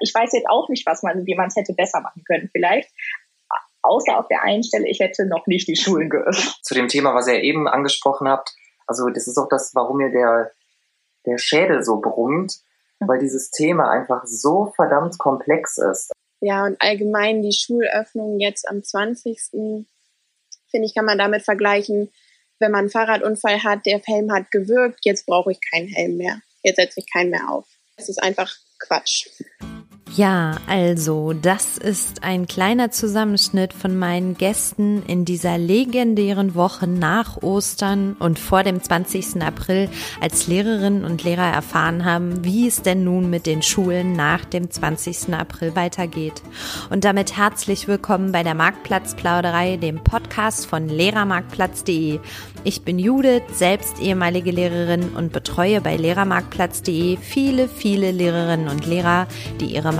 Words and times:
Ich 0.00 0.14
weiß 0.14 0.32
jetzt 0.32 0.48
auch 0.48 0.68
nicht, 0.68 0.86
was 0.86 1.02
man, 1.02 1.26
wie 1.26 1.34
man 1.34 1.48
es 1.48 1.56
hätte 1.56 1.74
besser 1.74 2.00
machen 2.00 2.22
können. 2.24 2.48
Vielleicht 2.52 2.90
außer 3.82 4.18
auf 4.18 4.28
der 4.28 4.42
einen 4.42 4.62
Stelle, 4.62 4.88
ich 4.88 5.00
hätte 5.00 5.26
noch 5.26 5.46
nicht 5.46 5.68
die 5.68 5.76
Schulen 5.76 6.10
geöffnet. 6.10 6.54
Zu 6.62 6.74
dem 6.74 6.88
Thema, 6.88 7.14
was 7.14 7.28
ihr 7.28 7.42
eben 7.42 7.68
angesprochen 7.68 8.28
habt, 8.28 8.50
also 8.86 9.08
das 9.08 9.26
ist 9.26 9.38
auch 9.38 9.48
das, 9.48 9.74
warum 9.74 9.98
mir 9.98 10.10
der, 10.10 10.52
der 11.26 11.38
Schädel 11.38 11.84
so 11.84 12.00
brummt, 12.00 12.58
weil 12.98 13.18
dieses 13.18 13.50
Thema 13.50 13.90
einfach 13.90 14.24
so 14.26 14.72
verdammt 14.76 15.18
komplex 15.18 15.78
ist. 15.78 16.12
Ja, 16.40 16.64
und 16.64 16.80
allgemein 16.80 17.42
die 17.42 17.52
Schulöffnung 17.52 18.40
jetzt 18.40 18.68
am 18.68 18.82
20. 18.82 19.40
finde 19.50 19.86
ich, 20.70 20.94
kann 20.94 21.04
man 21.04 21.18
damit 21.18 21.42
vergleichen, 21.42 22.10
wenn 22.58 22.72
man 22.72 22.80
einen 22.80 22.90
Fahrradunfall 22.90 23.62
hat, 23.62 23.86
der 23.86 24.00
Helm 24.00 24.32
hat 24.32 24.50
gewirkt, 24.50 25.00
jetzt 25.04 25.26
brauche 25.26 25.52
ich 25.52 25.60
keinen 25.60 25.88
Helm 25.88 26.16
mehr. 26.16 26.40
Jetzt 26.62 26.76
setze 26.76 27.00
ich 27.00 27.10
keinen 27.10 27.30
mehr 27.30 27.50
auf. 27.50 27.66
Es 27.96 28.08
ist 28.08 28.22
einfach 28.22 28.54
Quatsch. 28.78 29.28
Ja, 30.16 30.56
also, 30.66 31.32
das 31.32 31.78
ist 31.78 32.24
ein 32.24 32.48
kleiner 32.48 32.90
Zusammenschnitt 32.90 33.72
von 33.72 33.96
meinen 33.96 34.36
Gästen 34.36 35.04
in 35.06 35.24
dieser 35.24 35.56
legendären 35.56 36.56
Woche 36.56 36.88
nach 36.88 37.42
Ostern 37.42 38.16
und 38.18 38.40
vor 38.40 38.64
dem 38.64 38.82
20. 38.82 39.40
April, 39.40 39.88
als 40.20 40.48
Lehrerinnen 40.48 41.04
und 41.04 41.22
Lehrer 41.22 41.52
erfahren 41.52 42.04
haben, 42.04 42.44
wie 42.44 42.66
es 42.66 42.82
denn 42.82 43.04
nun 43.04 43.30
mit 43.30 43.46
den 43.46 43.62
Schulen 43.62 44.14
nach 44.14 44.44
dem 44.44 44.68
20. 44.68 45.32
April 45.32 45.76
weitergeht. 45.76 46.42
Und 46.90 47.04
damit 47.04 47.36
herzlich 47.36 47.86
willkommen 47.86 48.32
bei 48.32 48.42
der 48.42 48.56
Marktplatzplauderei, 48.56 49.76
dem 49.76 50.02
Podcast 50.02 50.66
von 50.66 50.88
lehrermarktplatz.de. 50.88 52.18
Ich 52.64 52.82
bin 52.82 52.98
Judith, 52.98 53.42
selbst 53.52 54.00
ehemalige 54.00 54.50
Lehrerin 54.50 55.10
und 55.10 55.32
betreue 55.32 55.80
bei 55.80 55.96
lehrermarktplatz.de 55.96 57.16
viele, 57.16 57.68
viele 57.68 58.10
Lehrerinnen 58.10 58.68
und 58.68 58.86
Lehrer, 58.86 59.28
die 59.60 59.66
ihre 59.66 59.99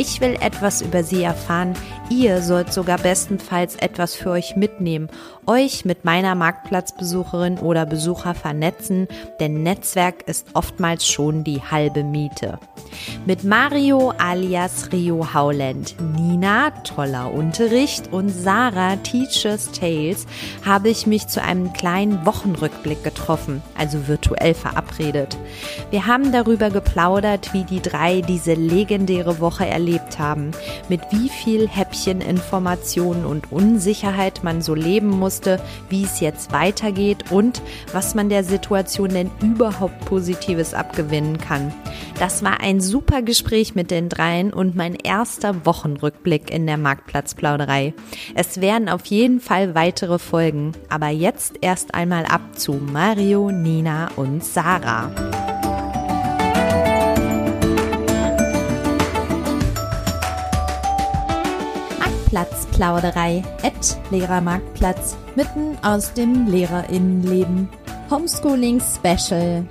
Ich 0.00 0.22
will 0.22 0.38
etwas 0.40 0.80
über 0.80 1.04
sie 1.04 1.22
erfahren. 1.22 1.74
Ihr 2.08 2.40
sollt 2.40 2.72
sogar 2.72 2.96
bestenfalls 2.96 3.76
etwas 3.76 4.14
für 4.14 4.30
euch 4.30 4.56
mitnehmen 4.56 5.10
euch 5.50 5.84
mit 5.84 6.04
meiner 6.04 6.36
Marktplatzbesucherin 6.36 7.58
oder 7.58 7.84
Besucher 7.84 8.34
vernetzen, 8.34 9.08
denn 9.40 9.64
Netzwerk 9.64 10.22
ist 10.28 10.46
oftmals 10.54 11.08
schon 11.08 11.42
die 11.42 11.60
halbe 11.60 12.04
Miete. 12.04 12.60
Mit 13.26 13.42
Mario 13.42 14.12
alias 14.18 14.92
Rio 14.92 15.34
Howland, 15.34 15.96
Nina, 16.14 16.70
toller 16.84 17.32
Unterricht 17.32 18.12
und 18.12 18.30
Sarah 18.30 18.94
Teachers 18.96 19.72
Tales 19.72 20.26
habe 20.64 20.88
ich 20.88 21.08
mich 21.08 21.26
zu 21.26 21.42
einem 21.42 21.72
kleinen 21.72 22.24
Wochenrückblick 22.24 23.02
getroffen, 23.02 23.60
also 23.76 24.06
virtuell 24.06 24.54
verabredet. 24.54 25.36
Wir 25.90 26.06
haben 26.06 26.30
darüber 26.30 26.70
geplaudert, 26.70 27.52
wie 27.52 27.64
die 27.64 27.80
drei 27.80 28.20
diese 28.20 28.54
legendäre 28.54 29.40
Woche 29.40 29.66
erlebt 29.66 30.20
haben, 30.20 30.52
mit 30.88 31.00
wie 31.10 31.28
viel 31.28 31.68
Häppchen 31.68 32.20
Informationen 32.20 33.24
und 33.24 33.50
Unsicherheit 33.50 34.44
man 34.44 34.62
so 34.62 34.74
leben 34.74 35.10
muss, 35.10 35.39
wusste, 35.40 35.60
wie 35.88 36.04
es 36.04 36.20
jetzt 36.20 36.52
weitergeht 36.52 37.30
und 37.30 37.62
was 37.92 38.14
man 38.14 38.28
der 38.28 38.44
Situation 38.44 39.08
denn 39.08 39.30
überhaupt 39.42 40.04
Positives 40.04 40.74
abgewinnen 40.74 41.38
kann. 41.38 41.72
Das 42.18 42.44
war 42.44 42.60
ein 42.60 42.80
super 42.80 43.22
Gespräch 43.22 43.74
mit 43.74 43.90
den 43.90 44.08
dreien 44.08 44.52
und 44.52 44.76
mein 44.76 44.94
erster 44.94 45.64
Wochenrückblick 45.64 46.50
in 46.50 46.66
der 46.66 46.76
Marktplatzplauderei. 46.76 47.94
Es 48.34 48.60
werden 48.60 48.88
auf 48.88 49.06
jeden 49.06 49.40
Fall 49.40 49.74
weitere 49.74 50.18
Folgen, 50.18 50.72
aber 50.88 51.08
jetzt 51.08 51.54
erst 51.62 51.94
einmal 51.94 52.26
ab 52.26 52.58
zu 52.58 52.72
Mario, 52.72 53.50
Nina 53.50 54.10
und 54.16 54.44
Sarah. 54.44 55.10
Platzplauderei 62.30 63.42
at 63.64 63.98
Lehrermarktplatz 64.12 65.16
mitten 65.34 65.76
aus 65.82 66.12
dem 66.14 66.46
Lehrerinnenleben. 66.46 67.68
Homeschooling 68.08 68.80
Special 68.80 69.64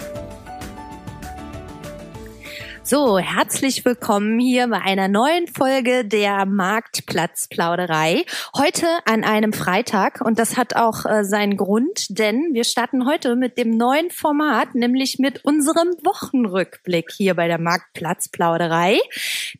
so, 2.89 3.19
herzlich 3.19 3.85
willkommen 3.85 4.39
hier 4.39 4.67
bei 4.67 4.81
einer 4.81 5.07
neuen 5.07 5.45
Folge 5.45 6.05
der 6.05 6.47
Marktplatzplauderei. 6.47 8.25
Heute 8.57 8.87
an 9.05 9.23
einem 9.23 9.53
Freitag 9.53 10.21
und 10.21 10.39
das 10.39 10.57
hat 10.57 10.75
auch 10.75 11.05
äh, 11.05 11.23
seinen 11.23 11.55
Grund, 11.55 12.07
denn 12.09 12.49
wir 12.53 12.63
starten 12.63 13.05
heute 13.05 13.35
mit 13.35 13.59
dem 13.59 13.77
neuen 13.77 14.09
Format, 14.09 14.73
nämlich 14.73 15.19
mit 15.19 15.45
unserem 15.45 15.89
Wochenrückblick 16.03 17.11
hier 17.15 17.35
bei 17.35 17.47
der 17.47 17.59
Marktplatzplauderei. 17.59 18.97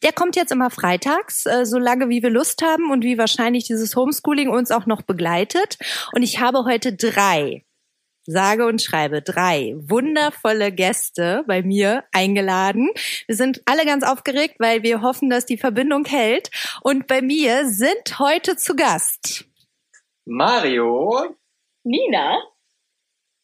Der 0.02 0.12
kommt 0.12 0.36
jetzt 0.36 0.52
immer 0.52 0.72
freitags, 0.72 1.46
äh, 1.46 1.68
so 1.68 1.78
lange 1.78 2.10
wie 2.10 2.24
wir 2.24 2.32
Lust 2.32 2.64
haben 2.64 2.90
und 2.90 3.04
wie 3.04 3.20
wahrscheinlich 3.20 3.66
dieses 3.66 3.96
Homeschooling 3.96 4.50
uns 4.50 4.72
auch 4.72 4.88
noch 4.88 5.04
begleitet. 5.04 5.78
Und 6.14 6.24
ich 6.24 6.40
habe 6.40 6.66
heute 6.66 6.96
drei 6.96 7.64
sage 8.30 8.66
und 8.66 8.82
schreibe 8.82 9.22
drei 9.22 9.74
wundervolle 9.78 10.72
Gäste 10.72 11.44
bei 11.48 11.64
mir 11.64 12.04
eingeladen. 12.12 12.90
Wir 13.28 13.36
sind 13.36 13.62
alle 13.66 13.86
ganz 13.86 14.04
aufgeregt, 14.04 14.56
weil 14.60 14.84
wir 14.84 15.02
hoffen, 15.02 15.30
dass 15.30 15.46
die 15.46 15.58
Verbindung 15.58 16.06
hält. 16.06 16.52
Und 16.82 17.08
bei 17.08 17.22
mir 17.22 17.66
sind 17.66 18.20
heute 18.20 18.56
zu 18.56 18.76
Gast 18.76 19.46
Mario, 20.26 21.36
Nina 21.84 22.38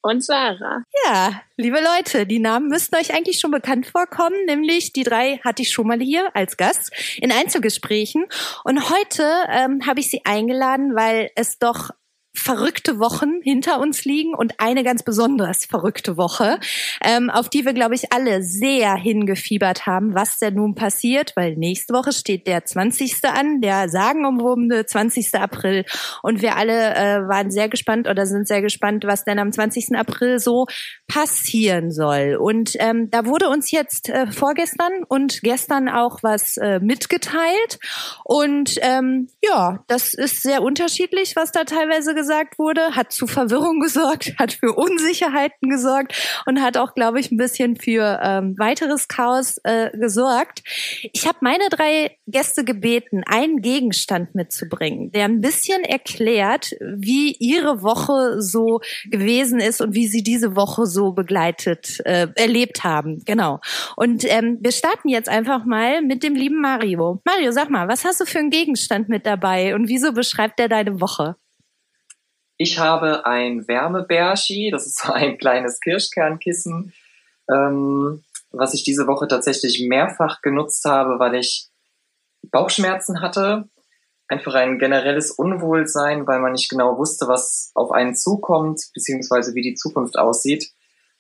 und 0.04 0.24
Sarah. 0.24 0.84
Ja, 1.08 1.42
liebe 1.58 1.80
Leute, 1.80 2.28
die 2.28 2.38
Namen 2.38 2.68
müssten 2.68 2.96
euch 2.96 3.12
eigentlich 3.12 3.40
schon 3.40 3.50
bekannt 3.50 3.88
vorkommen, 3.88 4.46
nämlich 4.46 4.94
die 4.94 5.02
drei 5.02 5.40
hatte 5.44 5.64
ich 5.64 5.72
schon 5.72 5.88
mal 5.88 6.00
hier 6.00 6.36
als 6.36 6.58
Gast 6.58 6.92
in 7.20 7.32
Einzelgesprächen. 7.32 8.28
Und 8.64 8.92
heute 8.92 9.24
ähm, 9.50 9.88
habe 9.88 10.00
ich 10.00 10.12
sie 10.12 10.22
eingeladen, 10.26 10.96
weil 10.96 11.32
es 11.36 11.58
doch 11.58 11.90
verrückte 12.36 13.00
Wochen 13.00 13.42
hinter 13.42 13.80
uns 13.80 14.06
liegen 14.06 14.36
und 14.36 14.60
eine 14.60 14.84
ganz 14.84 15.04
besonders 15.04 15.66
verrückte 15.66 16.18
Woche, 16.18 16.60
ähm, 17.04 17.30
auf 17.30 17.50
die 17.50 17.66
wir, 17.66 17.74
glaube 17.74 17.96
ich, 17.96 18.12
alle 18.12 18.44
sehr 18.44 18.96
hingefiebert 18.96 19.86
haben, 19.86 20.14
was 20.14 20.38
denn 20.38 20.56
nun 20.56 20.76
passiert, 20.76 21.34
weil 21.36 21.56
nächste 21.56 21.94
Woche 21.94 22.12
steht 22.12 22.48
der 22.48 22.66
20. 22.66 23.24
an, 23.24 23.62
der 23.62 23.90
sagenumwobene 23.90 24.86
20. 24.86 25.36
April 25.36 25.86
und 26.22 26.42
wir 26.42 26.58
alle 26.58 26.96
äh, 26.96 27.28
waren 27.28 27.52
sehr 27.52 27.70
gespannt 27.70 28.08
oder 28.08 28.26
sind 28.26 28.48
sehr 28.48 28.62
gespannt, 28.62 29.06
was 29.06 29.24
denn 29.24 29.40
am 29.40 29.52
20. 29.52 29.96
April 29.96 30.40
so 30.40 30.66
passieren 31.08 31.92
soll. 31.92 32.38
Und 32.40 32.74
ähm, 32.80 33.10
da 33.10 33.26
wurde 33.26 33.50
uns 33.50 33.72
jetzt 33.72 34.10
äh, 34.10 34.28
vorgestern 34.28 35.04
und 35.08 35.42
gestern 35.42 35.88
auch 35.88 36.20
was 36.22 36.58
äh, 36.58 36.80
mitgeteilt 36.80 37.80
und 38.24 38.78
ähm, 38.82 39.30
ja, 39.42 39.84
das 39.88 40.14
ist 40.14 40.44
sehr 40.44 40.62
unterschiedlich, 40.62 41.36
was 41.36 41.52
da 41.52 41.64
teilweise 41.64 42.14
gesagt 42.14 42.25
gesagt 42.26 42.58
wurde, 42.58 42.96
hat 42.96 43.12
zu 43.12 43.28
Verwirrung 43.28 43.80
gesorgt, 43.86 44.34
hat 44.40 44.54
für 44.54 44.74
Unsicherheiten 44.74 45.70
gesorgt 45.70 46.44
und 46.48 46.60
hat 46.60 46.76
auch, 46.76 46.96
glaube 46.96 47.20
ich, 47.20 47.32
ein 47.32 47.38
bisschen 47.38 47.76
für 47.76 48.20
ähm, 48.24 48.56
weiteres 48.58 49.08
Chaos 49.08 49.60
äh, 49.64 49.92
gesorgt. 49.96 50.64
Ich 51.14 51.28
habe 51.28 51.38
meine 51.42 51.70
drei 51.70 52.18
Gäste 52.26 52.64
gebeten, 52.64 53.22
einen 53.28 53.62
Gegenstand 53.62 54.34
mitzubringen, 54.34 55.12
der 55.12 55.26
ein 55.26 55.40
bisschen 55.40 55.84
erklärt, 55.84 56.72
wie 56.82 57.36
ihre 57.40 57.84
Woche 57.84 58.42
so 58.42 58.80
gewesen 59.12 59.60
ist 59.60 59.82
und 59.82 59.94
wie 59.94 60.08
sie 60.08 60.24
diese 60.24 60.56
Woche 60.56 60.88
so 60.88 61.12
begleitet, 61.12 62.02
äh, 62.06 62.28
erlebt 62.36 62.84
haben. 62.84 63.22
Genau. 63.26 63.60
Und 63.96 64.26
ähm, 64.26 64.58
wir 64.62 64.72
starten 64.72 65.10
jetzt 65.10 65.30
einfach 65.30 65.64
mal 65.66 66.02
mit 66.02 66.24
dem 66.24 66.34
lieben 66.34 66.60
Mario. 66.60 67.22
Mario, 67.24 67.52
sag 67.52 67.70
mal, 67.70 67.88
was 67.88 68.04
hast 68.04 68.20
du 68.20 68.26
für 68.26 68.40
einen 68.40 68.50
Gegenstand 68.50 69.10
mit 69.10 69.28
dabei 69.28 69.76
und 69.76 69.88
wieso 69.90 70.12
beschreibt 70.12 70.60
er 70.60 70.70
deine 70.70 71.00
Woche? 71.00 71.36
Ich 72.58 72.80
habe 72.80 73.26
ein 73.26 73.68
Wärmebärschi, 73.68 74.72
das 74.72 74.86
ist 74.86 75.00
so 75.00 75.12
ein 75.12 75.38
kleines 75.38 75.80
Kirschkernkissen, 75.80 76.94
ähm, 77.50 78.24
was 78.52 78.74
ich 78.74 78.84
diese 78.84 79.08
Woche 79.08 79.28
tatsächlich 79.28 79.86
mehrfach 79.88 80.42
genutzt 80.42 80.86
habe, 80.86 81.20
weil 81.20 81.36
ich 81.36 81.68
Bauchschmerzen 82.52 83.22
hatte. 83.22 83.68
Einfach 84.28 84.56
ein 84.56 84.80
generelles 84.80 85.32
Unwohlsein, 85.32 86.26
weil 86.26 86.40
man 86.40 86.54
nicht 86.54 86.70
genau 86.70 86.98
wusste, 86.98 87.28
was 87.28 87.72
auf 87.76 87.92
einen 87.92 88.16
zukommt, 88.16 88.82
beziehungsweise 88.94 89.54
wie 89.54 89.62
die 89.62 89.76
Zukunft 89.76 90.18
aussieht. 90.18 90.72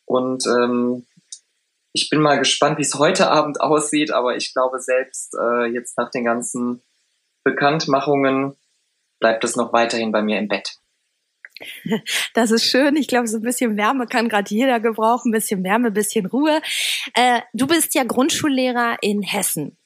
Und 0.05 0.45
ähm, 0.47 1.05
ich 1.91 2.09
bin 2.09 2.21
mal 2.21 2.39
gespannt, 2.39 2.77
wie 2.77 2.83
es 2.83 2.95
heute 2.95 3.29
Abend 3.29 3.61
aussieht, 3.61 4.11
aber 4.11 4.35
ich 4.35 4.53
glaube 4.53 4.79
selbst 4.79 5.35
äh, 5.39 5.65
jetzt 5.65 5.97
nach 5.97 6.09
den 6.09 6.25
ganzen 6.25 6.81
Bekanntmachungen 7.43 8.55
bleibt 9.19 9.43
es 9.43 9.55
noch 9.55 9.71
weiterhin 9.71 10.11
bei 10.11 10.21
mir 10.21 10.39
im 10.39 10.47
Bett. 10.47 10.77
Das 12.33 12.51
ist 12.51 12.65
schön. 12.65 12.95
Ich 12.97 13.07
glaube, 13.07 13.27
so 13.27 13.37
ein 13.37 13.43
bisschen 13.43 13.77
Wärme 13.77 14.07
kann 14.07 14.27
gerade 14.27 14.53
jeder 14.53 14.79
gebrauchen. 14.79 15.29
Ein 15.29 15.31
bisschen 15.31 15.63
Wärme, 15.63 15.87
ein 15.87 15.93
bisschen 15.93 16.25
Ruhe. 16.25 16.61
Äh, 17.13 17.41
du 17.53 17.65
bist 17.67 17.95
ja 17.95 18.03
Grundschullehrer 18.03 18.97
in 19.01 19.21
Hessen. 19.21 19.77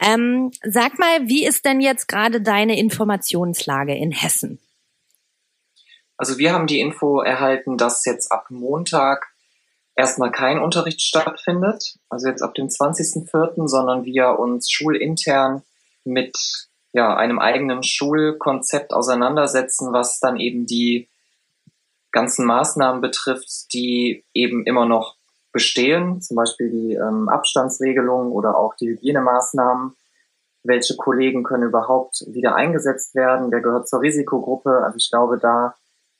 Ähm, 0.00 0.50
sag 0.64 0.98
mal, 0.98 1.28
wie 1.28 1.44
ist 1.44 1.64
denn 1.66 1.80
jetzt 1.80 2.08
gerade 2.08 2.40
deine 2.40 2.78
Informationslage 2.78 3.94
in 3.94 4.12
Hessen? 4.12 4.58
Also 6.16 6.38
wir 6.38 6.52
haben 6.52 6.66
die 6.66 6.80
Info 6.80 7.20
erhalten, 7.20 7.76
dass 7.76 8.04
jetzt 8.04 8.30
ab 8.32 8.46
Montag 8.50 9.28
erstmal 9.96 10.30
kein 10.30 10.58
Unterricht 10.58 11.02
stattfindet, 11.02 11.96
also 12.08 12.28
jetzt 12.28 12.42
ab 12.42 12.54
dem 12.54 12.66
20.04., 12.66 13.68
sondern 13.68 14.04
wir 14.04 14.38
uns 14.38 14.70
schulintern 14.70 15.62
mit 16.04 16.69
ja, 16.92 17.16
einem 17.16 17.38
eigenen 17.38 17.82
Schulkonzept 17.82 18.92
auseinandersetzen, 18.92 19.92
was 19.92 20.20
dann 20.20 20.36
eben 20.36 20.66
die 20.66 21.08
ganzen 22.12 22.44
Maßnahmen 22.46 23.00
betrifft, 23.00 23.72
die 23.72 24.24
eben 24.34 24.64
immer 24.64 24.86
noch 24.86 25.16
bestehen, 25.52 26.20
zum 26.20 26.36
Beispiel 26.36 26.70
die 26.70 26.94
ähm, 26.94 27.28
Abstandsregelung 27.28 28.32
oder 28.32 28.56
auch 28.56 28.74
die 28.74 28.88
Hygienemaßnahmen. 28.88 29.96
Welche 30.62 30.96
Kollegen 30.96 31.42
können 31.42 31.64
überhaupt 31.64 32.24
wieder 32.28 32.54
eingesetzt 32.54 33.14
werden? 33.14 33.50
Wer 33.50 33.60
gehört 33.60 33.88
zur 33.88 34.02
Risikogruppe? 34.02 34.82
Also 34.84 34.96
ich 34.96 35.10
glaube, 35.10 35.38
da 35.38 35.74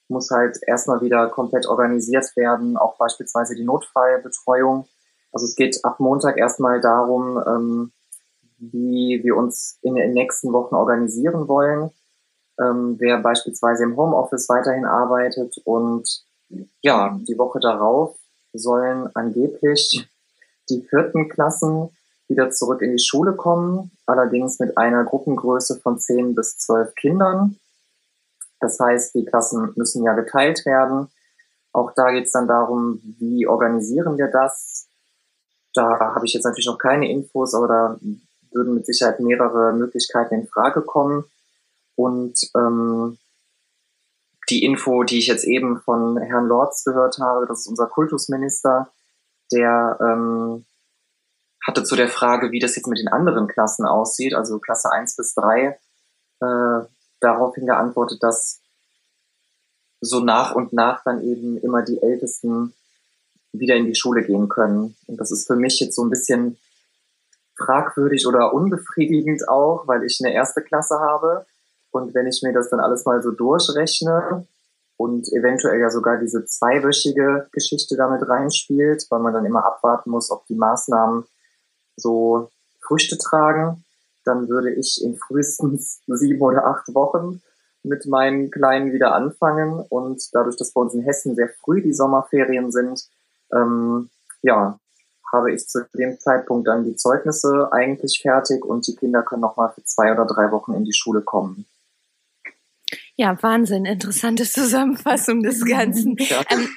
muss 0.09 0.31
halt 0.31 0.59
erstmal 0.67 1.01
wieder 1.01 1.29
komplett 1.29 1.67
organisiert 1.67 2.37
werden, 2.37 2.77
auch 2.77 2.97
beispielsweise 2.97 3.55
die 3.55 3.65
Notfallbetreuung. 3.65 4.89
Also 5.33 5.47
es 5.47 5.55
geht 5.55 5.85
ab 5.85 6.01
Montag 6.01 6.37
erstmal 6.37 6.81
darum, 6.81 7.43
ähm, 7.47 7.93
wie 8.61 9.21
wir 9.23 9.37
uns 9.37 9.79
in 9.83 9.95
den 9.95 10.13
nächsten 10.13 10.53
Wochen 10.53 10.75
organisieren 10.75 11.49
wollen, 11.49 11.91
ähm, 12.61 12.97
wer 12.99 13.19
beispielsweise 13.19 13.85
im 13.85 13.97
Homeoffice 13.97 14.49
weiterhin 14.49 14.85
arbeitet 14.85 15.57
und 15.65 16.25
ja, 16.83 17.19
die 17.29 17.39
Woche 17.39 17.61
darauf 17.61 18.17
sollen 18.53 19.09
angeblich 19.15 20.09
die 20.69 20.83
vierten 20.83 21.29
Klassen 21.29 21.91
wieder 22.29 22.51
zurück 22.51 22.83
in 22.83 22.93
die 22.93 23.03
Schule 23.03 23.35
kommen, 23.35 23.91
allerdings 24.07 24.59
mit 24.61 24.79
einer 24.79 25.05
Gruppengröße 25.05 25.81
von 25.81 25.99
zehn 25.99 26.35
bis 26.35 26.59
zwölf 26.59 26.95
Kindern. 26.95 27.57
Das 28.61 28.79
heißt, 28.79 29.15
die 29.15 29.25
Klassen 29.25 29.73
müssen 29.75 30.05
ja 30.05 30.13
geteilt 30.13 30.65
werden. 30.67 31.09
Auch 31.73 31.93
da 31.95 32.11
geht 32.13 32.27
es 32.27 32.33
dann 32.33 32.47
darum, 32.47 33.01
wie 33.19 33.47
organisieren 33.47 34.19
wir 34.19 34.29
das? 34.29 34.87
Da 35.75 35.99
habe 35.99 36.27
ich 36.27 36.35
jetzt 36.35 36.45
natürlich 36.45 36.67
noch 36.67 36.79
keine 36.79 37.11
Infos, 37.11 37.55
aber 37.55 37.69
da 37.69 38.01
würden 38.53 38.75
mit 38.75 38.87
Sicherheit 38.87 39.21
mehrere 39.21 39.73
Möglichkeiten 39.73 40.35
in 40.35 40.47
Frage 40.47 40.83
kommen. 40.83 41.25
Und 41.95 42.39
ähm, 42.57 43.19
die 44.49 44.65
Info, 44.65 45.05
die 45.05 45.19
ich 45.19 45.27
jetzt 45.27 45.45
eben 45.45 45.81
von 45.81 46.19
Herrn 46.19 46.47
Lorz 46.47 46.85
gehört 46.85 47.19
habe, 47.19 47.47
das 47.47 47.61
ist 47.61 47.69
unser 47.69 47.87
Kultusminister, 47.87 48.91
der 49.53 49.99
ähm, 50.01 50.65
hatte 51.65 51.85
zu 51.85 51.97
der 51.97 52.09
Frage, 52.09 52.51
wie 52.51 52.59
das 52.59 52.77
jetzt 52.77 52.87
mit 52.87 52.99
den 52.99 53.09
anderen 53.09 53.47
Klassen 53.47 53.87
aussieht, 53.87 54.35
also 54.35 54.59
Klasse 54.59 54.91
1 54.91 55.17
bis 55.17 55.35
3, 55.35 55.79
äh, 56.41 56.87
daraufhin 57.21 57.67
geantwortet, 57.67 58.23
dass 58.23 58.61
so 60.01 60.21
nach 60.21 60.55
und 60.55 60.73
nach 60.73 61.05
dann 61.05 61.23
eben 61.23 61.59
immer 61.59 61.83
die 61.83 62.01
Ältesten 62.03 62.73
wieder 63.53 63.77
in 63.77 63.87
die 63.87 63.95
Schule 63.95 64.25
gehen 64.25 64.49
können. 64.49 64.97
Und 65.07 65.21
das 65.21 65.31
ist 65.31 65.47
für 65.47 65.57
mich 65.57 65.79
jetzt 65.81 65.97
so 65.97 66.05
ein 66.05 66.11
bisschen 66.11 66.57
fragwürdig 67.65 68.27
oder 68.27 68.53
unbefriedigend 68.55 69.49
auch, 69.49 69.87
weil 69.87 70.05
ich 70.05 70.21
eine 70.23 70.33
erste 70.33 70.63
Klasse 70.63 70.99
habe. 70.99 71.47
Und 71.91 72.15
wenn 72.15 72.27
ich 72.27 72.43
mir 72.43 72.53
das 72.53 72.71
dann 72.71 72.81
alles 72.81 73.05
mal 73.05 73.23
so 73.23 73.31
durchrechne 73.31 74.47
und 74.97 75.29
eventuell 75.33 75.81
ja 75.81 75.91
sogar 75.91 76.19
diese 76.19 76.45
zweiwöchige 76.45 77.49
Geschichte 77.53 77.97
damit 77.97 78.29
reinspielt, 78.29 79.07
weil 79.11 79.21
man 79.21 79.35
dann 79.35 79.45
immer 79.45 79.65
abwarten 79.65 80.11
muss, 80.11 80.31
ob 80.31 80.47
die 80.47 80.55
Maßnahmen 80.55 81.25
so 81.97 82.51
Früchte 82.81 83.19
tragen, 83.19 83.85
dann 84.25 84.49
würde 84.49 84.73
ich 84.73 85.01
in 85.03 85.17
frühestens 85.17 86.01
sieben 86.07 86.41
oder 86.43 86.67
acht 86.67 86.95
Wochen 86.95 87.43
mit 87.83 88.07
meinen 88.07 88.51
Kleinen 88.51 88.93
wieder 88.93 89.15
anfangen. 89.15 89.85
Und 89.89 90.23
dadurch, 90.33 90.57
dass 90.57 90.73
bei 90.73 90.81
uns 90.81 90.95
in 90.95 91.03
Hessen 91.03 91.35
sehr 91.35 91.49
früh 91.49 91.83
die 91.83 91.95
Sommerferien 91.95 92.73
sind, 92.73 93.09
ähm, 93.53 94.11
ja, 94.43 94.80
habe 95.33 95.53
ich 95.53 95.67
zu 95.69 95.87
dem 95.97 96.19
Zeitpunkt 96.19 96.69
dann 96.69 96.85
die 96.85 96.97
Zeugnisse 96.97 97.69
eigentlich 97.73 98.21
fertig 98.23 98.65
und 98.65 98.87
die 98.87 98.97
Kinder 98.97 99.23
können 99.23 99.43
nochmal 99.43 99.73
für 99.75 99.85
zwei 99.85 100.13
oder 100.13 100.27
drei 100.27 100.51
Wochen 100.51 100.75
in 100.75 100.85
die 100.85 100.93
Schule 100.93 101.23
kommen. 101.23 101.67
Ja, 103.21 103.37
Wahnsinn, 103.43 103.85
interessante 103.85 104.45
Zusammenfassung 104.45 105.43
des 105.43 105.63
Ganzen. 105.67 106.17
Ja. 106.19 106.43
Ähm, 106.49 106.69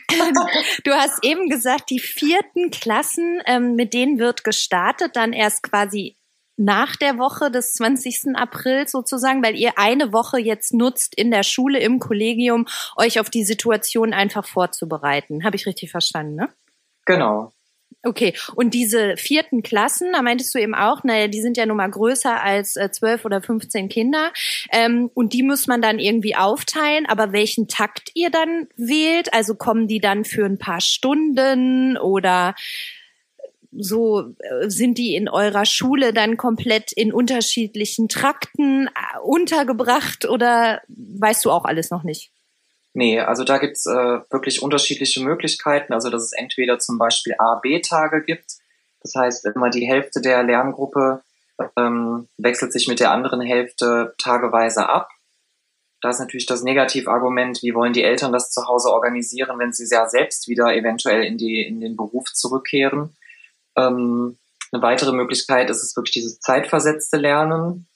du 0.84 0.92
hast 0.92 1.24
eben 1.24 1.50
gesagt, 1.50 1.90
die 1.90 2.00
vierten 2.00 2.70
Klassen, 2.70 3.42
ähm, 3.46 3.76
mit 3.76 3.94
denen 3.94 4.20
wird 4.20 4.44
gestartet, 4.44 5.16
dann 5.16 5.32
erst 5.32 5.64
quasi 5.64 6.18
nach 6.58 6.98
der 6.98 7.18
Woche 7.18 7.50
des 7.50 7.72
20. 7.76 8.36
April 8.36 8.90
sozusagen, 8.90 9.42
weil 9.42 9.56
ihr 9.56 9.78
eine 9.78 10.12
Woche 10.12 10.38
jetzt 10.38 10.74
nutzt 10.74 11.16
in 11.16 11.32
der 11.32 11.44
Schule, 11.44 11.80
im 11.80 12.00
Kollegium, 12.00 12.68
euch 12.98 13.22
auf 13.22 13.30
die 13.30 13.46
Situation 13.46 14.12
einfach 14.12 14.46
vorzubereiten. 14.46 15.46
Habe 15.46 15.56
ich 15.56 15.66
richtig 15.66 15.92
verstanden, 15.92 16.36
ne? 16.36 16.50
Genau. 17.06 17.53
Okay, 18.02 18.34
und 18.56 18.74
diese 18.74 19.16
vierten 19.18 19.62
Klassen, 19.64 20.14
da 20.14 20.22
meintest 20.22 20.54
du 20.56 20.60
eben 20.60 20.76
auch, 20.76 21.04
naja, 21.04 21.28
die 21.28 21.42
sind 21.42 21.58
ja 21.58 21.66
nun 21.66 21.78
mal 21.78 21.90
größer 21.90 22.42
als 22.42 22.76
äh, 22.76 22.92
zwölf 22.92 23.24
äh, 23.24 23.26
oder 23.26 23.42
15 23.42 23.90
Kinder. 23.90 24.32
Ähm, 24.72 25.10
und 25.14 25.34
die 25.34 25.44
muss 25.44 25.68
man 25.68 25.82
dann 25.82 26.00
irgendwie 26.00 26.36
aufteilen. 26.36 27.06
Aber 27.06 27.32
welchen 27.32 27.68
Takt 27.68 28.12
ihr 28.14 28.30
dann 28.30 28.68
wählt, 28.76 29.34
also 29.34 29.56
kommen 29.56 29.88
die 29.88 30.00
dann 30.00 30.26
für 30.26 30.46
ein 30.46 30.58
paar 30.58 30.82
Stunden 30.82 31.98
oder 31.98 32.56
so 33.76 34.34
äh, 34.40 34.70
sind 34.70 34.98
die 34.98 35.16
in 35.16 35.30
eurer 35.30 35.66
Schule 35.66 36.14
dann 36.14 36.38
komplett 36.38 36.92
in 36.92 37.14
unterschiedlichen 37.14 38.08
Trakten 38.10 38.88
äh, 38.88 39.20
untergebracht 39.24 40.28
oder 40.28 40.82
weißt 40.88 41.46
du 41.46 41.52
auch 41.52 41.66
alles 41.66 41.90
noch 41.90 42.04
nicht? 42.04 42.33
Nee, 42.94 43.20
also 43.20 43.44
da 43.44 43.58
gibt's 43.58 43.86
äh, 43.88 44.20
wirklich 44.30 44.62
unterschiedliche 44.62 45.24
Möglichkeiten. 45.24 45.94
Also 45.94 46.10
dass 46.10 46.24
es 46.24 46.34
entweder 46.34 46.80
zum 46.80 46.98
Beispiel 46.98 47.36
A-B-Tage 47.38 48.24
gibt. 48.24 48.58
Das 49.02 49.16
heißt, 49.16 49.46
immer 49.46 49.70
die 49.70 49.88
Hälfte 49.88 50.22
der 50.22 50.44
Lerngruppe 50.44 51.22
ähm, 51.76 52.28
wechselt 52.38 52.72
sich 52.72 52.88
mit 52.88 53.00
der 53.00 53.12
anderen 53.12 53.42
Hälfte 53.42 54.16
tageweise 54.18 54.90
ab. 54.90 55.10
Da 56.02 56.10
ist 56.10 56.20
natürlich 56.20 56.46
das 56.46 56.64
Negativargument, 56.64 57.64
wie 57.64 57.74
wollen 57.74 57.94
die 57.94 58.04
Eltern 58.04 58.34
das 58.34 58.52
zu 58.52 58.68
Hause 58.68 58.90
organisieren, 58.90 59.58
wenn 59.58 59.72
sie 59.72 59.88
ja 59.90 60.08
selbst 60.08 60.48
wieder 60.48 60.76
eventuell 60.76 61.24
in, 61.24 61.38
die, 61.38 61.62
in 61.66 61.80
den 61.80 61.96
Beruf 61.96 62.26
zurückkehren. 62.34 63.16
Ähm, 63.78 64.38
eine 64.72 64.82
weitere 64.82 65.14
Möglichkeit 65.14 65.70
ist 65.70 65.82
es 65.82 65.96
wirklich 65.96 66.14
dieses 66.14 66.40
zeitversetzte 66.40 67.18
Lernen, 67.18 67.88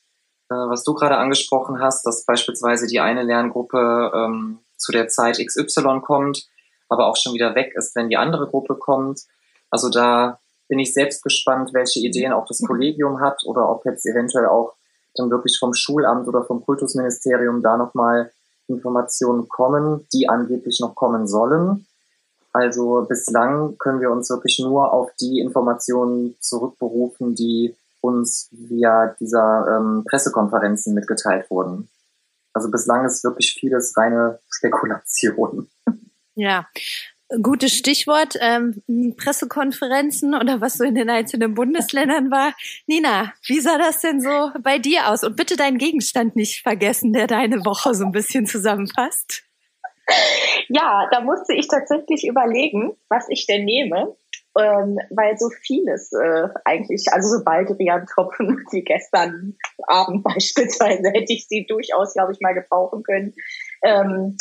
äh, 0.49 0.55
was 0.55 0.83
du 0.83 0.93
gerade 0.93 1.17
angesprochen 1.17 1.81
hast, 1.81 2.05
dass 2.05 2.25
beispielsweise 2.25 2.87
die 2.87 2.99
eine 2.99 3.23
Lerngruppe 3.23 4.11
ähm, 4.15 4.59
zu 4.77 4.91
der 4.91 5.07
Zeit 5.07 5.37
XY 5.43 6.01
kommt, 6.01 6.47
aber 6.89 7.07
auch 7.07 7.15
schon 7.15 7.33
wieder 7.33 7.55
weg 7.55 7.73
ist, 7.75 7.95
wenn 7.95 8.09
die 8.09 8.17
andere 8.17 8.47
Gruppe 8.47 8.75
kommt. 8.75 9.21
Also 9.69 9.89
da 9.89 10.39
bin 10.67 10.79
ich 10.79 10.93
selbst 10.93 11.23
gespannt, 11.23 11.73
welche 11.73 11.99
Ideen 11.99 12.33
auch 12.33 12.45
das 12.45 12.61
Kollegium 12.61 13.19
hat 13.19 13.43
oder 13.45 13.69
ob 13.69 13.85
jetzt 13.85 14.05
eventuell 14.05 14.47
auch 14.47 14.73
dann 15.15 15.29
wirklich 15.29 15.57
vom 15.59 15.73
Schulamt 15.73 16.27
oder 16.27 16.43
vom 16.43 16.63
Kultusministerium 16.63 17.61
da 17.61 17.77
nochmal 17.77 18.31
Informationen 18.67 19.47
kommen, 19.47 20.07
die 20.13 20.29
angeblich 20.29 20.79
noch 20.79 20.95
kommen 20.95 21.27
sollen. 21.27 21.87
Also 22.53 23.05
bislang 23.07 23.77
können 23.77 24.01
wir 24.01 24.11
uns 24.11 24.29
wirklich 24.29 24.59
nur 24.59 24.91
auf 24.91 25.09
die 25.19 25.39
Informationen 25.39 26.35
zurückberufen, 26.39 27.35
die 27.35 27.75
uns 28.01 28.49
via 28.51 29.15
dieser 29.19 29.77
ähm, 29.77 30.03
Pressekonferenzen 30.09 30.93
mitgeteilt 30.93 31.49
wurden. 31.49 31.89
Also 32.57 32.71
bislang 32.71 33.05
ist 33.05 33.23
wirklich 33.23 33.55
vieles 33.59 33.95
reine 33.95 34.39
Spekulation. 34.49 35.69
Ja, 36.33 36.65
gutes 37.43 37.73
Stichwort, 37.73 38.33
ähm, 38.41 38.81
Pressekonferenzen 39.15 40.33
oder 40.33 40.59
was 40.59 40.73
so 40.73 40.83
in 40.83 40.95
den 40.95 41.07
einzelnen 41.07 41.53
Bundesländern 41.53 42.31
war. 42.31 42.55
Nina, 42.87 43.31
wie 43.45 43.59
sah 43.59 43.77
das 43.77 44.01
denn 44.01 44.21
so 44.21 44.49
bei 44.63 44.79
dir 44.79 45.09
aus? 45.09 45.23
Und 45.23 45.35
bitte 45.35 45.55
deinen 45.55 45.77
Gegenstand 45.77 46.35
nicht 46.35 46.63
vergessen, 46.63 47.13
der 47.13 47.27
deine 47.27 47.63
Woche 47.63 47.93
so 47.93 48.05
ein 48.05 48.11
bisschen 48.11 48.47
zusammenfasst. 48.47 49.43
Ja, 50.67 51.07
da 51.11 51.21
musste 51.21 51.53
ich 51.53 51.67
tatsächlich 51.67 52.27
überlegen, 52.27 52.97
was 53.07 53.27
ich 53.29 53.45
denn 53.45 53.65
nehme 53.65 54.15
ähm, 54.59 54.97
weil 55.11 55.37
so 55.37 55.49
vieles 55.61 56.11
äh, 56.13 56.47
eigentlich, 56.65 57.05
also 57.11 57.37
so 57.37 57.43
Baldrian-Tropfen 57.43 58.65
wie 58.71 58.83
gestern 58.83 59.55
Abend 59.87 60.23
beispielsweise, 60.23 61.09
hätte 61.09 61.33
ich 61.33 61.47
sie 61.47 61.65
durchaus, 61.67 62.13
glaube 62.13 62.31
ich, 62.33 62.41
mal 62.41 62.53
gebrauchen 62.53 63.03
können. 63.03 63.33
Ähm, 63.83 64.37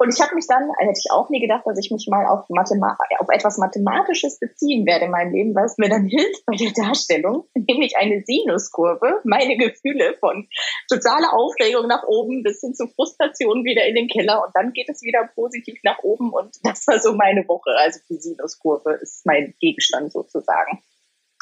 Und 0.00 0.14
ich 0.14 0.20
habe 0.22 0.34
mich 0.34 0.46
dann, 0.46 0.70
hätte 0.78 0.98
ich 0.98 1.12
auch 1.12 1.28
nie 1.28 1.42
gedacht, 1.42 1.66
dass 1.66 1.78
ich 1.78 1.90
mich 1.90 2.08
mal 2.08 2.24
auf, 2.24 2.48
Mathema 2.48 2.96
auf 3.18 3.28
etwas 3.28 3.58
Mathematisches 3.58 4.38
beziehen 4.38 4.86
werde 4.86 5.04
in 5.04 5.10
meinem 5.10 5.34
Leben, 5.34 5.54
was 5.54 5.76
mir 5.76 5.90
dann 5.90 6.06
hilft 6.08 6.46
bei 6.46 6.56
der 6.56 6.72
Darstellung, 6.72 7.44
nämlich 7.52 7.98
eine 7.98 8.24
Sinuskurve, 8.24 9.20
meine 9.24 9.58
Gefühle 9.58 10.16
von 10.18 10.48
totaler 10.88 11.34
Aufregung 11.34 11.86
nach 11.86 12.04
oben 12.04 12.42
bis 12.42 12.62
hin 12.62 12.74
zu 12.74 12.86
Frustration 12.86 13.62
wieder 13.66 13.84
in 13.84 13.94
den 13.94 14.08
Keller 14.08 14.42
und 14.42 14.56
dann 14.56 14.72
geht 14.72 14.88
es 14.88 15.02
wieder 15.02 15.28
positiv 15.34 15.78
nach 15.82 15.98
oben 16.02 16.32
und 16.32 16.56
das 16.62 16.86
war 16.86 16.98
so 16.98 17.12
meine 17.12 17.46
Woche. 17.46 17.70
Also 17.76 18.00
die 18.08 18.16
Sinuskurve 18.16 18.94
ist 19.02 19.26
mein 19.26 19.52
Gegenstand 19.60 20.12
sozusagen. 20.12 20.82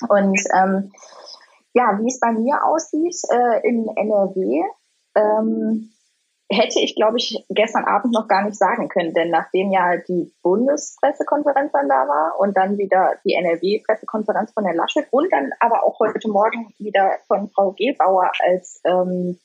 Und 0.08 0.40
ähm, 0.52 0.90
ja, 1.74 1.96
wie 2.02 2.08
es 2.08 2.18
bei 2.18 2.32
mir 2.32 2.64
aussieht 2.64 3.22
äh, 3.30 3.68
in 3.68 3.86
NRW, 3.86 4.64
ähm, 5.14 5.92
hätte 6.50 6.80
ich, 6.80 6.94
glaube 6.94 7.18
ich, 7.18 7.44
gestern 7.50 7.84
Abend 7.84 8.12
noch 8.12 8.26
gar 8.26 8.44
nicht 8.44 8.56
sagen 8.56 8.88
können, 8.88 9.12
denn 9.12 9.30
nachdem 9.30 9.70
ja 9.70 9.96
die 10.08 10.32
Bundespressekonferenz 10.42 11.72
dann 11.72 11.88
da 11.88 12.08
war 12.08 12.40
und 12.40 12.56
dann 12.56 12.78
wieder 12.78 13.16
die 13.24 13.34
NRW-Pressekonferenz 13.34 14.52
von 14.52 14.64
der 14.64 14.74
Laschet 14.74 15.06
und 15.10 15.30
dann 15.30 15.50
aber 15.60 15.84
auch 15.84 15.98
heute 16.00 16.28
Morgen 16.28 16.72
wieder 16.78 17.18
von 17.26 17.50
Frau 17.50 17.72
Gebauer 17.72 18.30
als 18.40 18.80
ähm, 18.84 19.38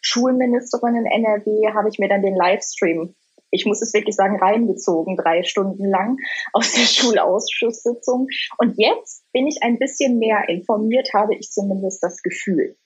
Schulministerin 0.00 0.96
in 0.96 1.06
NRW, 1.06 1.74
habe 1.74 1.88
ich 1.88 1.98
mir 1.98 2.08
dann 2.08 2.22
den 2.22 2.36
Livestream, 2.36 3.14
ich 3.50 3.66
muss 3.66 3.82
es 3.82 3.92
wirklich 3.92 4.16
sagen, 4.16 4.38
reingezogen, 4.38 5.16
drei 5.16 5.42
Stunden 5.42 5.84
lang 5.84 6.16
aus 6.52 6.72
der 6.72 6.80
Schulausschusssitzung. 6.86 8.28
Und 8.58 8.74
jetzt 8.76 9.24
bin 9.32 9.46
ich 9.46 9.62
ein 9.62 9.78
bisschen 9.78 10.18
mehr 10.18 10.48
informiert, 10.48 11.10
habe 11.14 11.34
ich 11.34 11.50
zumindest 11.50 12.02
das 12.02 12.22
Gefühl. 12.22 12.76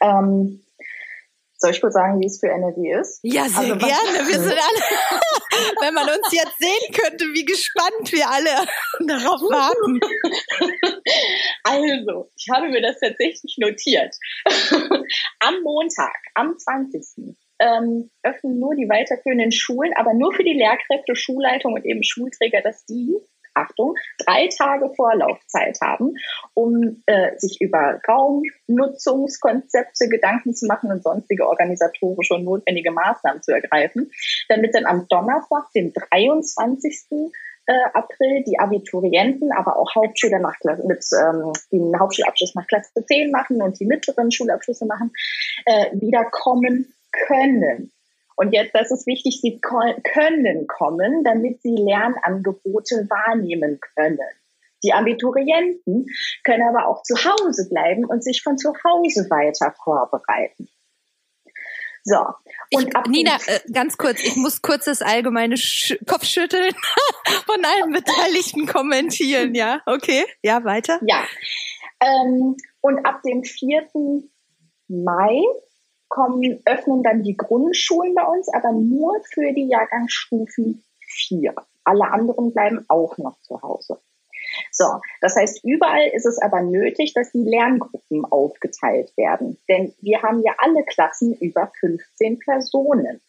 Ähm, 0.00 0.62
soll 1.62 1.70
ich 1.70 1.80
kurz 1.80 1.94
sagen, 1.94 2.20
wie 2.20 2.26
es 2.26 2.38
für 2.38 2.48
NRW 2.48 3.00
ist? 3.00 3.20
Ja, 3.22 3.48
sehr 3.48 3.72
also, 3.72 3.86
gerne. 3.86 4.28
Wir 4.28 4.38
sind 4.38 4.52
alle, 4.52 4.82
wenn 5.80 5.94
man 5.94 6.08
uns 6.08 6.32
jetzt 6.32 6.58
sehen 6.58 6.92
könnte, 6.92 7.24
wie 7.32 7.44
gespannt 7.44 8.12
wir 8.12 8.28
alle 8.28 8.66
darauf 9.06 9.40
warten. 9.40 10.00
Also, 11.64 12.30
ich 12.36 12.46
habe 12.52 12.68
mir 12.68 12.82
das 12.82 12.98
tatsächlich 13.00 13.56
notiert. 13.58 14.14
am 15.40 15.62
Montag, 15.62 16.14
am 16.34 16.58
20. 16.58 17.36
Ähm, 17.58 18.10
öffnen 18.22 18.58
nur 18.58 18.74
die 18.74 18.88
weiterführenden 18.88 19.52
Schulen, 19.52 19.92
aber 19.96 20.14
nur 20.14 20.32
für 20.32 20.44
die 20.44 20.54
Lehrkräfte, 20.54 21.14
Schulleitung 21.14 21.74
und 21.74 21.84
eben 21.84 22.02
Schulträger, 22.02 22.60
dass 22.62 22.84
die 22.84 23.16
Achtung, 23.54 23.94
drei 24.18 24.48
Tage 24.48 24.92
Vorlaufzeit 24.94 25.78
haben, 25.82 26.14
um 26.54 27.02
äh, 27.06 27.38
sich 27.38 27.60
über 27.60 28.00
Raumnutzungskonzepte 28.08 30.08
Gedanken 30.08 30.54
zu 30.54 30.66
machen 30.66 30.90
und 30.90 31.02
sonstige 31.02 31.46
organisatorische 31.46 32.34
und 32.34 32.44
notwendige 32.44 32.90
Maßnahmen 32.90 33.42
zu 33.42 33.52
ergreifen, 33.52 34.10
damit 34.48 34.74
dann 34.74 34.86
am 34.86 35.06
Donnerstag, 35.08 35.70
dem 35.74 35.92
23. 35.92 37.32
Äh, 37.64 37.74
April 37.94 38.42
die 38.44 38.58
Abiturienten, 38.58 39.52
aber 39.52 39.76
auch 39.76 39.94
Hauptschüler 39.94 40.40
nach 40.40 40.58
Klasse, 40.58 40.84
mit 40.84 41.04
ähm, 41.14 41.52
den 41.70 41.96
Hauptschulabschluss 41.96 42.56
nach 42.56 42.66
Klasse 42.66 43.06
10 43.06 43.30
machen 43.30 43.62
und 43.62 43.78
die 43.78 43.86
mittleren 43.86 44.32
Schulabschlüsse 44.32 44.84
machen, 44.84 45.12
äh, 45.66 45.92
wiederkommen 45.92 46.92
können. 47.12 47.92
Und 48.36 48.52
jetzt, 48.52 48.74
das 48.74 48.90
ist 48.90 49.06
wichtig, 49.06 49.40
sie 49.40 49.60
können 49.60 50.66
kommen, 50.66 51.24
damit 51.24 51.62
sie 51.62 51.74
Lernangebote 51.74 53.06
wahrnehmen 53.08 53.78
können. 53.94 54.18
Die 54.84 54.92
Abiturienten 54.92 56.06
können 56.44 56.68
aber 56.68 56.88
auch 56.88 57.02
zu 57.02 57.14
Hause 57.14 57.68
bleiben 57.68 58.04
und 58.04 58.24
sich 58.24 58.42
von 58.42 58.58
zu 58.58 58.72
Hause 58.84 59.28
weiter 59.30 59.74
vorbereiten. 59.84 60.68
So. 62.04 62.18
Und 62.72 62.88
ich, 62.88 63.10
Nina, 63.10 63.36
äh, 63.46 63.60
ganz 63.72 63.96
kurz, 63.96 64.22
ich 64.24 64.34
muss 64.34 64.60
kurz 64.60 64.86
das 64.86 65.02
allgemeine 65.02 65.56
Sch 65.56 65.96
Kopfschütteln 66.08 66.74
von 67.46 67.64
allen 67.64 67.92
Beteiligten 67.92 68.66
kommentieren, 68.66 69.54
ja? 69.54 69.82
Okay, 69.86 70.24
ja, 70.42 70.64
weiter? 70.64 70.98
Ja. 71.06 71.24
Ähm, 72.00 72.56
und 72.80 73.06
ab 73.06 73.22
dem 73.22 73.44
4. 73.44 73.88
Mai 74.88 75.42
kommen, 76.12 76.60
öffnen 76.66 77.02
dann 77.02 77.22
die 77.22 77.36
Grundschulen 77.36 78.14
bei 78.14 78.24
uns, 78.24 78.52
aber 78.52 78.72
nur 78.72 79.18
für 79.32 79.52
die 79.54 79.66
Jahrgangsstufen 79.66 80.84
4. 81.00 81.54
Alle 81.84 82.04
anderen 82.12 82.52
bleiben 82.52 82.84
auch 82.88 83.16
noch 83.16 83.40
zu 83.40 83.60
Hause. 83.62 83.98
So, 84.70 84.84
das 85.22 85.36
heißt, 85.36 85.64
überall 85.64 86.08
ist 86.12 86.26
es 86.26 86.38
aber 86.38 86.60
nötig, 86.60 87.14
dass 87.14 87.32
die 87.32 87.44
Lerngruppen 87.44 88.26
aufgeteilt 88.26 89.16
werden. 89.16 89.58
Denn 89.68 89.94
wir 90.02 90.22
haben 90.22 90.42
ja 90.42 90.52
alle 90.58 90.84
Klassen 90.84 91.34
über 91.34 91.72
15 91.80 92.38
Personen. 92.40 93.22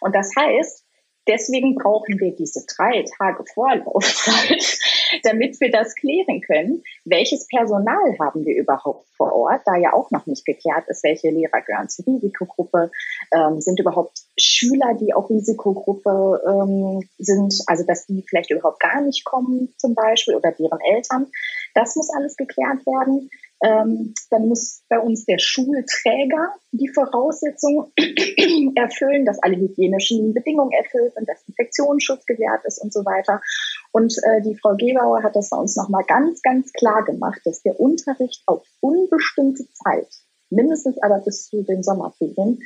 Und 0.00 0.14
das 0.14 0.30
heißt, 0.38 0.84
deswegen 1.28 1.74
brauchen 1.74 2.18
wir 2.18 2.34
diese 2.34 2.64
drei 2.66 3.04
Tage 3.18 3.44
Vorlaufzeit, 3.52 4.78
damit 5.22 5.60
wir 5.60 5.70
das 5.70 5.94
klären 5.94 6.40
können. 6.40 6.82
Welches 7.04 7.46
Personal 7.46 8.18
haben 8.18 8.44
wir 8.44 8.56
überhaupt 8.56 9.06
vor 9.16 9.32
Ort, 9.32 9.62
da 9.64 9.76
ja 9.76 9.92
auch 9.92 10.10
noch 10.10 10.26
nicht 10.26 10.44
geklärt 10.44 10.88
ist, 10.88 11.04
welche 11.04 11.30
Lehrer 11.30 11.60
gehören 11.60 11.88
zur 11.88 12.06
Risikogruppe, 12.06 12.90
ähm, 13.34 13.60
sind 13.60 13.80
überhaupt 13.80 14.18
Schüler, 14.38 14.94
die 15.00 15.14
auch 15.14 15.30
Risikogruppe 15.30 16.42
ähm, 16.46 17.08
sind, 17.18 17.54
also 17.66 17.84
dass 17.86 18.06
die 18.06 18.24
vielleicht 18.28 18.50
überhaupt 18.50 18.80
gar 18.80 19.00
nicht 19.00 19.24
kommen 19.24 19.72
zum 19.78 19.94
Beispiel 19.94 20.34
oder 20.34 20.52
deren 20.52 20.80
Eltern. 20.80 21.26
Das 21.74 21.96
muss 21.96 22.10
alles 22.10 22.36
geklärt 22.36 22.84
werden. 22.86 23.30
Ähm, 23.64 24.14
dann 24.30 24.48
muss 24.48 24.82
bei 24.88 24.98
uns 24.98 25.24
der 25.24 25.38
Schulträger 25.38 26.54
die 26.72 26.88
Voraussetzungen 26.88 27.92
erfüllen, 28.76 29.24
dass 29.24 29.42
alle 29.42 29.56
hygienischen 29.56 30.34
Bedingungen 30.34 30.72
erfüllt 30.72 31.14
sind, 31.14 31.28
dass 31.28 31.46
Infektionsschutz 31.48 32.26
gewährt 32.26 32.64
ist 32.64 32.78
und 32.82 32.92
so 32.92 33.04
weiter. 33.04 33.40
Und 33.94 34.12
äh, 34.24 34.42
die 34.42 34.56
Frau 34.56 34.74
Gebauer 34.74 35.22
hat 35.22 35.36
das 35.36 35.50
bei 35.50 35.56
uns 35.56 35.76
nochmal 35.76 36.02
ganz, 36.02 36.42
ganz 36.42 36.72
klar 36.72 37.04
gemacht, 37.04 37.40
dass 37.44 37.62
der 37.62 37.78
Unterricht 37.78 38.42
auf 38.46 38.66
unbestimmte 38.80 39.68
Zeit, 39.72 40.08
mindestens 40.50 40.98
aber 41.00 41.20
bis 41.20 41.46
zu 41.46 41.62
den 41.62 41.84
Sommerferien, 41.84 42.58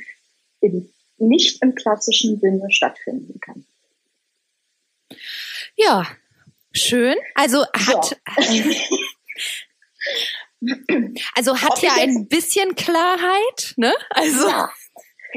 in, 0.59 0.91
nicht 1.19 1.61
im 1.61 1.75
klassischen 1.75 2.39
Sinne 2.39 2.71
stattfinden 2.71 3.39
kann. 3.39 3.63
Ja, 5.77 6.07
schön. 6.71 7.15
Also 7.35 7.63
hat. 7.73 8.19
So. 8.39 8.71
Also 11.35 11.55
hat 11.55 11.81
ja 11.81 11.93
ein 11.99 12.27
bisschen 12.27 12.75
Klarheit, 12.75 13.75
ne? 13.77 13.93
Also. 14.09 14.45
Ja. 14.45 14.69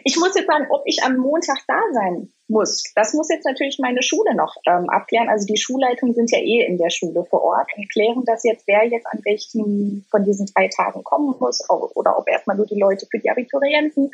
Ich 0.04 0.16
muss 0.16 0.34
jetzt 0.34 0.46
sagen, 0.46 0.66
ob 0.70 0.82
ich 0.86 1.02
am 1.02 1.16
Montag 1.16 1.58
da 1.66 1.80
sein 1.92 2.32
muss. 2.48 2.82
Das 2.94 3.14
muss 3.14 3.28
jetzt 3.30 3.44
natürlich 3.44 3.78
meine 3.78 4.02
Schule 4.02 4.34
noch 4.34 4.56
ähm, 4.66 4.88
abklären. 4.88 5.28
Also 5.28 5.46
die 5.46 5.56
Schulleitungen 5.56 6.14
sind 6.14 6.30
ja 6.30 6.38
eh 6.38 6.64
in 6.66 6.78
der 6.78 6.90
Schule 6.90 7.24
vor 7.24 7.42
Ort 7.42 7.68
und 7.76 7.90
klären 7.90 8.24
das 8.24 8.44
jetzt, 8.44 8.66
wer 8.66 8.86
jetzt 8.86 9.06
an 9.06 9.20
welchen 9.24 10.06
von 10.10 10.24
diesen 10.24 10.46
drei 10.54 10.68
Tagen 10.68 11.02
kommen 11.04 11.34
muss 11.38 11.68
oder 11.68 12.18
ob 12.18 12.28
erstmal 12.28 12.56
nur 12.56 12.66
die 12.66 12.78
Leute 12.78 13.06
für 13.10 13.18
die 13.18 13.30
Abiturienten. 13.30 14.10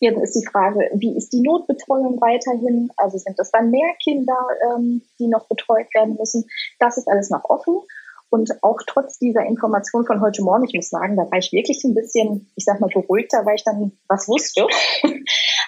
Jetzt 0.00 0.20
ist 0.20 0.34
die 0.34 0.46
Frage, 0.46 0.90
wie 0.94 1.16
ist 1.16 1.32
die 1.32 1.40
Notbetreuung 1.40 2.20
weiterhin? 2.20 2.90
Also 2.96 3.18
sind 3.18 3.38
das 3.38 3.50
dann 3.50 3.70
mehr 3.70 3.94
Kinder, 4.02 4.36
ähm, 4.70 5.02
die 5.18 5.28
noch 5.28 5.48
betreut 5.48 5.86
werden 5.94 6.16
müssen? 6.18 6.46
Das 6.78 6.96
ist 6.96 7.08
alles 7.08 7.30
noch 7.30 7.44
offen. 7.44 7.80
Und 8.30 8.50
auch 8.62 8.78
trotz 8.86 9.18
dieser 9.18 9.44
Information 9.44 10.04
von 10.04 10.20
heute 10.20 10.42
Morgen, 10.42 10.64
ich 10.64 10.74
muss 10.74 10.88
sagen, 10.88 11.16
da 11.16 11.30
war 11.30 11.38
ich 11.38 11.52
wirklich 11.52 11.84
ein 11.84 11.94
bisschen, 11.94 12.50
ich 12.56 12.64
sag 12.64 12.80
mal, 12.80 12.90
beruhigter, 12.92 13.46
weil 13.46 13.56
ich 13.56 13.64
dann 13.64 13.92
was 14.08 14.28
wusste. 14.28 14.66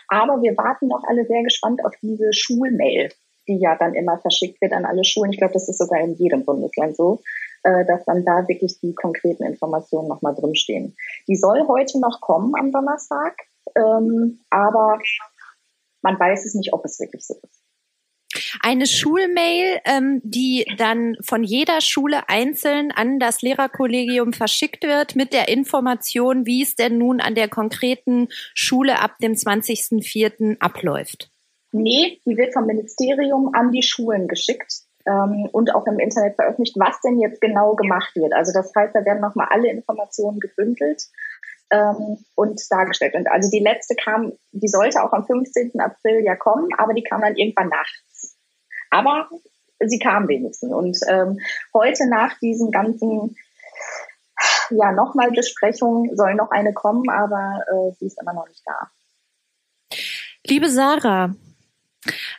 Aber 0.09 0.43
wir 0.43 0.57
warten 0.57 0.89
noch 0.89 1.05
alle 1.07 1.27
sehr 1.27 1.43
gespannt 1.43 1.85
auf 1.85 1.93
diese 2.03 2.33
Schulmail, 2.33 3.11
die 3.47 3.59
ja 3.59 3.77
dann 3.77 3.95
immer 3.95 4.19
verschickt 4.19 4.61
wird 4.61 4.73
an 4.73 4.85
alle 4.85 5.05
Schulen. 5.05 5.33
Ich 5.33 5.39
glaube, 5.39 5.55
das 5.55 5.69
ist 5.69 5.79
sogar 5.79 6.01
in 6.01 6.15
jedem 6.15 6.45
Bundesland 6.45 6.97
so, 6.97 7.21
äh, 7.63 7.85
dass 7.87 8.05
dann 8.05 8.25
da 8.25 8.49
wirklich 8.49 8.81
die 8.81 8.95
konkreten 8.95 9.45
Informationen 9.45 10.09
nochmal 10.09 10.35
drinstehen. 10.35 10.97
Die 11.29 11.37
soll 11.37 11.67
heute 11.69 12.01
noch 12.01 12.21
kommen 12.21 12.55
am 12.59 12.73
Donnerstag, 12.73 13.37
ähm, 13.77 14.41
aber 14.51 14.99
man 16.03 16.19
weiß 16.19 16.45
es 16.45 16.55
nicht, 16.55 16.73
ob 16.73 16.85
es 16.85 16.99
wirklich 16.99 17.27
so 17.27 17.35
ist 17.35 17.66
eine 18.61 18.87
Schulmail, 18.87 19.81
ähm, 19.85 20.21
die 20.25 20.67
dann 20.79 21.17
von 21.23 21.45
jeder 21.45 21.81
Schule 21.81 22.29
einzeln 22.29 22.93
an 22.93 23.19
das 23.19 23.43
Lehrerkollegium 23.43 24.33
verschickt 24.33 24.85
wird 24.85 25.17
mit 25.17 25.33
der 25.33 25.49
Information, 25.49 26.47
wie 26.47 26.63
es 26.63 26.77
denn 26.77 26.99
nun 26.99 27.21
an 27.21 27.35
der 27.35 27.49
konkreten 27.49 28.29
Schule 28.55 29.01
ab 29.01 29.19
dem 29.21 29.33
20.04. 29.33 30.59
abläuft. 30.61 31.31
Nee, 31.73 32.21
die 32.25 32.37
wird 32.37 32.55
vom 32.55 32.67
Ministerium 32.67 33.51
an 33.55 33.71
die 33.71 33.83
Schulen 33.83 34.29
geschickt 34.29 34.87
ähm, 35.07 35.49
und 35.53 35.75
auch 35.75 35.87
im 35.87 35.99
Internet 35.99 36.37
veröffentlicht, 36.37 36.77
was 36.79 37.01
denn 37.01 37.19
jetzt 37.19 37.41
genau 37.41 37.75
gemacht 37.75 38.15
wird. 38.15 38.33
Also 38.33 38.53
das 38.53 38.73
heißt, 38.75 38.95
da 38.95 39.05
werden 39.05 39.21
nochmal 39.21 39.49
alle 39.51 39.71
Informationen 39.71 40.41
gebündelt 40.41 41.05
ähm, 41.71 42.19
und 42.35 42.61
dargestellt. 42.71 43.15
Und 43.15 43.31
also 43.31 43.51
die 43.51 43.61
letzte 43.61 43.95
kam, 43.95 44.33
die 44.53 44.69
sollte 44.69 45.03
auch 45.03 45.13
am 45.13 45.27
15. 45.27 45.81
April 45.81 46.25
ja 46.25 46.37
kommen, 46.37 46.69
aber 46.77 46.95
die 46.95 47.03
kam 47.03 47.21
dann 47.21 47.37
irgendwann 47.37 47.69
nachts. 47.69 48.06
Aber 48.91 49.29
sie 49.85 49.99
kam 49.99 50.29
wenigstens. 50.29 50.73
Und 50.73 50.99
ähm, 51.09 51.41
heute 51.75 52.09
nach 52.09 52.39
diesen 52.39 52.71
ganzen 52.71 53.37
ja, 54.71 54.93
nochmal 54.93 55.31
Besprechungen 55.31 56.17
soll 56.17 56.35
noch 56.35 56.51
eine 56.51 56.73
kommen, 56.73 57.09
aber 57.09 57.61
äh, 57.71 57.93
sie 57.99 58.07
ist 58.07 58.21
immer 58.21 58.35
noch 58.35 58.49
nicht 58.49 58.63
da. 58.65 58.91
Liebe 60.47 60.69
Sarah, 60.69 61.35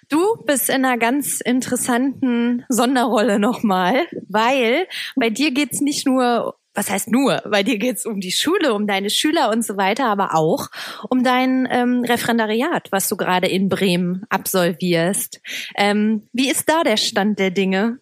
Du 0.10 0.38
bist 0.46 0.70
in 0.70 0.86
einer 0.86 0.98
ganz 0.98 1.42
interessanten 1.42 2.64
Sonderrolle 2.70 3.40
nochmal, 3.40 4.08
weil 4.30 4.88
bei 5.18 5.30
dir 5.30 5.52
geht's 5.52 5.82
nicht 5.82 6.08
nur 6.08 6.56
was 6.78 6.92
heißt 6.92 7.10
nur? 7.10 7.42
Bei 7.50 7.64
dir 7.64 7.80
geht's 7.80 8.06
um 8.06 8.20
die 8.20 8.32
Schule, 8.32 8.74
um 8.76 8.86
deine 8.86 9.10
Schüler 9.10 9.50
und 9.50 9.66
so 9.66 9.78
weiter, 9.78 10.06
aber 10.06 10.36
auch 10.36 10.68
um 11.10 11.24
dein 11.24 11.68
ähm, 11.72 12.04
Referendariat, 12.04 12.92
was 12.92 13.10
du 13.10 13.18
gerade 13.18 13.48
in 13.48 13.68
Bremen 13.68 14.26
absolvierst. 14.30 15.42
Ähm, 15.76 16.30
wie 16.34 16.52
ist 16.52 16.70
da 16.70 16.84
der 16.84 16.98
Stand 16.98 17.40
der 17.40 17.50
Dinge? 17.50 18.00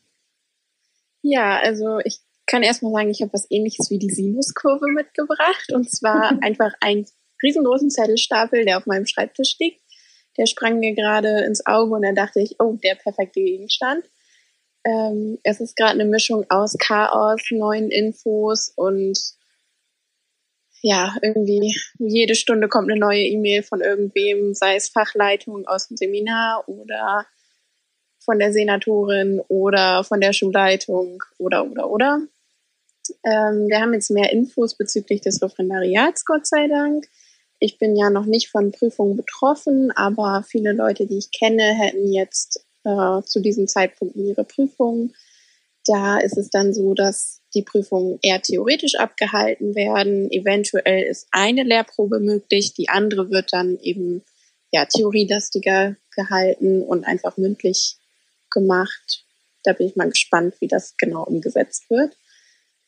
Ja, 1.22 1.58
also 1.58 2.00
ich 2.04 2.20
kann 2.46 2.64
erstmal 2.64 2.92
sagen, 2.92 3.10
ich 3.10 3.22
habe 3.22 3.34
was 3.34 3.48
ähnliches 3.50 3.90
wie 3.90 3.98
die 3.98 4.10
Sinuskurve 4.10 4.88
mitgebracht. 4.92 5.72
Und 5.74 5.90
zwar 5.90 6.38
einfach 6.44 6.74
einen 6.82 7.06
riesengroßen 7.42 7.90
Zettelstapel, 7.90 8.66
der 8.66 8.78
auf 8.78 8.86
meinem 8.88 9.06
Schreibtisch 9.06 9.56
liegt. 9.58 9.82
Der 10.38 10.48
sprang 10.48 10.80
mir 10.80 10.94
gerade 10.94 11.46
ins 11.46 11.66
Auge 11.66 11.96
und 11.96 12.02
dann 12.02 12.16
dachte 12.16 12.42
ich, 12.42 12.58
oh, 12.60 12.78
der 12.84 12.96
perfekte 12.96 13.40
Gegenstand. 13.40 14.04
Ähm, 14.86 15.40
es 15.44 15.60
ist 15.60 15.76
gerade 15.76 15.94
eine 15.94 16.06
Mischung 16.06 16.46
aus 16.50 16.78
Chaos, 16.78 17.42
neuen 17.50 17.90
Infos 17.90 18.72
und 18.76 19.20
ja, 20.82 21.16
irgendwie 21.24 21.76
jede 21.98 22.36
Stunde 22.36 22.68
kommt 22.68 22.92
eine 22.92 23.00
neue 23.00 23.24
E-Mail 23.24 23.64
von 23.64 23.82
irgendwem, 23.82 24.54
sei 24.54 24.76
es 24.76 24.90
Fachleitung 24.90 25.66
aus 25.66 25.88
dem 25.88 25.98
Seminar 25.98 26.70
oder 26.70 27.26
von 28.20 28.38
der 28.38 28.54
Senatorin 28.54 29.42
oder 29.48 30.04
von 30.04 30.22
der 30.22 30.34
Schulleitung 30.34 31.24
oder 31.40 31.66
oder 31.66 31.90
oder. 31.90 32.22
Ähm, 33.24 33.68
wir 33.68 33.82
haben 33.82 33.94
jetzt 33.94 34.12
mehr 34.12 34.32
Infos 34.32 34.76
bezüglich 34.76 35.22
des 35.22 35.42
Referendariats, 35.42 36.26
Gott 36.26 36.46
sei 36.46 36.68
Dank. 36.68 37.08
Ich 37.60 37.80
bin 37.80 37.96
ja 37.96 38.12
noch 38.12 38.26
nicht 38.26 38.50
von 38.50 38.72
Prüfungen 38.72 39.16
betroffen, 39.16 39.92
aber 39.96 40.44
viele 40.48 40.74
Leute, 40.74 41.08
die 41.08 41.18
ich 41.18 41.32
kenne, 41.32 41.64
hätten 41.64 42.12
jetzt 42.12 42.65
äh, 42.86 43.22
zu 43.24 43.42
diesem 43.42 43.68
Zeitpunkt 43.68 44.16
in 44.16 44.28
ihre 44.28 44.44
Prüfungen. 44.44 45.14
Da 45.86 46.18
ist 46.18 46.38
es 46.38 46.50
dann 46.50 46.74
so, 46.74 46.94
dass 46.94 47.42
die 47.54 47.62
Prüfungen 47.62 48.18
eher 48.22 48.42
theoretisch 48.42 48.96
abgehalten 48.96 49.76
werden. 49.76 50.32
Eventuell 50.32 51.04
ist 51.04 51.28
eine 51.32 51.64
Lehrprobe 51.64 52.20
möglich, 52.20 52.74
die 52.74 52.90
andere 52.90 53.30
wird 53.30 53.54
dann 53.54 53.78
eben 53.80 54.24
ja 54.72 54.86
theorielastiger 54.86 55.96
gehalten 56.16 56.82
und 56.82 57.06
einfach 57.06 57.38
mündlich 57.38 57.98
gemacht. 58.52 59.24
Da 59.64 59.74
bin 59.74 59.88
ich 59.88 59.96
mal 59.96 60.10
gespannt, 60.10 60.56
wie 60.60 60.68
das 60.68 60.96
genau 60.98 61.24
umgesetzt 61.24 61.90
wird. 61.90 62.18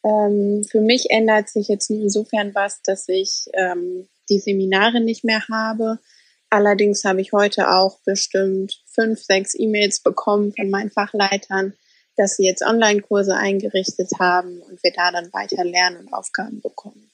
Ähm, 0.03 0.63
für 0.69 0.81
mich 0.81 1.09
ändert 1.09 1.49
sich 1.49 1.67
jetzt 1.67 1.89
insofern 1.89 2.53
was, 2.55 2.81
dass 2.81 3.07
ich 3.09 3.45
ähm, 3.53 4.07
die 4.29 4.39
Seminare 4.39 5.01
nicht 5.01 5.23
mehr 5.23 5.47
habe. 5.49 5.99
Allerdings 6.49 7.03
habe 7.03 7.21
ich 7.21 7.33
heute 7.33 7.69
auch 7.69 7.99
bestimmt 8.05 8.81
fünf, 8.85 9.21
sechs 9.21 9.53
E-Mails 9.53 9.99
bekommen 9.99 10.53
von 10.53 10.69
meinen 10.69 10.89
Fachleitern, 10.89 11.73
dass 12.15 12.37
sie 12.37 12.45
jetzt 12.45 12.63
Online-Kurse 12.63 13.35
eingerichtet 13.35 14.11
haben 14.19 14.61
und 14.61 14.81
wir 14.81 14.91
da 14.95 15.11
dann 15.11 15.31
weiter 15.33 15.63
lernen 15.63 15.97
und 15.97 16.13
Aufgaben 16.13 16.61
bekommen. 16.61 17.11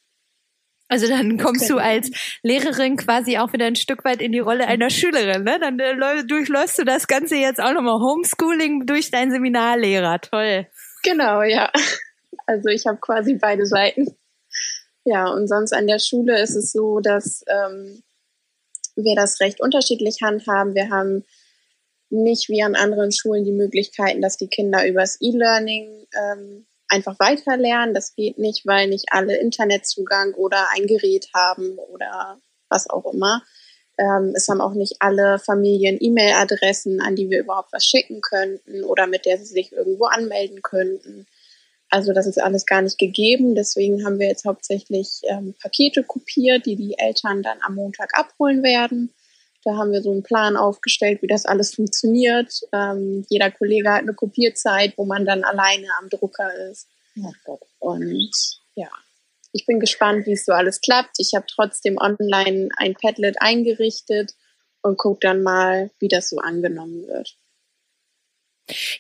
Also 0.88 1.08
dann 1.08 1.40
kommst 1.40 1.70
du 1.72 1.78
als 1.78 2.12
Lehrerin 2.44 2.98
quasi 2.98 3.40
auch 3.40 3.52
wieder 3.52 3.66
ein 3.66 3.76
Stück 3.76 4.06
weit 4.06 4.22
in 4.22 4.32
die 4.32 4.40
Rolle 4.40 4.68
einer 4.68 4.92
Schülerin, 4.92 5.44
ne? 5.44 5.58
Dann 5.60 5.80
äh, 5.80 6.24
durchläufst 6.26 6.78
du 6.78 6.84
das 6.84 7.08
Ganze 7.08 7.36
jetzt 7.36 7.60
auch 7.60 7.74
nochmal 7.74 8.00
Homeschooling 8.00 8.86
durch 8.86 9.10
deinen 9.10 9.32
Seminarlehrer. 9.32 10.22
Toll. 10.22 10.68
Genau, 11.02 11.42
ja. 11.42 11.72
Also 12.46 12.70
ich 12.70 12.86
habe 12.86 13.00
quasi 13.00 13.36
beide 13.36 13.66
Seiten. 13.66 14.16
Ja, 15.06 15.30
und 15.30 15.48
sonst 15.48 15.74
an 15.74 15.88
der 15.88 16.00
Schule 16.00 16.42
ist 16.42 16.56
es 16.56 16.72
so, 16.72 17.00
dass 17.00 17.44
ähm, 17.48 18.04
wir 18.96 19.16
das 19.16 19.40
recht 19.40 19.62
unterschiedlich 19.62 20.18
handhaben. 20.22 20.76
Wir 20.76 20.90
haben 20.90 21.26
nicht 22.10 22.50
wie 22.50 22.62
an 22.62 22.76
anderen 22.76 23.12
Schulen 23.12 23.44
die 23.44 23.52
Möglichkeiten, 23.52 24.22
dass 24.22 24.38
die 24.38 24.48
Kinder 24.48 24.88
übers 24.88 25.18
E-Learning 25.20 26.06
ähm, 26.16 26.66
einfach 26.88 27.20
weiterlernen. 27.20 27.94
Das 27.94 28.16
geht 28.16 28.38
nicht, 28.38 28.66
weil 28.66 28.88
nicht 28.88 29.06
alle 29.12 29.38
Internetzugang 29.38 30.34
oder 30.36 30.68
ein 30.76 30.86
Gerät 30.86 31.28
haben 31.34 31.78
oder 31.78 32.40
was 32.70 32.90
auch 32.90 33.12
immer. 33.12 33.42
Ähm, 33.98 34.34
es 34.36 34.48
haben 34.48 34.62
auch 34.62 34.74
nicht 34.74 34.98
alle 35.00 35.40
Familien 35.40 35.98
E-Mail-Adressen, 36.00 37.02
an 37.02 37.16
die 37.16 37.30
wir 37.30 37.40
überhaupt 37.40 37.74
was 37.74 37.86
schicken 37.86 38.22
könnten 38.22 38.84
oder 38.84 39.08
mit 39.08 39.26
der 39.26 39.38
sie 39.38 39.46
sich 39.46 39.72
irgendwo 39.72 40.06
anmelden 40.06 40.62
könnten. 40.62 41.28
Also 41.94 42.12
das 42.12 42.26
ist 42.26 42.42
alles 42.42 42.66
gar 42.66 42.82
nicht 42.82 42.98
gegeben. 42.98 43.54
Deswegen 43.54 44.04
haben 44.04 44.18
wir 44.18 44.28
jetzt 44.28 44.46
hauptsächlich 44.46 45.22
ähm, 45.30 45.54
Pakete 45.62 46.02
kopiert, 46.02 46.66
die 46.66 46.76
die 46.76 46.98
Eltern 46.98 47.44
dann 47.44 47.60
am 47.62 47.76
Montag 47.76 48.18
abholen 48.18 48.64
werden. 48.64 49.14
Da 49.64 49.78
haben 49.78 49.92
wir 49.92 50.02
so 50.02 50.12
einen 50.12 50.24
Plan 50.24 50.58
aufgestellt, 50.58 51.22
wie 51.22 51.28
das 51.28 51.46
alles 51.46 51.76
funktioniert. 51.76 52.62
Ähm, 52.74 53.24
jeder 53.30 53.52
Kollege 53.52 53.92
hat 53.92 54.02
eine 54.02 54.16
Kopierzeit, 54.16 54.98
wo 54.98 55.06
man 55.06 55.24
dann 55.24 55.44
alleine 55.44 55.86
am 56.00 56.10
Drucker 56.10 56.52
ist. 56.72 56.88
Und 57.78 58.32
ja, 58.74 58.90
ich 59.52 59.68
bin 59.68 59.80
gespannt, 59.80 60.26
wie 60.26 60.34
es 60.34 60.46
so 60.46 60.52
alles 60.52 60.82
klappt. 60.82 61.18
Ich 61.20 61.34
habe 61.36 61.46
trotzdem 61.48 62.00
online 62.00 62.70
ein 62.76 62.96
Padlet 62.96 63.36
eingerichtet 63.40 64.34
und 64.82 64.98
gucke 64.98 65.20
dann 65.22 65.44
mal, 65.44 65.92
wie 66.00 66.08
das 66.08 66.28
so 66.30 66.40
angenommen 66.40 67.06
wird. 67.06 67.38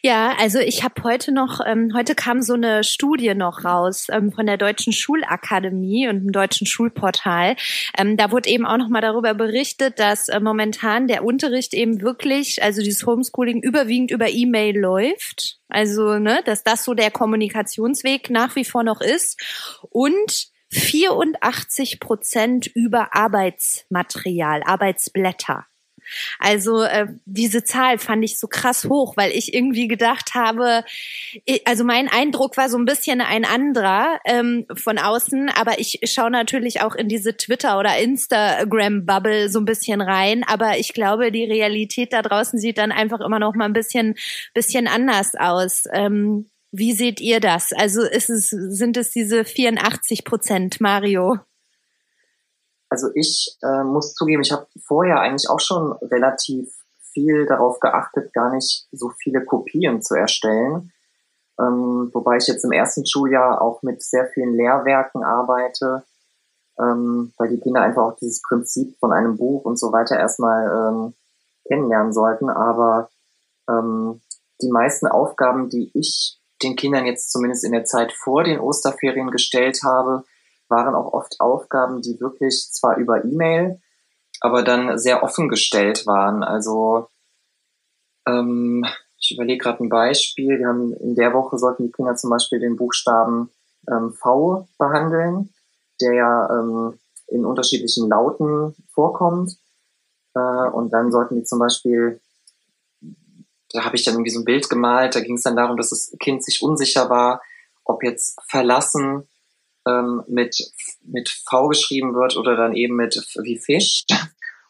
Ja, 0.01 0.35
also 0.37 0.59
ich 0.59 0.83
habe 0.83 1.03
heute 1.03 1.31
noch, 1.31 1.61
ähm, 1.65 1.93
heute 1.95 2.15
kam 2.15 2.41
so 2.41 2.53
eine 2.53 2.83
Studie 2.83 3.33
noch 3.33 3.63
raus 3.63 4.07
ähm, 4.11 4.31
von 4.33 4.45
der 4.45 4.57
Deutschen 4.57 4.91
Schulakademie 4.91 6.09
und 6.09 6.19
dem 6.19 6.31
Deutschen 6.33 6.67
Schulportal. 6.67 7.55
Ähm, 7.97 8.17
da 8.17 8.31
wurde 8.31 8.49
eben 8.49 8.65
auch 8.65 8.77
noch 8.77 8.89
mal 8.89 8.99
darüber 8.99 9.33
berichtet, 9.33 9.99
dass 9.99 10.27
äh, 10.27 10.41
momentan 10.41 11.07
der 11.07 11.23
Unterricht 11.23 11.73
eben 11.73 12.01
wirklich, 12.01 12.61
also 12.61 12.81
dieses 12.81 13.05
Homeschooling 13.05 13.61
überwiegend 13.61 14.11
über 14.11 14.29
E-Mail 14.29 14.77
läuft. 14.77 15.59
Also, 15.69 16.19
ne, 16.19 16.41
dass 16.45 16.63
das 16.63 16.83
so 16.83 16.93
der 16.93 17.09
Kommunikationsweg 17.09 18.29
nach 18.29 18.55
wie 18.57 18.65
vor 18.65 18.83
noch 18.83 18.99
ist. 18.99 19.41
Und 19.89 20.49
84 20.71 22.01
Prozent 22.01 22.67
über 22.67 23.15
Arbeitsmaterial, 23.15 24.61
Arbeitsblätter. 24.65 25.65
Also 26.39 26.83
äh, 26.83 27.07
diese 27.25 27.63
Zahl 27.63 27.97
fand 27.97 28.23
ich 28.23 28.39
so 28.39 28.47
krass 28.47 28.85
hoch, 28.85 29.17
weil 29.17 29.31
ich 29.31 29.53
irgendwie 29.53 29.87
gedacht 29.87 30.33
habe, 30.33 30.83
also 31.65 31.83
mein 31.83 32.07
Eindruck 32.09 32.57
war 32.57 32.69
so 32.69 32.77
ein 32.77 32.85
bisschen 32.85 33.21
ein 33.21 33.45
anderer 33.45 34.19
ähm, 34.25 34.65
von 34.73 34.97
außen, 34.97 35.49
aber 35.49 35.79
ich 35.79 35.99
schaue 36.05 36.31
natürlich 36.31 36.81
auch 36.81 36.95
in 36.95 37.07
diese 37.07 37.35
Twitter- 37.37 37.79
oder 37.79 37.97
Instagram-Bubble 37.97 39.49
so 39.49 39.59
ein 39.59 39.65
bisschen 39.65 40.01
rein, 40.01 40.43
aber 40.45 40.77
ich 40.77 40.93
glaube, 40.93 41.31
die 41.31 41.45
Realität 41.45 42.13
da 42.13 42.21
draußen 42.21 42.59
sieht 42.59 42.77
dann 42.77 42.91
einfach 42.91 43.19
immer 43.21 43.39
noch 43.39 43.55
mal 43.55 43.65
ein 43.65 43.73
bisschen, 43.73 44.15
bisschen 44.53 44.87
anders 44.87 45.33
aus. 45.35 45.83
Ähm, 45.93 46.49
wie 46.71 46.93
seht 46.93 47.21
ihr 47.21 47.39
das? 47.39 47.71
Also 47.71 48.01
ist 48.01 48.29
es, 48.29 48.49
sind 48.49 48.97
es 48.97 49.11
diese 49.11 49.45
84 49.45 50.23
Prozent, 50.23 50.81
Mario? 50.81 51.37
Also 52.93 53.09
ich 53.15 53.57
äh, 53.63 53.83
muss 53.83 54.13
zugeben, 54.13 54.43
ich 54.43 54.51
habe 54.51 54.67
vorher 54.85 55.19
eigentlich 55.19 55.49
auch 55.49 55.59
schon 55.59 55.93
relativ 55.93 56.71
viel 57.11 57.47
darauf 57.47 57.79
geachtet, 57.79 58.31
gar 58.33 58.53
nicht 58.53 58.85
so 58.91 59.09
viele 59.09 59.43
Kopien 59.43 60.03
zu 60.03 60.13
erstellen. 60.13 60.91
Ähm, 61.59 62.11
wobei 62.13 62.37
ich 62.37 62.45
jetzt 62.45 62.63
im 62.63 62.71
ersten 62.71 63.03
Schuljahr 63.07 63.63
auch 63.63 63.81
mit 63.81 64.03
sehr 64.03 64.27
vielen 64.27 64.53
Lehrwerken 64.53 65.23
arbeite, 65.23 66.03
ähm, 66.77 67.33
weil 67.39 67.49
die 67.49 67.59
Kinder 67.59 67.81
einfach 67.81 68.03
auch 68.03 68.15
dieses 68.17 68.43
Prinzip 68.43 68.95
von 68.99 69.11
einem 69.11 69.37
Buch 69.37 69.65
und 69.65 69.79
so 69.79 69.91
weiter 69.91 70.19
erstmal 70.19 70.67
ähm, 70.67 71.13
kennenlernen 71.67 72.13
sollten. 72.13 72.47
Aber 72.47 73.09
ähm, 73.67 74.21
die 74.61 74.69
meisten 74.69 75.07
Aufgaben, 75.07 75.67
die 75.67 75.89
ich 75.95 76.37
den 76.61 76.75
Kindern 76.75 77.07
jetzt 77.07 77.31
zumindest 77.31 77.63
in 77.63 77.71
der 77.71 77.85
Zeit 77.85 78.13
vor 78.13 78.43
den 78.43 78.59
Osterferien 78.59 79.31
gestellt 79.31 79.79
habe, 79.83 80.25
waren 80.73 80.95
auch 80.95 81.13
oft 81.13 81.39
Aufgaben, 81.39 82.01
die 82.01 82.19
wirklich 82.19 82.69
zwar 82.71 82.97
über 82.97 83.23
E-Mail, 83.23 83.79
aber 84.41 84.63
dann 84.63 84.97
sehr 84.97 85.23
offen 85.23 85.47
gestellt 85.47 86.07
waren. 86.07 86.43
Also 86.43 87.07
ähm, 88.27 88.85
ich 89.19 89.31
überlege 89.31 89.63
gerade 89.63 89.83
ein 89.83 89.89
Beispiel. 89.89 90.59
Wir 90.59 90.67
haben 90.67 90.93
in 90.93 91.15
der 91.15 91.33
Woche 91.33 91.57
sollten 91.57 91.85
die 91.85 91.91
Kinder 91.91 92.15
zum 92.15 92.29
Beispiel 92.29 92.59
den 92.59 92.75
Buchstaben 92.75 93.51
ähm, 93.87 94.13
V 94.13 94.67
behandeln, 94.77 95.53
der 96.01 96.13
ja 96.13 96.49
ähm, 96.59 96.99
in 97.27 97.45
unterschiedlichen 97.45 98.09
Lauten 98.09 98.75
vorkommt. 98.93 99.57
Äh, 100.35 100.39
und 100.39 100.91
dann 100.91 101.11
sollten 101.11 101.35
die 101.35 101.43
zum 101.43 101.59
Beispiel, 101.59 102.19
da 103.71 103.85
habe 103.85 103.95
ich 103.95 104.03
dann 104.03 104.15
irgendwie 104.15 104.31
so 104.31 104.39
ein 104.39 104.45
Bild 104.45 104.69
gemalt, 104.69 105.15
da 105.15 105.21
ging 105.21 105.35
es 105.35 105.43
dann 105.43 105.55
darum, 105.55 105.77
dass 105.77 105.89
das 105.89 106.15
Kind 106.19 106.43
sich 106.43 106.61
unsicher 106.61 107.09
war, 107.09 107.41
ob 107.85 108.03
jetzt 108.03 108.39
verlassen 108.47 109.27
ähm, 109.87 110.23
mit, 110.27 110.57
mit 111.03 111.29
V 111.29 111.67
geschrieben 111.67 112.13
wird 112.15 112.37
oder 112.37 112.55
dann 112.55 112.73
eben 112.73 112.95
mit 112.95 113.15
wie 113.41 113.59
Fisch. 113.59 114.05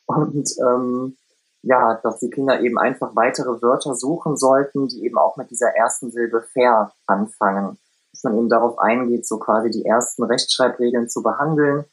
Und 0.06 0.50
ähm, 0.60 1.18
ja, 1.62 2.00
dass 2.04 2.20
die 2.20 2.30
Kinder 2.30 2.60
eben 2.60 2.78
einfach 2.78 3.16
weitere 3.16 3.62
Wörter 3.62 3.96
suchen 3.96 4.36
sollten, 4.36 4.90
die 4.90 5.06
eben 5.06 5.18
auch 5.18 5.38
mit 5.38 5.50
dieser 5.50 5.70
ersten 5.70 6.12
Silbe 6.12 6.42
fair 6.42 6.92
anfangen. 7.08 7.78
Dass 8.12 8.24
man 8.24 8.38
eben 8.38 8.50
darauf 8.50 8.78
eingeht, 8.80 9.26
so 9.26 9.40
quasi 9.40 9.72
die 9.72 9.86
ersten 9.86 10.24
Rechtschreibregeln 10.24 11.10
zu 11.10 11.24
behandeln. 11.24 11.86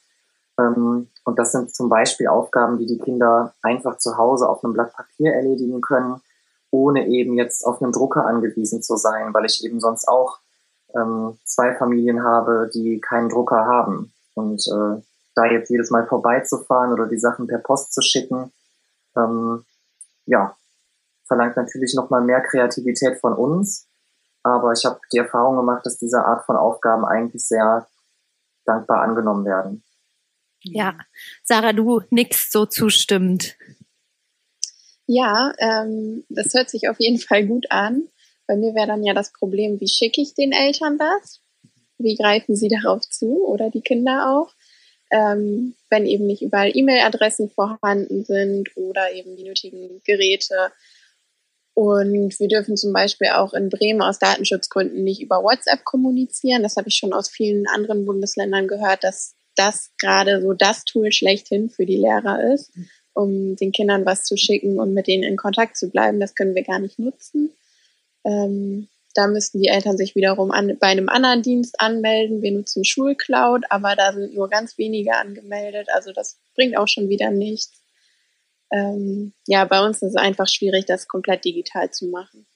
Ähm, 0.58 1.08
und 1.24 1.38
das 1.38 1.52
sind 1.52 1.74
zum 1.74 1.88
Beispiel 1.88 2.26
Aufgaben, 2.26 2.78
die 2.78 2.86
die 2.86 2.98
Kinder 2.98 3.54
einfach 3.62 3.98
zu 3.98 4.16
Hause 4.16 4.48
auf 4.48 4.64
einem 4.64 4.72
Blatt 4.72 4.92
Papier 4.92 5.32
erledigen 5.32 5.80
können, 5.80 6.20
ohne 6.72 7.06
eben 7.06 7.34
jetzt 7.34 7.64
auf 7.64 7.80
einen 7.80 7.92
Drucker 7.92 8.26
angewiesen 8.26 8.82
zu 8.82 8.96
sein, 8.96 9.32
weil 9.32 9.44
ich 9.44 9.64
eben 9.64 9.80
sonst 9.80 10.08
auch 10.08 10.38
ähm, 10.94 11.38
zwei 11.44 11.74
Familien 11.74 12.22
habe, 12.22 12.70
die 12.72 13.00
keinen 13.00 13.28
Drucker 13.28 13.64
haben. 13.66 14.12
Und 14.34 14.60
äh, 14.68 15.02
da 15.34 15.44
jetzt 15.46 15.70
jedes 15.70 15.90
Mal 15.90 16.06
vorbeizufahren 16.06 16.92
oder 16.92 17.06
die 17.06 17.18
Sachen 17.18 17.46
per 17.46 17.58
Post 17.58 17.92
zu 17.92 18.02
schicken, 18.02 18.52
ähm, 19.16 19.64
ja, 20.26 20.56
verlangt 21.26 21.56
natürlich 21.56 21.94
nochmal 21.94 22.22
mehr 22.22 22.40
Kreativität 22.40 23.18
von 23.18 23.32
uns. 23.34 23.86
Aber 24.42 24.72
ich 24.72 24.84
habe 24.84 25.00
die 25.12 25.18
Erfahrung 25.18 25.56
gemacht, 25.56 25.84
dass 25.84 25.98
diese 25.98 26.24
Art 26.24 26.44
von 26.46 26.56
Aufgaben 26.56 27.04
eigentlich 27.04 27.46
sehr 27.46 27.86
dankbar 28.64 29.02
angenommen 29.02 29.44
werden. 29.44 29.82
Ja, 30.62 30.98
Sarah, 31.42 31.72
du 31.72 32.02
nix 32.10 32.50
so 32.50 32.66
zustimmend. 32.66 33.56
Ja, 35.06 35.52
ähm, 35.58 36.24
das 36.28 36.54
hört 36.54 36.70
sich 36.70 36.88
auf 36.88 37.00
jeden 37.00 37.18
Fall 37.18 37.46
gut 37.46 37.66
an. 37.70 38.08
Bei 38.50 38.56
mir 38.56 38.74
wäre 38.74 38.88
dann 38.88 39.04
ja 39.04 39.14
das 39.14 39.32
Problem, 39.32 39.78
wie 39.78 39.86
schicke 39.86 40.20
ich 40.20 40.34
den 40.34 40.50
Eltern 40.50 40.98
das? 40.98 41.40
Wie 41.98 42.16
greifen 42.16 42.56
sie 42.56 42.66
darauf 42.66 43.08
zu 43.08 43.46
oder 43.46 43.70
die 43.70 43.80
Kinder 43.80 44.28
auch? 44.28 44.52
Ähm, 45.12 45.76
wenn 45.88 46.04
eben 46.04 46.26
nicht 46.26 46.42
überall 46.42 46.76
E-Mail-Adressen 46.76 47.48
vorhanden 47.48 48.24
sind 48.24 48.76
oder 48.76 49.12
eben 49.12 49.36
die 49.36 49.44
nötigen 49.44 50.02
Geräte. 50.04 50.72
Und 51.74 52.40
wir 52.40 52.48
dürfen 52.48 52.76
zum 52.76 52.92
Beispiel 52.92 53.28
auch 53.28 53.54
in 53.54 53.68
Bremen 53.68 54.02
aus 54.02 54.18
Datenschutzgründen 54.18 55.04
nicht 55.04 55.22
über 55.22 55.44
WhatsApp 55.44 55.84
kommunizieren. 55.84 56.64
Das 56.64 56.74
habe 56.76 56.88
ich 56.88 56.96
schon 56.96 57.12
aus 57.12 57.30
vielen 57.30 57.68
anderen 57.68 58.04
Bundesländern 58.04 58.66
gehört, 58.66 59.04
dass 59.04 59.36
das 59.54 59.92
gerade 60.00 60.42
so 60.42 60.54
das 60.54 60.84
Tool 60.84 61.12
schlechthin 61.12 61.70
für 61.70 61.86
die 61.86 61.98
Lehrer 61.98 62.52
ist, 62.52 62.72
um 63.14 63.54
den 63.54 63.70
Kindern 63.70 64.04
was 64.06 64.24
zu 64.24 64.36
schicken 64.36 64.80
und 64.80 64.92
mit 64.92 65.06
denen 65.06 65.22
in 65.22 65.36
Kontakt 65.36 65.76
zu 65.76 65.88
bleiben. 65.88 66.18
Das 66.18 66.34
können 66.34 66.56
wir 66.56 66.64
gar 66.64 66.80
nicht 66.80 66.98
nutzen. 66.98 67.52
Ähm, 68.24 68.88
da 69.14 69.26
müssten 69.26 69.60
die 69.60 69.68
Eltern 69.68 69.96
sich 69.96 70.14
wiederum 70.14 70.50
an, 70.50 70.76
bei 70.78 70.86
einem 70.86 71.08
anderen 71.08 71.42
Dienst 71.42 71.80
anmelden. 71.80 72.42
Wir 72.42 72.52
nutzen 72.52 72.84
Schulcloud, 72.84 73.64
aber 73.70 73.96
da 73.96 74.12
sind 74.12 74.34
nur 74.34 74.48
ganz 74.48 74.78
wenige 74.78 75.16
angemeldet. 75.16 75.88
Also 75.92 76.12
das 76.12 76.38
bringt 76.54 76.76
auch 76.76 76.88
schon 76.88 77.08
wieder 77.08 77.30
nichts. 77.30 77.82
Ähm, 78.72 79.32
ja, 79.46 79.64
bei 79.64 79.84
uns 79.84 79.96
ist 79.96 80.10
es 80.10 80.16
einfach 80.16 80.46
schwierig, 80.46 80.86
das 80.86 81.08
komplett 81.08 81.44
digital 81.44 81.90
zu 81.90 82.06
machen. 82.06 82.46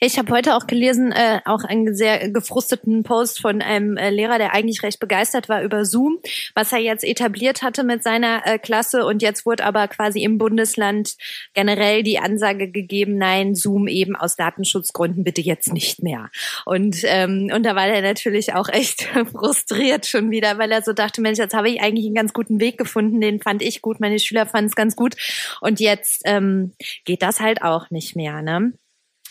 Ich 0.00 0.18
habe 0.18 0.32
heute 0.32 0.54
auch 0.54 0.66
gelesen, 0.66 1.12
äh, 1.12 1.40
auch 1.44 1.62
einen 1.62 1.94
sehr 1.94 2.30
gefrusteten 2.30 3.02
Post 3.02 3.40
von 3.40 3.60
einem 3.60 3.98
äh, 3.98 4.08
Lehrer, 4.08 4.38
der 4.38 4.54
eigentlich 4.54 4.82
recht 4.82 5.00
begeistert 5.00 5.50
war 5.50 5.62
über 5.62 5.84
Zoom, 5.84 6.18
was 6.54 6.72
er 6.72 6.78
jetzt 6.78 7.04
etabliert 7.04 7.62
hatte 7.62 7.84
mit 7.84 8.02
seiner 8.02 8.46
äh, 8.46 8.58
Klasse. 8.58 9.04
Und 9.04 9.20
jetzt 9.20 9.44
wurde 9.44 9.64
aber 9.64 9.86
quasi 9.88 10.22
im 10.22 10.38
Bundesland 10.38 11.16
generell 11.52 12.02
die 12.02 12.18
Ansage 12.18 12.70
gegeben, 12.70 13.18
nein, 13.18 13.54
Zoom 13.54 13.86
eben 13.86 14.16
aus 14.16 14.36
Datenschutzgründen 14.36 15.24
bitte 15.24 15.42
jetzt 15.42 15.72
nicht 15.72 16.02
mehr. 16.02 16.30
Und, 16.64 17.02
ähm, 17.04 17.50
und 17.54 17.62
da 17.64 17.74
war 17.76 17.86
er 17.86 18.00
natürlich 18.00 18.54
auch 18.54 18.70
echt 18.70 19.02
frustriert 19.32 20.06
schon 20.06 20.30
wieder, 20.30 20.56
weil 20.56 20.72
er 20.72 20.82
so 20.82 20.94
dachte, 20.94 21.20
Mensch, 21.20 21.38
jetzt 21.38 21.54
habe 21.54 21.68
ich 21.68 21.82
eigentlich 21.82 22.06
einen 22.06 22.14
ganz 22.14 22.32
guten 22.32 22.60
Weg 22.60 22.78
gefunden, 22.78 23.20
den 23.20 23.40
fand 23.40 23.60
ich 23.60 23.82
gut, 23.82 24.00
meine 24.00 24.18
Schüler 24.18 24.46
fanden 24.46 24.68
es 24.68 24.76
ganz 24.76 24.96
gut. 24.96 25.16
Und 25.60 25.80
jetzt 25.80 26.22
ähm, 26.24 26.72
geht 27.04 27.20
das 27.20 27.40
halt 27.40 27.62
auch 27.62 27.90
nicht 27.90 28.16
mehr. 28.16 28.40
Ne? 28.40 28.72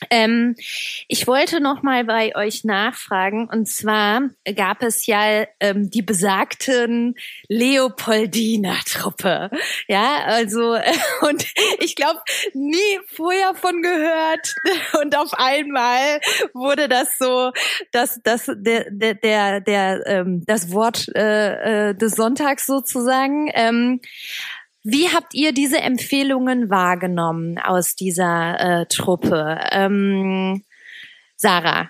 Ähm, 0.09 0.55
ich 1.07 1.25
wollte 1.25 1.61
noch 1.61 1.81
mal 1.81 2.03
bei 2.03 2.35
euch 2.35 2.63
nachfragen 2.63 3.47
und 3.49 3.67
zwar 3.67 4.29
gab 4.55 4.83
es 4.83 5.05
ja 5.05 5.45
ähm, 5.59 5.89
die 5.89 6.01
besagten 6.01 7.15
Leopoldiner 7.47 8.77
Truppe, 8.85 9.49
ja 9.87 10.25
also 10.25 10.75
und 11.21 11.45
ich 11.79 11.95
glaube 11.95 12.19
nie 12.53 12.99
vorher 13.07 13.55
von 13.55 13.81
gehört 13.81 14.53
und 15.01 15.17
auf 15.17 15.33
einmal 15.33 16.19
wurde 16.53 16.89
das 16.89 17.17
so, 17.17 17.51
dass 17.91 18.19
das 18.23 18.45
der 18.53 18.91
der 18.91 19.13
der, 19.15 19.61
der 19.61 20.03
ähm, 20.05 20.43
das 20.45 20.71
Wort 20.71 21.07
äh, 21.15 21.89
äh, 21.89 21.95
des 21.95 22.13
Sonntags 22.13 22.65
sozusagen. 22.65 23.49
Ähm, 23.53 24.01
wie 24.87 25.09
habt 25.09 25.33
ihr 25.33 25.51
diese 25.51 25.79
Empfehlungen 25.79 26.69
wahrgenommen 26.69 27.57
aus 27.57 27.95
dieser 27.95 28.59
äh, 28.59 28.85
Truppe? 28.85 29.57
Ähm, 29.71 30.63
Sarah. 31.35 31.89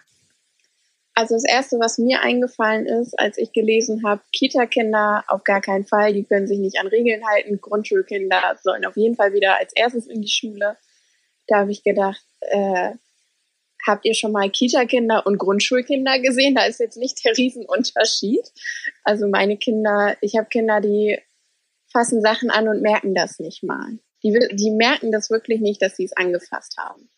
Also 1.14 1.36
das 1.36 1.44
Erste, 1.44 1.78
was 1.78 1.98
mir 1.98 2.22
eingefallen 2.22 2.86
ist, 2.86 3.20
als 3.20 3.38
ich 3.38 3.52
gelesen 3.52 4.04
habe, 4.06 4.22
Kita-Kinder 4.32 5.26
auf 5.28 5.44
gar 5.44 5.60
keinen 5.60 5.86
Fall, 5.86 6.14
die 6.14 6.24
können 6.24 6.48
sich 6.48 6.58
nicht 6.58 6.80
an 6.80 6.88
Regeln 6.88 7.22
halten. 7.28 7.60
Grundschulkinder 7.60 8.58
sollen 8.64 8.86
auf 8.86 8.96
jeden 8.96 9.16
Fall 9.16 9.34
wieder 9.34 9.58
als 9.60 9.74
erstes 9.76 10.08
in 10.08 10.22
die 10.22 10.30
Schule. 10.30 10.78
Da 11.48 11.60
habe 11.60 11.72
ich 11.72 11.84
gedacht, 11.84 12.24
äh, 12.40 12.92
habt 13.86 14.06
ihr 14.06 14.14
schon 14.14 14.32
mal 14.32 14.50
Kita-Kinder 14.50 15.26
und 15.26 15.38
Grundschulkinder 15.38 16.20
gesehen? 16.20 16.56
Da 16.56 16.64
ist 16.64 16.80
jetzt 16.80 16.98
nicht 16.98 17.26
der 17.26 17.36
Riesenunterschied. 17.36 18.54
Also 19.04 19.28
meine 19.28 19.58
Kinder, 19.58 20.16
ich 20.22 20.38
habe 20.38 20.48
Kinder, 20.48 20.80
die 20.80 21.20
fassen 21.96 22.22
Sachen 22.22 22.50
an 22.50 22.68
und 22.68 22.82
merken 22.82 23.16
das 23.16 23.40
nicht 23.40 23.64
mal. 23.64 24.00
Die, 24.22 24.38
die 24.52 24.72
merken 24.72 25.14
das 25.14 25.30
wirklich 25.30 25.62
nicht, 25.62 25.82
dass 25.82 25.96
sie 25.96 26.04
es 26.04 26.18
angefasst 26.18 26.76
haben. 26.78 27.10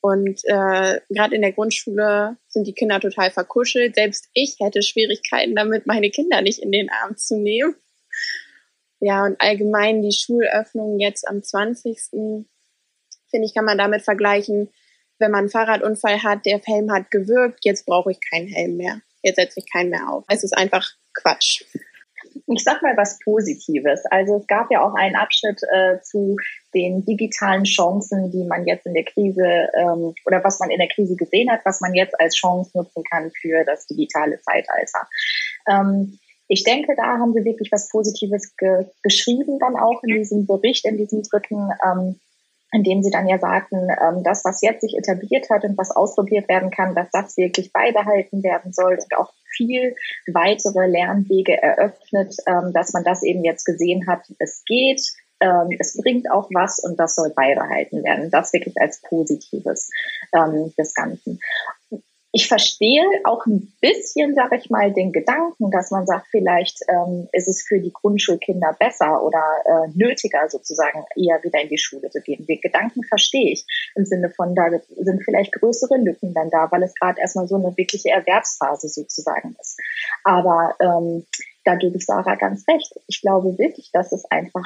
Und 0.00 0.40
äh, 0.44 1.00
gerade 1.10 1.34
in 1.34 1.42
der 1.42 1.52
Grundschule 1.52 2.38
sind 2.46 2.66
die 2.66 2.72
Kinder 2.72 3.00
total 3.00 3.30
verkuschelt. 3.30 3.96
Selbst 3.96 4.28
ich 4.32 4.56
hätte 4.60 4.82
Schwierigkeiten 4.82 5.54
damit, 5.54 5.86
meine 5.86 6.08
Kinder 6.08 6.40
nicht 6.40 6.60
in 6.60 6.72
den 6.72 6.88
Arm 6.88 7.18
zu 7.18 7.36
nehmen. 7.36 7.74
Ja, 9.00 9.24
und 9.24 9.38
allgemein 9.40 10.00
die 10.00 10.16
Schulöffnung 10.16 10.98
jetzt 11.00 11.28
am 11.28 11.42
20. 11.42 11.98
finde 12.10 12.46
ich, 13.44 13.54
kann 13.54 13.66
man 13.66 13.76
damit 13.76 14.02
vergleichen, 14.02 14.70
wenn 15.18 15.32
man 15.32 15.40
einen 15.40 15.50
Fahrradunfall 15.50 16.22
hat, 16.22 16.46
der 16.46 16.60
Helm 16.64 16.90
hat 16.90 17.10
gewirkt, 17.10 17.64
jetzt 17.64 17.84
brauche 17.84 18.10
ich 18.10 18.18
keinen 18.20 18.48
Helm 18.48 18.76
mehr. 18.78 19.02
Jetzt 19.22 19.36
setze 19.36 19.60
ich 19.60 19.70
keinen 19.70 19.90
mehr 19.90 20.08
auf. 20.10 20.24
Es 20.28 20.44
ist 20.44 20.56
einfach 20.56 20.88
Quatsch 21.12 21.62
ich 22.54 22.64
sag 22.64 22.82
mal 22.82 22.96
was 22.96 23.18
Positives. 23.20 24.04
Also 24.06 24.36
es 24.36 24.46
gab 24.46 24.70
ja 24.70 24.82
auch 24.82 24.94
einen 24.94 25.16
Abschnitt 25.16 25.60
äh, 25.72 26.00
zu 26.02 26.36
den 26.74 27.04
digitalen 27.04 27.64
Chancen, 27.64 28.30
die 28.30 28.44
man 28.44 28.66
jetzt 28.66 28.86
in 28.86 28.94
der 28.94 29.04
Krise 29.04 29.68
ähm, 29.76 30.14
oder 30.26 30.42
was 30.44 30.58
man 30.60 30.70
in 30.70 30.78
der 30.78 30.88
Krise 30.88 31.16
gesehen 31.16 31.50
hat, 31.50 31.60
was 31.64 31.80
man 31.80 31.94
jetzt 31.94 32.18
als 32.20 32.36
Chance 32.36 32.70
nutzen 32.74 33.02
kann 33.10 33.30
für 33.40 33.64
das 33.64 33.86
digitale 33.86 34.40
Zeitalter. 34.40 35.08
Ähm, 35.68 36.18
ich 36.48 36.64
denke, 36.64 36.94
da 36.96 37.18
haben 37.18 37.34
sie 37.34 37.44
wirklich 37.44 37.70
was 37.70 37.90
Positives 37.90 38.56
ge 38.56 38.86
geschrieben 39.02 39.58
dann 39.58 39.76
auch 39.76 40.02
in 40.02 40.16
diesem 40.16 40.46
Bericht, 40.46 40.86
in 40.86 40.96
diesem 40.96 41.22
dritten. 41.22 41.70
Ähm, 41.84 42.20
in 42.72 42.82
dem 42.82 43.02
sie 43.02 43.10
dann 43.10 43.28
ja 43.28 43.38
sagten, 43.38 43.88
ähm, 43.88 44.22
das, 44.22 44.44
was 44.44 44.60
jetzt 44.60 44.82
sich 44.82 44.96
etabliert 44.96 45.48
hat 45.50 45.64
und 45.64 45.78
was 45.78 45.90
ausprobiert 45.90 46.48
werden 46.48 46.70
kann, 46.70 46.94
dass 46.94 47.10
das 47.10 47.36
wirklich 47.36 47.72
beibehalten 47.72 48.42
werden 48.42 48.72
soll 48.72 48.98
und 49.00 49.16
auch 49.16 49.32
viel 49.56 49.96
weitere 50.32 50.86
Lernwege 50.86 51.60
eröffnet, 51.60 52.36
ähm, 52.46 52.72
dass 52.72 52.92
man 52.92 53.04
das 53.04 53.22
eben 53.22 53.44
jetzt 53.44 53.64
gesehen 53.64 54.06
hat, 54.06 54.22
es 54.38 54.62
geht, 54.66 55.00
ähm, 55.40 55.76
es 55.78 55.96
bringt 55.96 56.30
auch 56.30 56.48
was 56.52 56.78
und 56.78 56.98
das 56.98 57.14
soll 57.14 57.30
beibehalten 57.30 58.02
werden. 58.04 58.30
Das 58.30 58.52
wirklich 58.52 58.74
als 58.80 59.00
Positives 59.00 59.90
ähm, 60.34 60.72
des 60.76 60.94
Ganzen 60.94 61.40
ich 62.32 62.46
verstehe 62.46 63.04
auch 63.24 63.46
ein 63.46 63.72
bisschen, 63.80 64.34
sage 64.34 64.56
ich 64.56 64.68
mal, 64.68 64.92
den 64.92 65.12
Gedanken, 65.12 65.70
dass 65.70 65.90
man 65.90 66.06
sagt, 66.06 66.26
vielleicht 66.30 66.80
ähm, 66.88 67.28
ist 67.32 67.48
es 67.48 67.62
für 67.66 67.80
die 67.80 67.92
Grundschulkinder 67.92 68.76
besser 68.78 69.22
oder 69.22 69.42
äh, 69.64 69.88
nötiger 69.94 70.48
sozusagen 70.48 71.04
eher 71.16 71.42
wieder 71.42 71.62
in 71.62 71.68
die 71.68 71.78
Schule 71.78 72.10
zu 72.10 72.20
gehen. 72.20 72.44
Den 72.46 72.60
Gedanken 72.60 73.02
verstehe 73.04 73.52
ich 73.52 73.64
im 73.94 74.04
Sinne 74.04 74.30
von, 74.30 74.54
da 74.54 74.68
sind 74.96 75.24
vielleicht 75.24 75.52
größere 75.52 75.96
Lücken 75.96 76.34
dann 76.34 76.50
da, 76.50 76.70
weil 76.70 76.82
es 76.82 76.94
gerade 76.94 77.20
erstmal 77.20 77.48
so 77.48 77.56
eine 77.56 77.76
wirkliche 77.76 78.10
Erwerbsphase 78.10 78.88
sozusagen 78.88 79.56
ist. 79.58 79.78
Aber 80.22 80.76
ähm, 80.80 81.26
da 81.64 81.76
gebe 81.76 81.96
ich 81.96 82.04
Sarah 82.04 82.34
ganz 82.34 82.66
recht. 82.68 82.92
Ich 83.06 83.22
glaube 83.22 83.58
wirklich, 83.58 83.90
dass 83.92 84.12
es 84.12 84.24
einfach 84.30 84.64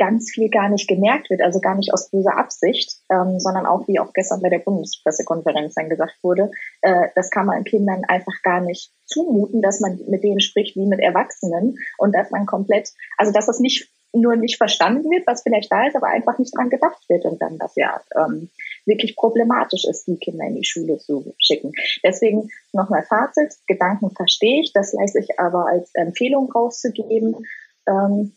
ganz 0.00 0.30
viel 0.30 0.48
gar 0.48 0.70
nicht 0.70 0.88
gemerkt 0.88 1.28
wird, 1.28 1.42
also 1.42 1.60
gar 1.60 1.74
nicht 1.74 1.92
aus 1.92 2.08
böser 2.08 2.38
Absicht, 2.38 2.96
ähm, 3.10 3.38
sondern 3.38 3.66
auch, 3.66 3.86
wie 3.86 4.00
auch 4.00 4.14
gestern 4.14 4.40
bei 4.40 4.48
der 4.48 4.60
Bundespressekonferenz 4.60 5.74
dann 5.74 5.90
gesagt 5.90 6.16
wurde, 6.22 6.50
äh, 6.80 7.08
das 7.14 7.30
kann 7.30 7.44
man 7.44 7.64
Kindern 7.64 8.04
einfach 8.08 8.32
gar 8.42 8.62
nicht 8.62 8.90
zumuten, 9.04 9.60
dass 9.60 9.80
man 9.80 10.00
mit 10.08 10.24
denen 10.24 10.40
spricht 10.40 10.74
wie 10.74 10.86
mit 10.86 11.00
Erwachsenen 11.00 11.76
und 11.98 12.14
dass 12.14 12.30
man 12.30 12.46
komplett, 12.46 12.92
also 13.18 13.30
dass 13.30 13.44
das 13.44 13.60
nicht 13.60 13.90
nur 14.12 14.36
nicht 14.36 14.56
verstanden 14.56 15.10
wird, 15.10 15.26
was 15.26 15.42
vielleicht 15.42 15.70
da 15.70 15.86
ist, 15.86 15.94
aber 15.94 16.08
einfach 16.08 16.38
nicht 16.38 16.56
dran 16.56 16.70
gedacht 16.70 17.08
wird 17.08 17.26
und 17.26 17.40
dann 17.42 17.58
das 17.58 17.76
ja 17.76 18.00
ähm, 18.16 18.48
wirklich 18.86 19.14
problematisch 19.14 19.84
ist, 19.84 20.06
die 20.06 20.16
Kinder 20.16 20.46
in 20.46 20.56
die 20.56 20.64
Schule 20.64 20.98
zu 20.98 21.34
schicken. 21.38 21.72
Deswegen 22.02 22.48
nochmal 22.72 23.04
Fazit, 23.04 23.54
Gedanken 23.68 24.10
verstehe 24.10 24.62
ich, 24.62 24.72
das 24.72 24.94
leiste 24.94 25.20
ich 25.20 25.38
aber 25.38 25.66
als 25.66 25.90
Empfehlung 25.94 26.50
rauszugeben. 26.50 27.46
Ähm, 27.86 28.32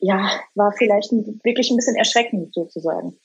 ja, 0.00 0.40
war 0.54 0.72
vielleicht 0.72 1.12
wirklich 1.12 1.70
ein 1.70 1.76
bisschen 1.76 1.96
erschreckend 1.96 2.54
sozusagen. 2.54 3.18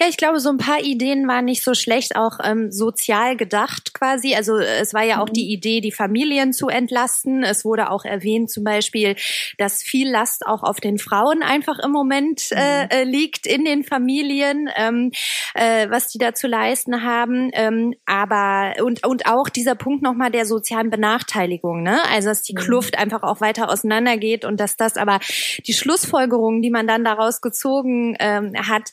Ja, 0.00 0.08
ich 0.08 0.16
glaube, 0.16 0.40
so 0.40 0.48
ein 0.48 0.58
paar 0.58 0.82
Ideen 0.82 1.28
waren 1.28 1.44
nicht 1.44 1.62
so 1.62 1.74
schlecht, 1.74 2.16
auch 2.16 2.38
ähm, 2.42 2.70
sozial 2.70 3.36
gedacht 3.36 3.94
quasi. 3.94 4.34
Also 4.34 4.56
es 4.58 4.94
war 4.94 5.02
ja 5.02 5.20
auch 5.20 5.28
die 5.28 5.44
mhm. 5.44 5.50
Idee, 5.50 5.80
die 5.80 5.92
Familien 5.92 6.52
zu 6.52 6.68
entlasten. 6.68 7.42
Es 7.42 7.64
wurde 7.64 7.90
auch 7.90 8.04
erwähnt 8.04 8.50
zum 8.50 8.64
Beispiel, 8.64 9.16
dass 9.58 9.82
viel 9.82 10.10
Last 10.10 10.46
auch 10.46 10.62
auf 10.62 10.80
den 10.80 10.98
Frauen 10.98 11.42
einfach 11.42 11.78
im 11.78 11.90
Moment 11.90 12.48
äh, 12.50 12.84
mhm. 12.84 12.90
äh, 12.90 13.04
liegt 13.04 13.46
in 13.46 13.64
den 13.64 13.84
Familien, 13.84 14.68
ähm, 14.76 15.12
äh, 15.54 15.88
was 15.90 16.08
die 16.08 16.18
da 16.18 16.34
zu 16.34 16.46
leisten 16.46 17.02
haben. 17.02 17.50
Ähm, 17.52 17.94
aber 18.06 18.82
und 18.82 19.06
und 19.06 19.26
auch 19.26 19.48
dieser 19.48 19.74
Punkt 19.74 20.02
nochmal 20.02 20.30
der 20.30 20.46
sozialen 20.46 20.90
Benachteiligung, 20.90 21.82
ne? 21.82 21.98
Also 22.10 22.28
dass 22.28 22.42
die 22.42 22.54
mhm. 22.54 22.58
Kluft 22.58 22.98
einfach 22.98 23.22
auch 23.22 23.40
weiter 23.40 23.70
auseinandergeht 23.70 24.44
und 24.44 24.58
dass 24.58 24.76
das 24.76 24.96
aber 24.96 25.20
die 25.66 25.72
Schlussfolgerungen, 25.72 26.62
die 26.62 26.70
man 26.70 26.86
dann 26.86 27.04
daraus 27.04 27.40
gezogen 27.40 28.16
ähm, 28.18 28.52
hat, 28.68 28.90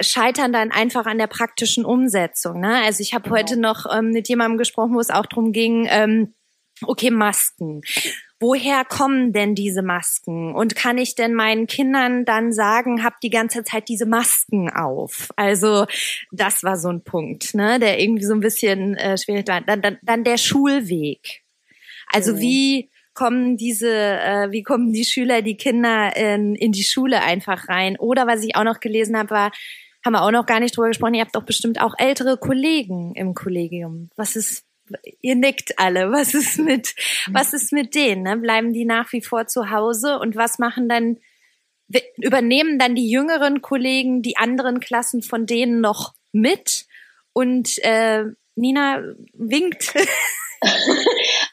scheitern 0.00 0.52
dann 0.52 0.70
einfach 0.70 1.06
an 1.06 1.18
der 1.18 1.26
praktischen 1.26 1.84
Umsetzung. 1.84 2.60
Ne? 2.60 2.82
Also 2.84 3.02
ich 3.02 3.14
habe 3.14 3.24
genau. 3.24 3.36
heute 3.36 3.58
noch 3.58 3.86
ähm, 3.92 4.10
mit 4.10 4.28
jemandem 4.28 4.58
gesprochen, 4.58 4.94
wo 4.94 5.00
es 5.00 5.10
auch 5.10 5.26
darum 5.26 5.52
ging, 5.52 5.86
ähm, 5.90 6.34
okay, 6.82 7.10
Masken. 7.10 7.82
Woher 8.40 8.84
kommen 8.84 9.32
denn 9.32 9.56
diese 9.56 9.82
Masken? 9.82 10.54
Und 10.54 10.76
kann 10.76 10.96
ich 10.96 11.16
denn 11.16 11.34
meinen 11.34 11.66
Kindern 11.66 12.24
dann 12.24 12.52
sagen, 12.52 13.02
habt 13.02 13.22
die 13.24 13.30
ganze 13.30 13.64
Zeit 13.64 13.88
diese 13.88 14.06
Masken 14.06 14.70
auf? 14.70 15.30
Also 15.34 15.86
das 16.30 16.62
war 16.62 16.76
so 16.76 16.88
ein 16.88 17.02
Punkt, 17.02 17.54
ne, 17.54 17.80
der 17.80 18.00
irgendwie 18.00 18.24
so 18.24 18.34
ein 18.34 18.40
bisschen 18.40 18.94
äh, 18.94 19.18
schwierig 19.18 19.48
war. 19.48 19.60
Dann, 19.62 19.82
dann, 19.82 19.98
dann 20.02 20.22
der 20.22 20.38
Schulweg. 20.38 21.42
Also 22.12 22.34
mhm. 22.34 22.40
wie 22.40 22.90
kommen 23.12 23.56
diese, 23.56 23.90
äh, 23.90 24.52
wie 24.52 24.62
kommen 24.62 24.92
die 24.92 25.04
Schüler, 25.04 25.42
die 25.42 25.56
Kinder 25.56 26.16
in, 26.16 26.54
in 26.54 26.70
die 26.70 26.84
Schule 26.84 27.20
einfach 27.20 27.68
rein? 27.68 27.98
Oder 27.98 28.28
was 28.28 28.44
ich 28.44 28.54
auch 28.54 28.62
noch 28.62 28.78
gelesen 28.78 29.18
habe, 29.18 29.30
war, 29.30 29.50
haben 30.04 30.12
wir 30.12 30.22
auch 30.22 30.30
noch 30.30 30.46
gar 30.46 30.60
nicht 30.60 30.76
drüber 30.76 30.88
gesprochen, 30.88 31.14
ihr 31.14 31.22
habt 31.22 31.36
doch 31.36 31.44
bestimmt 31.44 31.80
auch 31.80 31.94
ältere 31.98 32.36
Kollegen 32.36 33.14
im 33.14 33.34
Kollegium. 33.34 34.10
Was 34.16 34.36
ist, 34.36 34.64
ihr 35.20 35.34
nickt 35.34 35.78
alle, 35.78 36.10
was 36.12 36.34
ist 36.34 36.58
mit, 36.58 36.94
was 37.30 37.52
ist 37.52 37.72
mit 37.72 37.94
denen? 37.94 38.22
Ne? 38.22 38.36
Bleiben 38.36 38.72
die 38.72 38.84
nach 38.84 39.12
wie 39.12 39.22
vor 39.22 39.46
zu 39.46 39.70
Hause 39.70 40.18
und 40.18 40.36
was 40.36 40.58
machen 40.58 40.88
dann, 40.88 41.18
übernehmen 42.16 42.78
dann 42.78 42.94
die 42.94 43.10
jüngeren 43.10 43.62
Kollegen 43.62 44.22
die 44.22 44.36
anderen 44.36 44.80
Klassen 44.80 45.22
von 45.22 45.46
denen 45.46 45.80
noch 45.80 46.14
mit? 46.32 46.86
Und 47.32 47.78
äh, 47.84 48.24
Nina 48.56 49.02
winkt. 49.32 49.94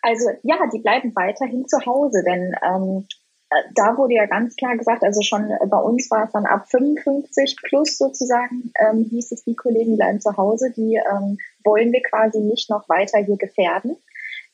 Also 0.02 0.30
ja, 0.44 0.58
die 0.72 0.80
bleiben 0.80 1.16
weiterhin 1.16 1.68
zu 1.68 1.84
Hause, 1.86 2.24
denn 2.26 2.54
ähm, 2.64 3.08
äh, 3.08 3.25
da 3.74 3.98
wurde 3.98 4.16
ja 4.16 4.26
ganz 4.26 4.56
klar 4.56 4.78
gesagt, 4.78 5.04
also 5.04 5.22
schon 5.22 5.50
bei 5.70 5.78
uns 5.78 6.10
war 6.12 6.26
es 6.26 6.32
dann 6.32 6.46
ab 6.46 6.68
55 6.70 7.58
plus 7.64 7.98
sozusagen, 7.98 8.72
ähm, 8.80 9.06
hieß 9.10 9.32
es, 9.32 9.44
die 9.44 9.56
Kollegen 9.56 9.98
bleiben 9.98 10.22
zu 10.22 10.36
Hause, 10.38 10.72
die 10.76 10.96
ähm, 10.96 11.38
wollen 11.64 11.92
wir 11.92 12.02
quasi 12.02 12.40
nicht 12.40 12.70
noch 12.70 12.88
weiter 12.90 13.20
hier 13.20 13.38
gefährden. 13.38 13.98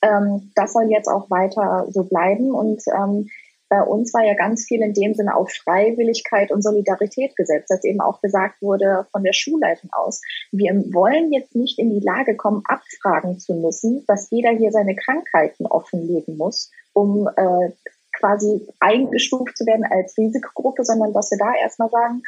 Ähm, 0.02 0.52
das 0.56 0.74
soll 0.74 0.90
jetzt 0.90 1.08
auch 1.08 1.30
weiter 1.30 1.88
so 1.90 2.04
bleiben 2.04 2.52
und 2.52 2.82
ähm, 2.88 3.30
bei 3.72 3.82
uns 3.84 4.14
war 4.14 4.26
ja 4.26 4.34
ganz 4.34 4.66
viel 4.66 4.82
in 4.82 4.94
dem 4.94 5.14
Sinne 5.14 5.34
auf 5.34 5.50
Freiwilligkeit 5.50 6.52
und 6.52 6.62
Solidarität 6.62 7.38
gesetzt, 7.38 7.70
dass 7.70 7.86
eben 7.86 8.02
auch 8.02 8.20
gesagt 8.20 8.62
wurde 8.62 9.08
von 9.14 9.24
der 9.24 9.32
Schulleitung 9.32 9.90
aus, 9.94 10.22
wir 10.52 10.74
wollen 10.92 11.32
jetzt 11.32 11.56
nicht 11.56 11.80
in 11.80 11.90
die 11.90 12.06
Lage 12.06 12.36
kommen, 12.36 12.64
abfragen 12.66 13.40
zu 13.40 13.54
müssen, 13.54 14.04
dass 14.08 14.30
jeder 14.30 14.50
hier 14.50 14.74
seine 14.74 14.94
Krankheiten 14.94 15.68
offenlegen 15.68 16.36
muss, 16.36 16.70
um 16.92 17.30
äh, 17.30 17.70
quasi 18.18 18.68
eingestuft 18.80 19.58
zu 19.58 19.66
werden 19.66 19.86
als 19.90 20.18
Risikogruppe, 20.18 20.84
sondern 20.84 21.14
dass 21.14 21.32
wir 21.32 21.38
da 21.38 21.54
erstmal 21.62 21.90
sagen, 21.90 22.24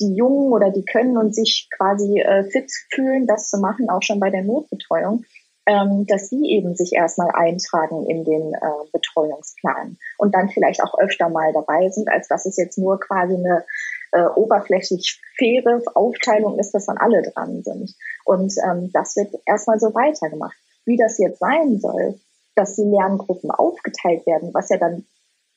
die 0.00 0.14
Jungen 0.14 0.52
oder 0.52 0.70
die 0.70 0.84
können 0.84 1.16
und 1.16 1.34
sich 1.34 1.68
quasi 1.76 2.20
äh, 2.20 2.44
fit 2.44 2.70
fühlen, 2.90 3.26
das 3.26 3.48
zu 3.48 3.58
machen, 3.58 3.90
auch 3.90 4.02
schon 4.02 4.20
bei 4.20 4.30
der 4.30 4.42
Notbetreuung 4.42 5.24
ähm, 5.66 6.06
dass 6.06 6.28
sie 6.28 6.44
eben 6.44 6.76
sich 6.76 6.92
erstmal 6.92 7.30
eintragen 7.34 8.06
in 8.06 8.24
den 8.24 8.54
äh, 8.54 8.88
Betreuungsplan 8.92 9.98
und 10.16 10.34
dann 10.34 10.48
vielleicht 10.48 10.82
auch 10.82 10.96
öfter 10.98 11.28
mal 11.28 11.52
dabei 11.52 11.88
sind, 11.90 12.08
als 12.08 12.28
dass 12.28 12.46
es 12.46 12.56
jetzt 12.56 12.78
nur 12.78 13.00
quasi 13.00 13.34
eine 13.34 13.64
äh, 14.12 14.26
oberflächlich 14.36 15.20
faire 15.36 15.82
Aufteilung 15.94 16.58
ist, 16.58 16.72
dass 16.72 16.86
dann 16.86 16.98
alle 16.98 17.22
dran 17.22 17.62
sind. 17.64 17.94
Und 18.24 18.54
ähm, 18.64 18.90
das 18.92 19.16
wird 19.16 19.34
erstmal 19.44 19.80
so 19.80 19.92
weitergemacht. 19.92 20.56
Wie 20.84 20.96
das 20.96 21.18
jetzt 21.18 21.40
sein 21.40 21.80
soll, 21.80 22.20
dass 22.54 22.76
die 22.76 22.84
Lerngruppen 22.84 23.50
aufgeteilt 23.50 24.24
werden, 24.24 24.54
was 24.54 24.68
ja 24.68 24.78
dann 24.78 25.04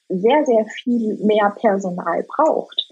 sehr, 0.10 0.46
sehr 0.46 0.66
viel 0.66 1.16
mehr 1.24 1.56
Personal 1.60 2.24
braucht. 2.24 2.90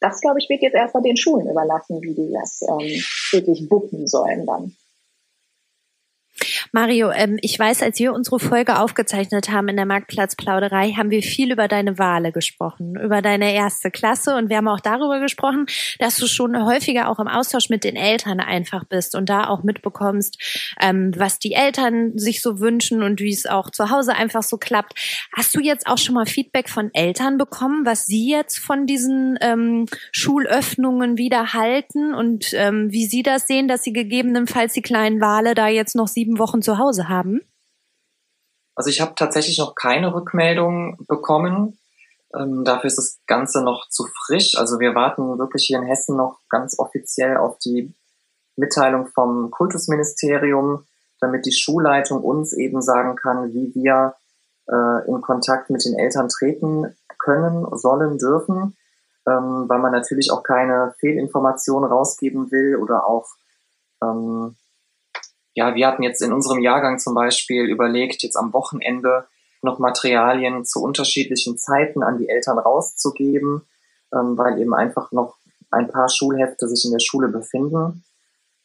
Das, 0.00 0.20
glaube 0.20 0.38
ich, 0.38 0.48
wird 0.50 0.62
jetzt 0.62 0.74
erstmal 0.74 1.02
den 1.02 1.16
Schulen 1.16 1.48
überlassen, 1.48 2.02
wie 2.02 2.14
die 2.14 2.32
das 2.32 2.60
ähm, 2.62 3.02
wirklich 3.32 3.68
bucken 3.68 4.06
sollen 4.06 4.44
dann. 4.44 4.76
Mario, 6.74 7.12
ähm, 7.12 7.38
ich 7.40 7.56
weiß, 7.56 7.84
als 7.84 8.00
wir 8.00 8.12
unsere 8.12 8.40
Folge 8.40 8.80
aufgezeichnet 8.80 9.48
haben 9.48 9.68
in 9.68 9.76
der 9.76 9.86
Marktplatzplauderei, 9.86 10.90
haben 10.96 11.10
wir 11.10 11.22
viel 11.22 11.52
über 11.52 11.68
deine 11.68 12.00
Wale 12.00 12.32
gesprochen, 12.32 12.96
über 13.00 13.22
deine 13.22 13.54
erste 13.54 13.92
Klasse 13.92 14.34
und 14.34 14.48
wir 14.48 14.56
haben 14.56 14.66
auch 14.66 14.80
darüber 14.80 15.20
gesprochen, 15.20 15.66
dass 16.00 16.16
du 16.16 16.26
schon 16.26 16.60
häufiger 16.66 17.08
auch 17.08 17.20
im 17.20 17.28
Austausch 17.28 17.68
mit 17.68 17.84
den 17.84 17.94
Eltern 17.94 18.40
einfach 18.40 18.82
bist 18.86 19.14
und 19.14 19.28
da 19.28 19.46
auch 19.46 19.62
mitbekommst, 19.62 20.74
ähm, 20.80 21.12
was 21.16 21.38
die 21.38 21.52
Eltern 21.52 22.18
sich 22.18 22.42
so 22.42 22.58
wünschen 22.58 23.04
und 23.04 23.20
wie 23.20 23.32
es 23.32 23.46
auch 23.46 23.70
zu 23.70 23.90
Hause 23.90 24.16
einfach 24.16 24.42
so 24.42 24.56
klappt. 24.56 24.98
Hast 25.32 25.54
du 25.54 25.60
jetzt 25.60 25.86
auch 25.86 25.98
schon 25.98 26.16
mal 26.16 26.26
Feedback 26.26 26.68
von 26.68 26.92
Eltern 26.92 27.38
bekommen, 27.38 27.86
was 27.86 28.06
sie 28.06 28.28
jetzt 28.28 28.58
von 28.58 28.86
diesen 28.86 29.38
ähm, 29.42 29.86
Schulöffnungen 30.10 31.18
wieder 31.18 31.52
halten 31.52 32.14
und 32.14 32.52
ähm, 32.54 32.90
wie 32.90 33.06
sie 33.06 33.22
das 33.22 33.46
sehen, 33.46 33.68
dass 33.68 33.84
sie 33.84 33.92
gegebenenfalls 33.92 34.72
die 34.72 34.82
kleinen 34.82 35.20
Wale 35.20 35.54
da 35.54 35.68
jetzt 35.68 35.94
noch 35.94 36.08
sieben 36.08 36.40
Wochen 36.40 36.63
zu 36.64 36.78
Hause 36.78 37.08
haben? 37.08 37.40
Also 38.74 38.90
ich 38.90 39.00
habe 39.00 39.14
tatsächlich 39.14 39.58
noch 39.58 39.74
keine 39.74 40.14
Rückmeldung 40.14 40.98
bekommen. 41.06 41.78
Ähm, 42.34 42.64
dafür 42.64 42.88
ist 42.88 42.98
das 42.98 43.20
Ganze 43.26 43.62
noch 43.62 43.88
zu 43.88 44.06
frisch. 44.26 44.56
Also 44.56 44.80
wir 44.80 44.94
warten 44.94 45.38
wirklich 45.38 45.66
hier 45.66 45.78
in 45.78 45.84
Hessen 45.84 46.16
noch 46.16 46.40
ganz 46.48 46.78
offiziell 46.78 47.36
auf 47.36 47.58
die 47.58 47.94
Mitteilung 48.56 49.06
vom 49.06 49.50
Kultusministerium, 49.50 50.86
damit 51.20 51.46
die 51.46 51.52
Schulleitung 51.52 52.22
uns 52.22 52.52
eben 52.52 52.82
sagen 52.82 53.16
kann, 53.16 53.52
wie 53.52 53.72
wir 53.74 54.14
äh, 54.68 55.08
in 55.08 55.20
Kontakt 55.20 55.70
mit 55.70 55.84
den 55.84 55.98
Eltern 55.98 56.28
treten 56.28 56.96
können, 57.18 57.66
sollen, 57.76 58.18
dürfen, 58.18 58.76
ähm, 59.26 59.64
weil 59.68 59.78
man 59.78 59.92
natürlich 59.92 60.30
auch 60.30 60.42
keine 60.42 60.94
Fehlinformationen 60.98 61.90
rausgeben 61.90 62.50
will 62.50 62.76
oder 62.76 63.06
auch 63.06 63.26
ähm, 64.02 64.56
ja, 65.54 65.74
wir 65.74 65.86
hatten 65.86 66.02
jetzt 66.02 66.20
in 66.20 66.32
unserem 66.32 66.60
Jahrgang 66.60 66.98
zum 66.98 67.14
Beispiel 67.14 67.64
überlegt, 67.64 68.22
jetzt 68.22 68.36
am 68.36 68.52
Wochenende 68.52 69.26
noch 69.62 69.78
Materialien 69.78 70.64
zu 70.64 70.82
unterschiedlichen 70.82 71.56
Zeiten 71.56 72.02
an 72.02 72.18
die 72.18 72.28
Eltern 72.28 72.58
rauszugeben, 72.58 73.62
ähm, 74.12 74.36
weil 74.36 74.60
eben 74.60 74.74
einfach 74.74 75.12
noch 75.12 75.36
ein 75.70 75.88
paar 75.88 76.08
Schulhefte 76.08 76.68
sich 76.68 76.84
in 76.84 76.92
der 76.92 77.00
Schule 77.00 77.28
befinden. 77.28 78.04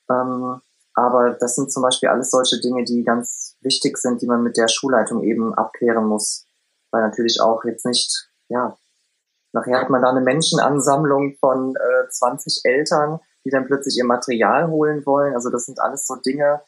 Ähm, 0.10 0.62
aber 0.96 1.32
das 1.32 1.56
sind 1.56 1.72
zum 1.72 1.84
Beispiel 1.84 2.10
alles 2.10 2.32
solche 2.32 2.60
Dinge, 2.60 2.84
die 2.84 3.04
ganz 3.04 3.56
wichtig 3.62 3.98
sind, 3.98 4.22
die 4.22 4.28
man 4.28 4.44
mit 4.44 4.58
der 4.58 4.68
Schulleitung 4.68 5.24
eben 5.24 5.54
abklären 5.54 6.06
muss. 6.06 6.46
Weil 6.92 7.04
natürlich 7.04 7.40
auch 7.40 7.64
jetzt 7.66 7.86
nicht, 7.86 8.30
ja, 8.50 8.78
nachher 9.54 9.80
hat 9.80 9.90
man 9.90 10.02
da 10.02 10.10
eine 10.10 10.22
Menschenansammlung 10.22 11.38
von 11.40 11.76
äh, 11.76 12.10
20 12.10 12.62
Eltern, 12.64 13.20
die 13.46 13.52
dann 13.52 13.66
plötzlich 13.66 13.98
ihr 13.98 14.06
Material 14.06 14.70
holen 14.70 15.06
wollen. 15.06 15.36
Also 15.36 15.50
das 15.50 15.66
sind 15.66 15.80
alles 15.80 16.06
so 16.06 16.16
Dinge, 16.16 16.62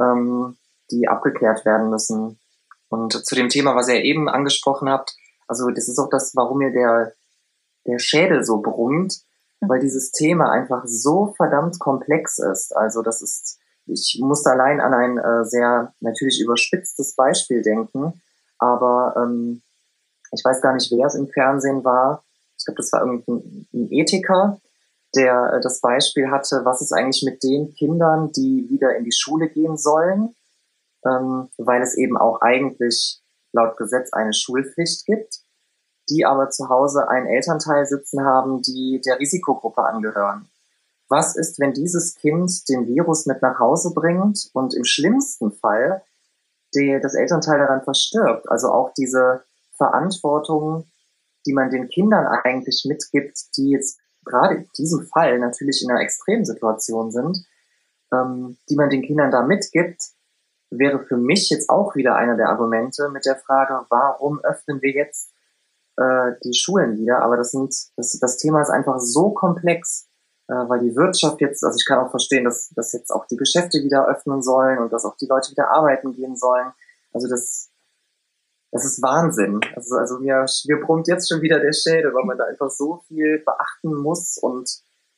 ähm, 0.00 0.56
die 0.90 1.08
abgeklärt 1.08 1.64
werden 1.64 1.90
müssen. 1.90 2.38
Und 2.88 3.12
zu 3.12 3.34
dem 3.34 3.48
Thema, 3.48 3.74
was 3.74 3.88
ihr 3.88 4.02
eben 4.02 4.28
angesprochen 4.28 4.88
habt, 4.88 5.16
also 5.48 5.70
das 5.70 5.88
ist 5.88 5.98
auch 5.98 6.10
das, 6.10 6.34
warum 6.34 6.58
mir 6.58 6.72
der, 6.72 7.12
der 7.86 7.98
Schädel 7.98 8.44
so 8.44 8.60
brummt, 8.60 9.20
mhm. 9.60 9.68
weil 9.68 9.80
dieses 9.80 10.12
Thema 10.12 10.50
einfach 10.50 10.84
so 10.86 11.34
verdammt 11.36 11.78
komplex 11.78 12.38
ist. 12.38 12.76
Also 12.76 13.02
das 13.02 13.22
ist, 13.22 13.58
ich 13.86 14.18
musste 14.22 14.50
allein 14.50 14.80
an 14.80 14.94
ein 14.94 15.18
äh, 15.18 15.44
sehr 15.44 15.94
natürlich 16.00 16.40
überspitztes 16.40 17.14
Beispiel 17.14 17.62
denken, 17.62 18.20
aber 18.58 19.14
ähm, 19.16 19.62
ich 20.32 20.44
weiß 20.44 20.60
gar 20.60 20.74
nicht, 20.74 20.90
wer 20.90 21.06
es 21.06 21.14
im 21.14 21.28
Fernsehen 21.28 21.84
war. 21.84 22.24
Ich 22.58 22.64
glaube, 22.64 22.78
das 22.78 22.92
war 22.92 23.00
irgendein 23.04 23.66
ein 23.72 23.92
Ethiker, 23.92 24.60
der 25.16 25.54
äh, 25.54 25.60
das 25.60 25.80
Beispiel 25.80 26.30
hatte, 26.30 26.60
was 26.64 26.82
ist 26.82 26.92
eigentlich 26.92 27.22
mit 27.24 27.42
den 27.42 27.74
Kindern, 27.74 28.30
die 28.32 28.68
wieder 28.70 28.96
in 28.96 29.04
die 29.04 29.12
Schule 29.12 29.48
gehen 29.48 29.76
sollen, 29.76 30.34
ähm, 31.04 31.48
weil 31.56 31.82
es 31.82 31.96
eben 31.96 32.16
auch 32.16 32.40
eigentlich 32.42 33.20
laut 33.52 33.76
Gesetz 33.76 34.12
eine 34.12 34.34
Schulpflicht 34.34 35.06
gibt, 35.06 35.40
die 36.08 36.24
aber 36.24 36.50
zu 36.50 36.68
Hause 36.68 37.08
einen 37.08 37.26
Elternteil 37.26 37.86
sitzen 37.86 38.24
haben, 38.24 38.62
die 38.62 39.00
der 39.04 39.18
Risikogruppe 39.18 39.82
angehören. 39.82 40.48
Was 41.08 41.36
ist, 41.36 41.58
wenn 41.58 41.72
dieses 41.72 42.16
Kind 42.16 42.68
den 42.68 42.86
Virus 42.86 43.26
mit 43.26 43.40
nach 43.40 43.58
Hause 43.58 43.92
bringt 43.94 44.50
und 44.52 44.74
im 44.74 44.84
schlimmsten 44.84 45.52
Fall 45.52 46.02
die, 46.74 46.98
das 47.00 47.14
Elternteil 47.14 47.58
daran 47.58 47.82
verstirbt? 47.82 48.48
Also 48.50 48.68
auch 48.68 48.92
diese 48.94 49.42
Verantwortung, 49.76 50.84
die 51.46 51.52
man 51.52 51.70
den 51.70 51.88
Kindern 51.88 52.26
eigentlich 52.26 52.84
mitgibt, 52.88 53.56
die 53.56 53.70
jetzt 53.70 53.98
gerade 54.26 54.56
in 54.56 54.70
diesem 54.76 55.06
Fall 55.06 55.38
natürlich 55.38 55.82
in 55.82 55.90
einer 55.90 56.02
Extremsituation 56.02 57.10
sind, 57.10 57.46
ähm, 58.12 58.58
die 58.68 58.76
man 58.76 58.90
den 58.90 59.02
Kindern 59.02 59.30
da 59.30 59.42
mitgibt, 59.42 60.02
wäre 60.70 61.04
für 61.04 61.16
mich 61.16 61.48
jetzt 61.50 61.70
auch 61.70 61.94
wieder 61.94 62.16
einer 62.16 62.36
der 62.36 62.48
Argumente 62.48 63.08
mit 63.10 63.24
der 63.24 63.36
Frage, 63.36 63.86
warum 63.88 64.40
öffnen 64.40 64.82
wir 64.82 64.90
jetzt 64.90 65.32
äh, 65.96 66.32
die 66.44 66.54
Schulen 66.54 66.98
wieder? 66.98 67.22
Aber 67.22 67.36
das 67.36 67.52
sind, 67.52 67.74
das, 67.96 68.18
das 68.20 68.36
Thema 68.36 68.60
ist 68.60 68.70
einfach 68.70 68.98
so 68.98 69.30
komplex, 69.30 70.08
äh, 70.48 70.54
weil 70.54 70.80
die 70.80 70.96
Wirtschaft 70.96 71.40
jetzt, 71.40 71.64
also 71.64 71.76
ich 71.76 71.86
kann 71.86 72.04
auch 72.04 72.10
verstehen, 72.10 72.44
dass, 72.44 72.70
dass 72.70 72.92
jetzt 72.92 73.10
auch 73.10 73.26
die 73.26 73.36
Geschäfte 73.36 73.82
wieder 73.82 74.06
öffnen 74.08 74.42
sollen 74.42 74.78
und 74.78 74.92
dass 74.92 75.04
auch 75.04 75.16
die 75.16 75.26
Leute 75.26 75.50
wieder 75.52 75.70
arbeiten 75.70 76.12
gehen 76.12 76.36
sollen. 76.36 76.72
Also 77.12 77.28
das, 77.28 77.70
das 78.76 78.84
ist 78.84 79.02
Wahnsinn. 79.02 79.60
Also, 79.74 79.96
also 79.96 80.18
mir, 80.18 80.44
mir 80.66 80.80
brummt 80.84 81.08
jetzt 81.08 81.28
schon 81.30 81.40
wieder 81.40 81.58
der 81.60 81.72
Schädel, 81.72 82.12
weil 82.12 82.24
man 82.24 82.36
da 82.36 82.44
einfach 82.44 82.70
so 82.70 83.02
viel 83.08 83.42
beachten 83.44 83.94
muss 84.02 84.36
und 84.38 84.68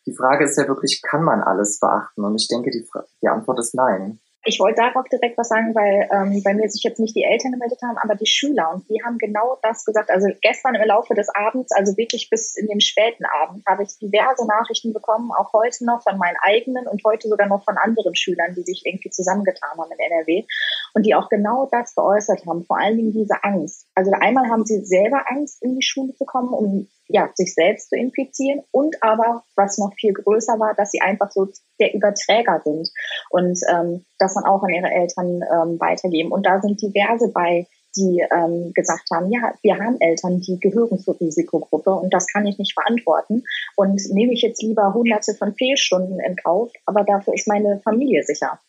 die 0.07 0.15
Frage 0.15 0.45
ist 0.45 0.57
ja 0.57 0.67
wirklich, 0.69 1.03
kann 1.03 1.23
man 1.23 1.43
alles 1.43 1.81
beachten? 1.81 2.25
Und 2.25 2.37
ich 2.41 2.49
denke, 2.49 2.71
die, 2.71 2.87
die 3.21 3.29
Antwort 3.29 3.59
ist 3.59 3.75
nein. 3.75 4.21
Ich 4.45 4.61
wollte 4.61 4.81
darauf 4.81 5.07
direkt 5.09 5.37
was 5.37 5.49
sagen, 5.49 5.75
weil 5.75 6.09
ähm, 6.13 6.43
bei 6.43 6.55
mir 6.55 6.69
sich 6.69 6.83
jetzt 6.85 7.01
nicht 7.01 7.15
die 7.15 7.25
Eltern 7.25 7.53
gemeldet 7.53 7.81
haben, 7.83 7.99
aber 7.99 8.15
die 8.15 8.27
Schüler. 8.27 8.71
Und 8.73 8.89
die 8.89 9.03
haben 9.05 9.19
genau 9.19 9.59
das 9.63 9.85
gesagt. 9.85 10.11
Also 10.11 10.29
gestern 10.41 10.75
im 10.77 10.87
Laufe 10.87 11.15
des 11.15 11.29
Abends, 11.35 11.73
also 11.73 11.97
wirklich 11.97 12.31
bis 12.31 12.57
in 12.57 12.69
den 12.69 12.81
späten 12.81 13.25
Abend, 13.43 13.65
habe 13.67 13.83
ich 13.83 13.99
diverse 13.99 14.47
Nachrichten 14.47 14.93
bekommen, 14.93 15.33
auch 15.33 15.53
heute 15.53 15.85
noch 15.85 16.03
von 16.03 16.19
meinen 16.19 16.37
eigenen 16.41 16.87
und 16.87 17.03
heute 17.05 17.29
sogar 17.29 17.49
noch 17.49 17.65
von 17.65 17.77
anderen 17.77 18.15
Schülern, 18.15 18.55
die 18.55 18.63
sich 18.63 18.83
irgendwie 18.87 19.11
zusammengetan 19.11 19.77
haben 19.77 19.91
in 19.93 19.99
NRW 19.99 20.47
und 20.95 21.05
die 21.05 21.15
auch 21.15 21.29
genau 21.29 21.69
das 21.71 21.95
geäußert 21.95 22.47
haben. 22.47 22.65
Vor 22.65 22.79
allen 22.79 22.97
Dingen 22.97 23.13
diese 23.13 23.43
Angst. 23.43 23.87
Also 23.95 24.13
einmal 24.13 24.49
haben 24.49 24.65
sie 24.65 24.85
selber 24.85 25.25
Angst, 25.29 25.63
in 25.63 25.75
die 25.75 25.83
Schule 25.83 26.15
zu 26.15 26.25
kommen, 26.25 26.55
um 26.55 26.89
ja, 27.09 27.31
sich 27.35 27.55
selbst 27.55 27.89
zu 27.89 27.97
infizieren 27.97 28.63
und 28.71 29.03
aber, 29.03 29.43
was 29.57 29.79
noch 29.79 29.95
viel 29.95 30.13
größer 30.13 30.59
war, 30.59 30.75
dass 30.75 30.91
sie 30.91 31.01
einfach 31.01 31.31
so 31.31 31.49
der 31.81 31.95
Überträger 31.95 32.61
sind 32.65 32.91
und 33.31 33.59
ähm, 33.71 34.05
das 34.19 34.35
dann 34.35 34.45
auch 34.45 34.63
an 34.63 34.71
ihre 34.71 34.91
Eltern 34.91 35.43
ähm, 35.43 35.81
weitergeben. 35.81 36.31
Und 36.31 36.45
da 36.47 36.61
sind 36.61 36.81
diverse 36.81 37.29
bei, 37.33 37.67
die 37.97 38.23
ähm, 38.31 38.73
gesagt 38.75 39.09
haben, 39.13 39.31
ja, 39.31 39.55
wir 39.63 39.79
haben 39.79 39.97
Eltern, 40.01 40.41
die 40.41 40.61
gehören 40.61 40.99
zur 40.99 41.19
Risikogruppe 41.19 41.91
und 41.91 42.13
das 42.13 42.27
kann 42.27 42.47
ich 42.47 42.59
nicht 42.59 42.75
verantworten 42.75 43.45
und 43.77 44.01
nehme 44.11 44.35
ich 44.35 44.43
jetzt 44.43 44.63
lieber 44.63 44.93
hunderte 44.93 45.35
von 45.35 45.55
Fehlstunden 45.55 46.21
in 46.21 46.37
Kauf, 46.37 46.71
aber 46.85 47.05
dafür 47.05 47.35
ist 47.35 47.49
meine 47.49 47.81
Familie 47.81 48.23
sicher. 48.23 48.61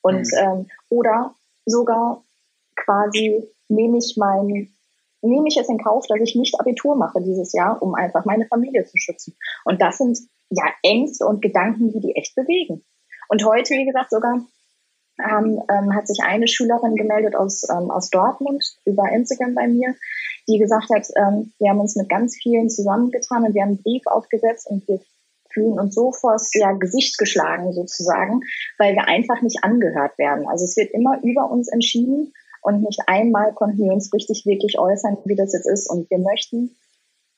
Und 0.00 0.26
mhm. 0.32 0.38
ähm, 0.38 0.66
oder 0.88 1.34
sogar 1.66 2.22
quasi 2.74 3.46
nehme 3.68 3.98
ich 3.98 4.16
mein 4.16 4.72
nehme 5.22 5.48
ich 5.48 5.56
es 5.56 5.68
in 5.68 5.78
Kauf, 5.78 6.06
dass 6.06 6.20
ich 6.20 6.34
nicht 6.34 6.58
Abitur 6.60 6.96
mache 6.96 7.22
dieses 7.22 7.52
Jahr, 7.52 7.80
um 7.80 7.94
einfach 7.94 8.24
meine 8.24 8.46
Familie 8.46 8.84
zu 8.84 8.98
schützen. 8.98 9.36
Und 9.64 9.80
das 9.80 9.98
sind 9.98 10.18
ja 10.50 10.64
Ängste 10.82 11.26
und 11.26 11.40
Gedanken, 11.40 11.92
die 11.92 12.00
die 12.00 12.16
echt 12.16 12.34
bewegen. 12.34 12.84
Und 13.28 13.44
heute, 13.44 13.74
wie 13.74 13.86
gesagt, 13.86 14.10
sogar 14.10 14.42
ähm, 15.18 15.62
ähm, 15.70 15.94
hat 15.94 16.06
sich 16.08 16.22
eine 16.24 16.48
Schülerin 16.48 16.96
gemeldet 16.96 17.36
aus, 17.36 17.62
ähm, 17.70 17.90
aus 17.90 18.10
Dortmund 18.10 18.64
über 18.84 19.10
Instagram 19.10 19.54
bei 19.54 19.68
mir, 19.68 19.94
die 20.48 20.58
gesagt 20.58 20.88
hat, 20.94 21.06
ähm, 21.16 21.52
wir 21.58 21.70
haben 21.70 21.80
uns 21.80 21.96
mit 21.96 22.08
ganz 22.08 22.36
vielen 22.36 22.68
zusammengetan 22.68 23.44
und 23.44 23.54
wir 23.54 23.62
haben 23.62 23.70
einen 23.70 23.82
Brief 23.82 24.02
aufgesetzt 24.06 24.66
und 24.68 24.86
wir 24.88 25.00
fühlen 25.52 25.78
uns 25.78 25.94
so 25.94 26.12
vors 26.12 26.50
ja, 26.54 26.72
Gesicht 26.72 27.18
geschlagen 27.18 27.72
sozusagen, 27.72 28.40
weil 28.78 28.94
wir 28.94 29.06
einfach 29.06 29.42
nicht 29.42 29.62
angehört 29.62 30.18
werden. 30.18 30.48
Also 30.48 30.64
es 30.64 30.76
wird 30.76 30.92
immer 30.92 31.22
über 31.22 31.50
uns 31.50 31.68
entschieden 31.68 32.32
und 32.62 32.82
nicht 32.82 33.00
einmal 33.06 33.52
konnten 33.52 33.78
wir 33.78 33.92
uns 33.92 34.12
richtig 34.12 34.46
wirklich 34.46 34.78
äußern, 34.78 35.18
wie 35.24 35.36
das 35.36 35.52
jetzt 35.52 35.66
ist. 35.66 35.90
Und 35.90 36.08
wir 36.10 36.18
möchten 36.18 36.76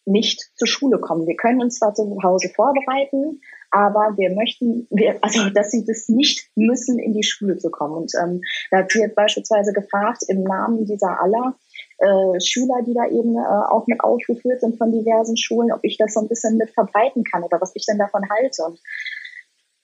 nicht 0.06 0.50
zur 0.56 0.68
Schule 0.68 0.98
kommen. 0.98 1.26
Wir 1.26 1.36
können 1.36 1.62
uns 1.62 1.78
zwar 1.78 1.94
zu 1.94 2.18
Hause 2.22 2.50
vorbereiten, 2.54 3.40
aber 3.70 4.16
wir 4.16 4.34
möchten, 4.34 4.86
wir, 4.90 5.16
also 5.22 5.48
dass 5.50 5.70
sie 5.70 5.84
das 5.84 6.08
nicht 6.08 6.50
müssen, 6.54 6.98
in 6.98 7.14
die 7.14 7.22
Schule 7.22 7.56
zu 7.56 7.70
kommen. 7.70 7.94
Und 7.94 8.12
ähm, 8.22 8.42
da 8.70 8.80
jetzt 8.80 9.14
beispielsweise 9.14 9.72
gefragt, 9.72 10.24
im 10.28 10.42
Namen 10.42 10.84
dieser 10.84 11.20
aller 11.20 11.56
äh, 11.98 12.40
Schüler, 12.40 12.82
die 12.86 12.92
da 12.92 13.06
eben 13.06 13.36
äh, 13.36 13.72
auch 13.72 13.86
mit 13.86 14.00
aufgeführt 14.00 14.60
sind 14.60 14.76
von 14.76 14.92
diversen 14.92 15.38
Schulen, 15.38 15.72
ob 15.72 15.80
ich 15.82 15.96
das 15.96 16.12
so 16.12 16.20
ein 16.20 16.28
bisschen 16.28 16.58
mit 16.58 16.70
verbreiten 16.70 17.24
kann 17.24 17.42
oder 17.42 17.60
was 17.60 17.72
ich 17.74 17.86
denn 17.86 17.98
davon 17.98 18.28
halte. 18.28 18.62
Und 18.64 18.78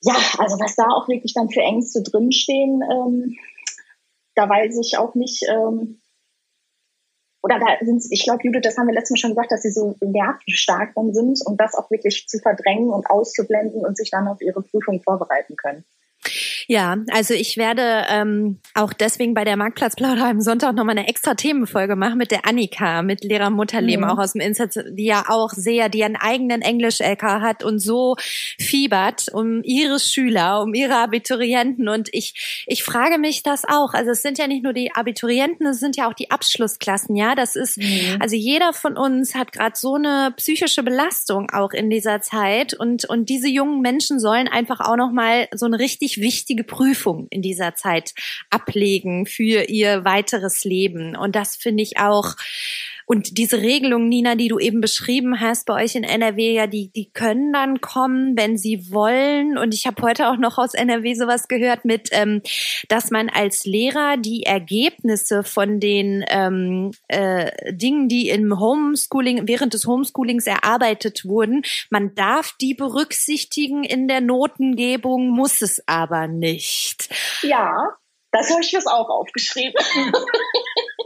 ja, 0.03 0.15
also 0.37 0.59
was 0.59 0.75
da 0.75 0.85
auch 0.95 1.07
wirklich 1.07 1.33
dann 1.33 1.49
für 1.49 1.61
Ängste 1.61 2.01
drinstehen, 2.01 2.81
ähm, 2.81 3.37
da 4.35 4.49
weiß 4.49 4.77
ich 4.79 4.97
auch 4.97 5.15
nicht, 5.15 5.43
ähm, 5.49 6.01
oder 7.43 7.59
da 7.59 7.65
sind 7.83 8.03
ich 8.11 8.23
glaube, 8.23 8.41
Judith, 8.43 8.61
das 8.63 8.77
haben 8.77 8.87
wir 8.87 8.93
letztes 8.93 9.11
Mal 9.11 9.17
schon 9.17 9.31
gesagt, 9.31 9.51
dass 9.51 9.63
sie 9.63 9.71
so 9.71 9.95
nervenstark 9.99 10.93
dann 10.95 11.13
sind 11.13 11.39
und 11.45 11.59
das 11.59 11.73
auch 11.73 11.89
wirklich 11.89 12.27
zu 12.27 12.39
verdrängen 12.39 12.89
und 12.89 13.09
auszublenden 13.09 13.83
und 13.83 13.97
sich 13.97 14.11
dann 14.11 14.27
auf 14.27 14.41
ihre 14.41 14.61
Prüfung 14.61 15.01
vorbereiten 15.01 15.55
können. 15.55 15.83
Ja, 16.71 16.95
also 17.11 17.33
ich 17.33 17.57
werde 17.57 18.05
ähm, 18.07 18.59
auch 18.75 18.93
deswegen 18.93 19.33
bei 19.33 19.43
der 19.43 19.57
Marktplatzplauder 19.57 20.23
am 20.23 20.39
Sonntag 20.39 20.73
nochmal 20.73 20.97
eine 20.97 21.09
extra 21.09 21.33
Themenfolge 21.33 21.97
machen 21.97 22.17
mit 22.17 22.31
der 22.31 22.47
Annika, 22.47 23.01
mit 23.01 23.25
Lehrer 23.25 23.49
Mutterleben, 23.49 24.05
mhm. 24.05 24.09
auch 24.09 24.17
aus 24.17 24.31
dem 24.31 24.39
Insatz, 24.39 24.79
die 24.91 25.03
ja 25.03 25.25
auch 25.27 25.49
sehr, 25.49 25.89
die 25.89 26.01
einen 26.05 26.15
eigenen 26.15 26.61
Englisch-LK 26.61 27.23
hat 27.23 27.65
und 27.65 27.79
so 27.79 28.15
fiebert 28.57 29.27
um 29.33 29.61
ihre 29.63 29.99
Schüler, 29.99 30.61
um 30.61 30.73
ihre 30.73 30.95
Abiturienten. 30.95 31.89
Und 31.89 32.07
ich, 32.13 32.63
ich 32.67 32.85
frage 32.85 33.17
mich 33.17 33.43
das 33.43 33.65
auch. 33.65 33.93
Also 33.93 34.11
es 34.11 34.21
sind 34.21 34.37
ja 34.37 34.47
nicht 34.47 34.63
nur 34.63 34.71
die 34.71 34.95
Abiturienten, 34.95 35.67
es 35.67 35.81
sind 35.81 35.97
ja 35.97 36.07
auch 36.07 36.13
die 36.13 36.31
Abschlussklassen, 36.31 37.17
ja. 37.17 37.35
Das 37.35 37.57
ist, 37.57 37.79
mhm. 37.79 38.15
also 38.21 38.37
jeder 38.37 38.71
von 38.71 38.95
uns 38.95 39.35
hat 39.35 39.51
gerade 39.51 39.75
so 39.75 39.95
eine 39.95 40.33
psychische 40.37 40.83
Belastung 40.83 41.49
auch 41.51 41.71
in 41.71 41.89
dieser 41.89 42.21
Zeit. 42.21 42.73
Und, 42.73 43.03
und 43.03 43.27
diese 43.27 43.49
jungen 43.49 43.81
Menschen 43.81 44.21
sollen 44.21 44.47
einfach 44.47 44.79
auch 44.79 44.95
nochmal 44.95 45.49
so 45.53 45.65
eine 45.65 45.77
richtig 45.77 46.21
wichtige 46.21 46.60
wichtige 46.61 46.63
Prüfung 46.63 47.27
in 47.29 47.41
dieser 47.41 47.75
Zeit 47.75 48.13
ablegen 48.49 49.25
für 49.25 49.69
ihr 49.69 50.05
weiteres 50.05 50.63
Leben. 50.63 51.15
Und 51.15 51.35
das 51.35 51.55
finde 51.55 51.83
ich 51.83 51.97
auch 51.97 52.35
und 53.11 53.37
diese 53.37 53.57
Regelung, 53.57 54.07
Nina, 54.07 54.35
die 54.35 54.47
du 54.47 54.57
eben 54.57 54.79
beschrieben 54.79 55.41
hast, 55.41 55.65
bei 55.65 55.83
euch 55.83 55.95
in 55.95 56.05
NRW, 56.05 56.53
ja, 56.53 56.65
die, 56.65 56.93
die 56.93 57.11
können 57.11 57.51
dann 57.51 57.81
kommen, 57.81 58.37
wenn 58.37 58.57
sie 58.57 58.89
wollen. 58.89 59.57
Und 59.57 59.73
ich 59.73 59.85
habe 59.85 60.01
heute 60.01 60.29
auch 60.29 60.37
noch 60.37 60.57
aus 60.57 60.73
NRW 60.73 61.13
sowas 61.15 61.49
gehört 61.49 61.83
mit, 61.83 62.07
ähm, 62.13 62.41
dass 62.87 63.11
man 63.11 63.27
als 63.27 63.65
Lehrer 63.65 64.15
die 64.15 64.43
Ergebnisse 64.43 65.43
von 65.43 65.81
den 65.81 66.23
ähm, 66.29 66.91
äh, 67.09 67.73
Dingen, 67.73 68.07
die 68.07 68.29
im 68.29 68.57
Homeschooling, 68.57 69.45
während 69.45 69.73
des 69.73 69.85
Homeschoolings 69.85 70.47
erarbeitet 70.47 71.25
wurden, 71.25 71.63
man 71.89 72.15
darf 72.15 72.53
die 72.61 72.75
berücksichtigen 72.75 73.83
in 73.83 74.07
der 74.07 74.21
Notengebung, 74.21 75.31
muss 75.31 75.61
es 75.61 75.85
aber 75.85 76.29
nicht. 76.29 77.09
Ja, 77.41 77.97
das 78.31 78.49
habe 78.51 78.61
ich 78.61 78.71
jetzt 78.71 78.87
auch 78.87 79.09
aufgeschrieben. 79.09 79.73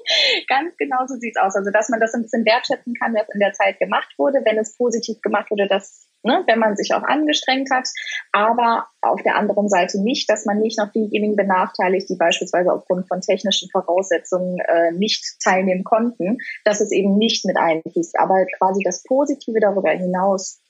Ganz 0.47 0.75
genau 0.77 1.05
so 1.07 1.15
sieht's 1.15 1.37
aus. 1.37 1.55
Also, 1.55 1.71
dass 1.71 1.89
man 1.89 1.99
das 1.99 2.13
ein 2.13 2.23
bisschen 2.23 2.45
wertschätzen 2.45 2.93
kann, 2.93 3.13
was 3.13 3.27
in 3.33 3.39
der 3.39 3.53
Zeit 3.53 3.79
gemacht 3.79 4.13
wurde, 4.17 4.41
wenn 4.45 4.57
es 4.57 4.77
positiv 4.77 5.21
gemacht 5.21 5.51
wurde, 5.51 5.67
dass, 5.67 6.07
ne, 6.23 6.43
wenn 6.47 6.59
man 6.59 6.75
sich 6.75 6.93
auch 6.93 7.03
angestrengt 7.03 7.69
hat. 7.71 7.87
Aber 8.31 8.87
auf 9.01 9.21
der 9.23 9.35
anderen 9.35 9.69
Seite 9.69 10.01
nicht, 10.01 10.29
dass 10.29 10.45
man 10.45 10.59
nicht 10.59 10.77
noch 10.77 10.91
diejenigen 10.91 11.35
benachteiligt, 11.35 12.09
die 12.09 12.17
beispielsweise 12.17 12.71
aufgrund 12.71 13.07
von 13.07 13.21
technischen 13.21 13.69
Voraussetzungen 13.69 14.59
äh, 14.59 14.91
nicht 14.91 15.39
teilnehmen 15.43 15.83
konnten, 15.83 16.37
dass 16.63 16.81
es 16.81 16.91
eben 16.91 17.17
nicht 17.17 17.45
mit 17.45 17.57
einfließt. 17.57 18.19
Aber 18.19 18.45
quasi 18.57 18.83
das 18.83 19.03
Positive 19.03 19.59
darüber 19.59 19.91
hinaus 19.91 20.61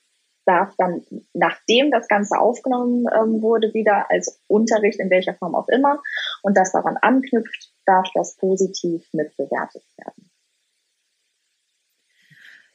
darf 0.46 0.74
dann, 0.78 1.02
nachdem 1.34 1.90
das 1.90 2.08
Ganze 2.08 2.38
aufgenommen 2.38 3.06
ähm, 3.12 3.42
wurde, 3.42 3.74
wieder 3.74 4.10
als 4.10 4.40
Unterricht 4.46 5.00
in 5.00 5.10
welcher 5.10 5.34
Form 5.34 5.54
auch 5.54 5.68
immer 5.68 6.00
und 6.42 6.56
das 6.56 6.72
daran 6.72 6.96
anknüpft, 6.96 7.72
darf 7.86 8.08
das 8.14 8.36
positiv 8.36 9.06
mitbewertet 9.12 9.84
werden. 9.96 10.30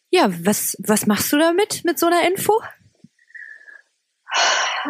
Ja, 0.10 0.30
was, 0.46 0.76
was 0.80 1.06
machst 1.06 1.32
du 1.32 1.38
damit, 1.38 1.86
mit 1.86 1.98
so 1.98 2.08
einer 2.08 2.28
Info? 2.28 2.54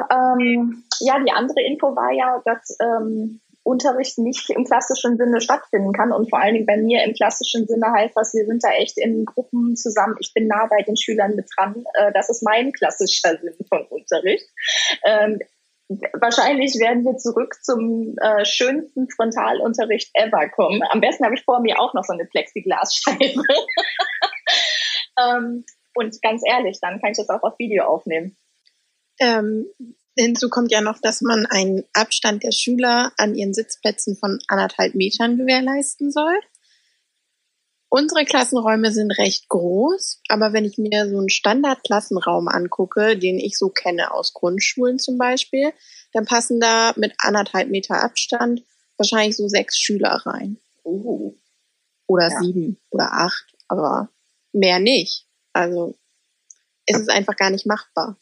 Ähm, 0.10 0.84
ja, 1.00 1.20
die 1.20 1.32
andere 1.32 1.62
Info 1.62 1.96
war 1.96 2.12
ja, 2.12 2.42
dass 2.46 2.78
ähm, 2.82 3.42
Unterricht 3.64 4.18
nicht 4.18 4.50
im 4.50 4.66
klassischen 4.66 5.18
Sinne 5.18 5.40
stattfinden 5.40 5.94
kann. 5.94 6.12
Und 6.12 6.30
vor 6.30 6.40
allen 6.40 6.56
Dingen 6.56 6.66
bei 6.66 6.78
mir 6.78 7.04
im 7.04 7.14
klassischen 7.14 7.68
Sinne 7.68 7.92
heißt 7.92 8.16
das, 8.16 8.34
wir 8.34 8.46
sind 8.46 8.64
da 8.64 8.72
echt 8.72 8.98
in 8.98 9.26
Gruppen 9.26 9.76
zusammen. 9.76 10.16
Ich 10.20 10.34
bin 10.34 10.48
nah 10.48 10.68
bei 10.68 10.82
den 10.84 10.98
Schülern 10.98 11.36
mit 11.36 11.48
dran. 11.56 11.84
Äh, 11.94 12.12
das 12.14 12.30
ist 12.30 12.42
mein 12.44 12.72
klassischer 12.72 13.38
Sinn 13.38 13.56
von 13.70 13.86
Unterricht. 13.88 14.48
Ähm, 15.06 15.40
wahrscheinlich 16.20 16.76
werden 16.76 17.04
wir 17.04 17.18
zurück 17.18 17.56
zum 17.62 18.16
äh, 18.22 18.46
schönsten 18.46 19.10
Frontalunterricht 19.10 20.12
ever 20.14 20.50
kommen. 20.50 20.82
Am 20.90 21.02
besten 21.02 21.26
habe 21.26 21.36
ich 21.36 21.44
vor 21.44 21.60
mir 21.62 21.80
auch 21.80 21.94
noch 21.94 22.04
so 22.04 22.14
eine 22.14 22.26
Plexiglasscheibe. 22.26 23.44
ähm, 25.20 25.66
und 25.94 26.22
ganz 26.22 26.42
ehrlich, 26.48 26.80
dann 26.82 27.02
kann 27.02 27.12
ich 27.12 27.18
das 27.18 27.30
auch 27.30 27.44
auf 27.44 27.58
Video 27.60 27.86
aufnehmen. 27.86 28.38
Ähm, 29.20 29.68
Hinzu 30.18 30.50
kommt 30.50 30.72
ja 30.72 30.82
noch, 30.82 31.00
dass 31.00 31.22
man 31.22 31.46
einen 31.46 31.84
Abstand 31.94 32.44
der 32.44 32.52
Schüler 32.52 33.14
an 33.18 33.34
ihren 33.34 33.54
Sitzplätzen 33.54 34.18
von 34.18 34.40
anderthalb 34.48 34.94
Metern 34.94 35.38
gewährleisten 35.38 36.12
soll. 36.12 36.38
Unsere 37.94 38.24
Klassenräume 38.24 38.90
sind 38.94 39.12
recht 39.18 39.50
groß, 39.50 40.22
aber 40.30 40.54
wenn 40.54 40.64
ich 40.64 40.78
mir 40.78 41.10
so 41.10 41.18
einen 41.18 41.28
Standardklassenraum 41.28 42.48
angucke, 42.48 43.18
den 43.18 43.38
ich 43.38 43.58
so 43.58 43.68
kenne 43.68 44.14
aus 44.14 44.34
Grundschulen 44.34 44.98
zum 44.98 45.18
Beispiel, 45.18 45.74
dann 46.14 46.26
passen 46.26 46.62
da 46.62 46.94
mit 46.96 47.14
anderthalb 47.18 47.68
Meter 47.68 48.02
Abstand 48.02 48.64
wahrscheinlich 48.96 49.36
so 49.36 49.50
sechs 49.50 49.78
Schüler 49.78 50.22
rein. 50.26 50.58
Uh. 50.86 51.36
Oder 52.08 52.30
Ja. 52.30 52.40
sieben 52.40 52.80
oder 52.92 53.12
acht, 53.12 53.58
aber 53.68 54.08
mehr 54.54 54.80
nicht. 54.80 55.28
Also 55.52 55.98
es 56.86 56.98
ist 56.98 57.10
einfach 57.10 57.36
gar 57.36 57.50
nicht 57.50 57.66
machbar. 57.66 58.18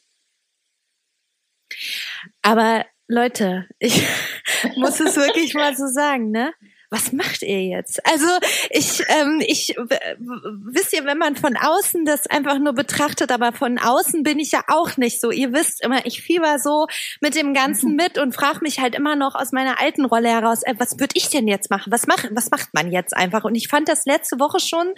Aber 2.42 2.84
Leute, 3.06 3.68
ich 3.78 4.04
muss 4.76 4.98
es 4.98 5.14
wirklich 5.14 5.54
mal 5.54 5.76
so 5.76 5.86
sagen, 5.86 6.32
ne? 6.32 6.52
Was 6.90 7.12
macht 7.12 7.42
ihr 7.42 7.62
jetzt? 7.62 8.04
Also 8.04 8.26
ich, 8.68 9.00
ähm, 9.08 9.40
ich, 9.46 9.76
wisst 9.78 10.92
ihr, 10.92 11.04
wenn 11.04 11.18
man 11.18 11.36
von 11.36 11.56
außen 11.56 12.04
das 12.04 12.26
einfach 12.26 12.58
nur 12.58 12.72
betrachtet, 12.72 13.30
aber 13.30 13.52
von 13.52 13.78
außen 13.78 14.24
bin 14.24 14.40
ich 14.40 14.50
ja 14.50 14.64
auch 14.66 14.96
nicht 14.96 15.20
so. 15.20 15.30
Ihr 15.30 15.52
wisst 15.52 15.84
immer, 15.84 16.04
ich 16.04 16.20
fieber 16.20 16.58
so 16.58 16.88
mit 17.20 17.36
dem 17.36 17.54
Ganzen 17.54 17.94
mit 17.94 18.18
und 18.18 18.34
frage 18.34 18.58
mich 18.62 18.80
halt 18.80 18.96
immer 18.96 19.14
noch 19.14 19.36
aus 19.36 19.52
meiner 19.52 19.80
alten 19.80 20.04
Rolle 20.04 20.30
heraus, 20.30 20.64
äh, 20.64 20.74
was 20.78 20.98
würde 20.98 21.14
ich 21.14 21.28
denn 21.30 21.46
jetzt 21.46 21.70
machen? 21.70 21.92
Was 21.92 22.08
macht, 22.08 22.28
was 22.32 22.50
macht 22.50 22.74
man 22.74 22.90
jetzt 22.90 23.16
einfach? 23.16 23.44
Und 23.44 23.54
ich 23.54 23.68
fand 23.68 23.88
das 23.88 24.04
letzte 24.04 24.40
Woche 24.40 24.58
schon 24.58 24.92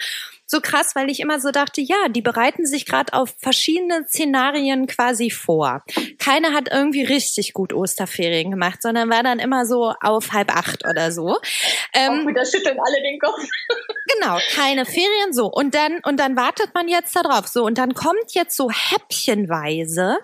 so 0.53 0.61
krass, 0.61 0.95
weil 0.95 1.09
ich 1.09 1.19
immer 1.19 1.39
so 1.39 1.49
dachte, 1.49 1.81
ja, 1.81 2.07
die 2.09 2.21
bereiten 2.21 2.67
sich 2.67 2.85
gerade 2.85 3.13
auf 3.13 3.33
verschiedene 3.39 4.05
Szenarien 4.07 4.85
quasi 4.85 5.31
vor. 5.31 5.83
Keiner 6.19 6.53
hat 6.53 6.69
irgendwie 6.71 7.03
richtig 7.03 7.53
gut 7.53 7.73
Osterferien 7.73 8.51
gemacht, 8.51 8.83
sondern 8.83 9.09
war 9.09 9.23
dann 9.23 9.39
immer 9.39 9.65
so 9.65 9.93
auf 9.99 10.31
halb 10.31 10.55
acht 10.55 10.85
oder 10.87 11.11
so. 11.11 11.39
Ähm, 11.93 12.27
wieder 12.27 12.45
schütteln 12.45 12.77
alle 12.79 13.01
den 13.01 13.19
Kopf. 13.19 13.43
genau, 14.13 14.37
keine 14.51 14.85
Ferien 14.85 15.33
so. 15.33 15.47
Und 15.47 15.73
dann, 15.73 15.99
und 16.03 16.19
dann 16.19 16.35
wartet 16.35 16.75
man 16.75 16.87
jetzt 16.87 17.15
darauf. 17.15 17.47
So, 17.47 17.65
und 17.65 17.79
dann 17.79 17.95
kommt 17.95 18.33
jetzt 18.33 18.55
so 18.55 18.69
häppchenweise, 18.69 20.17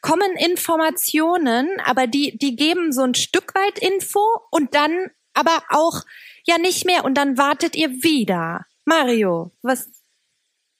kommen 0.00 0.36
Informationen, 0.36 1.68
aber 1.84 2.06
die, 2.06 2.38
die 2.38 2.54
geben 2.54 2.92
so 2.92 3.02
ein 3.02 3.14
Stück 3.14 3.52
weit 3.56 3.80
Info 3.80 4.20
und 4.52 4.76
dann 4.76 5.10
aber 5.34 5.64
auch 5.70 6.02
ja 6.44 6.58
nicht 6.58 6.86
mehr. 6.86 7.04
Und 7.04 7.14
dann 7.14 7.36
wartet 7.36 7.74
ihr 7.74 7.90
wieder. 7.90 8.66
Mario, 8.84 9.52
was, 9.62 9.88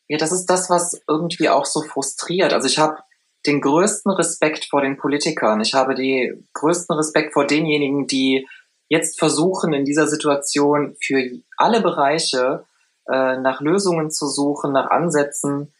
Ja, 0.08 0.18
das 0.18 0.32
ist 0.32 0.46
das, 0.46 0.70
was 0.70 1.00
irgendwie 1.08 1.48
auch 1.48 1.64
so 1.64 1.82
frustriert. 1.82 2.52
Also 2.52 2.66
ich 2.66 2.78
habe 2.78 2.98
den 3.46 3.60
größten 3.60 4.12
Respekt 4.12 4.66
vor 4.66 4.82
den 4.82 4.96
Politikern. 4.96 5.60
Ich 5.60 5.74
habe 5.74 5.94
den 5.94 6.48
größten 6.52 6.96
Respekt 6.96 7.32
vor 7.32 7.46
denjenigen, 7.46 8.06
die 8.06 8.46
jetzt 8.88 9.18
versuchen, 9.18 9.72
in 9.72 9.84
dieser 9.84 10.06
Situation 10.06 10.96
für 11.00 11.40
alle 11.56 11.80
Bereiche 11.80 12.64
äh, 13.08 13.36
nach 13.38 13.60
Lösungen 13.60 14.10
zu 14.10 14.28
suchen, 14.28 14.72
nach 14.72 14.90
Ansätzen 14.90 15.72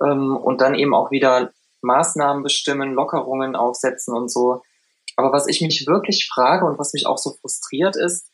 ähm, 0.00 0.36
und 0.36 0.60
dann 0.60 0.74
eben 0.74 0.94
auch 0.94 1.10
wieder 1.10 1.52
Maßnahmen 1.80 2.42
bestimmen, 2.42 2.92
Lockerungen 2.92 3.56
aufsetzen 3.56 4.14
und 4.14 4.30
so. 4.30 4.62
Aber 5.16 5.32
was 5.32 5.48
ich 5.48 5.60
mich 5.60 5.86
wirklich 5.86 6.28
frage 6.32 6.66
und 6.66 6.78
was 6.78 6.92
mich 6.92 7.06
auch 7.06 7.18
so 7.18 7.32
frustriert 7.40 7.96
ist, 7.96 8.30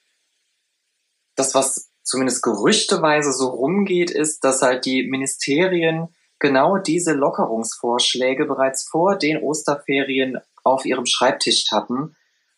das, 1.37 1.55
was 1.55 1.91
zumindest 2.05 2.43
gerüchteweise 2.43 3.33
so 3.33 3.49
rumgeht, 3.49 4.11
ist, 4.11 4.45
dass 4.45 4.63
halt 4.63 4.85
die 4.85 5.09
Ministerien 5.09 6.15
genau 6.39 6.77
diese 6.77 7.13
Lockerungsvorschläge 7.13 8.45
bereits 8.45 8.87
vor 8.89 9.17
den 9.17 9.43
Osterferien 9.43 10.39
auf 10.63 10.85
ihrem 10.85 11.07
Schreibtisch 11.07 11.73
hatten 11.73 12.17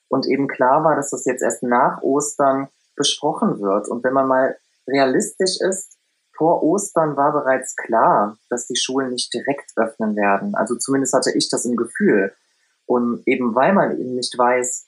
und 0.09 0.27
eben 0.27 0.49
klar 0.49 0.85
war, 0.85 0.97
dass 0.97 1.11
das 1.11 1.25
jetzt 1.25 1.43
erst 1.43 1.63
nach 1.63 2.03
Ostern 2.03 2.69
besprochen 2.97 3.61
wird. 3.61 3.89
Und 3.89 4.05
wenn 4.05 4.13
man 4.13 4.29
mal 4.29 4.57
realistisch 4.87 5.61
ist, 5.61 5.97
vor 6.37 6.63
Ostern 6.63 7.17
war 7.17 7.33
bereits 7.33 7.77
klar, 7.77 8.37
dass 8.51 8.67
die 8.67 8.77
Schulen 8.77 9.11
nicht 9.11 9.33
direkt 9.33 9.73
öffnen 9.77 10.17
werden. 10.17 10.55
Also 10.55 10.77
zumindest 10.77 11.15
hatte 11.15 11.33
ich 11.35 11.49
das 11.49 11.65
im 11.65 11.77
Gefühl. 11.77 12.35
Und 12.85 13.23
eben 13.27 13.55
weil 13.55 13.73
man 13.73 13.99
eben 13.99 14.15
nicht 14.15 14.37
weiß, 14.37 14.87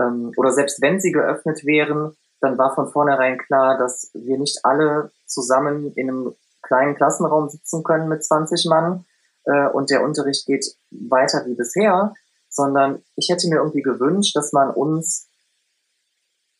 ähm, 0.00 0.32
oder 0.36 0.52
selbst 0.52 0.80
wenn 0.80 1.00
sie 1.00 1.12
geöffnet 1.12 1.64
wären, 1.64 2.16
dann 2.40 2.58
war 2.58 2.74
von 2.74 2.90
vornherein 2.90 3.38
klar, 3.38 3.78
dass 3.78 4.10
wir 4.14 4.38
nicht 4.38 4.64
alle 4.64 5.12
zusammen 5.26 5.92
in 5.94 6.08
einem 6.08 6.34
kleinen 6.62 6.94
Klassenraum 6.94 7.48
sitzen 7.48 7.82
können 7.82 8.08
mit 8.08 8.24
20 8.24 8.66
Mann 8.66 9.04
äh, 9.44 9.68
und 9.68 9.90
der 9.90 10.02
Unterricht 10.02 10.46
geht 10.46 10.66
weiter 10.90 11.44
wie 11.46 11.54
bisher, 11.54 12.14
sondern 12.48 13.02
ich 13.16 13.28
hätte 13.30 13.48
mir 13.48 13.56
irgendwie 13.56 13.82
gewünscht, 13.82 14.36
dass 14.36 14.52
man 14.52 14.70
uns 14.70 15.28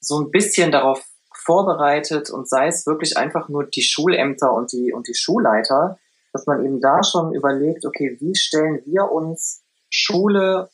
so 0.00 0.18
ein 0.18 0.30
bisschen 0.30 0.72
darauf 0.72 1.04
vorbereitet 1.34 2.30
und 2.30 2.48
sei 2.48 2.68
es 2.68 2.86
wirklich 2.86 3.16
einfach 3.16 3.48
nur 3.48 3.64
die 3.64 3.82
Schulämter 3.82 4.52
und 4.52 4.72
die, 4.72 4.92
und 4.92 5.08
die 5.08 5.14
Schulleiter, 5.14 5.98
dass 6.32 6.46
man 6.46 6.64
eben 6.64 6.80
da 6.80 7.02
schon 7.02 7.34
überlegt, 7.34 7.84
okay, 7.86 8.16
wie 8.20 8.34
stellen 8.34 8.82
wir 8.84 9.10
uns 9.10 9.62
Schule 9.90 10.70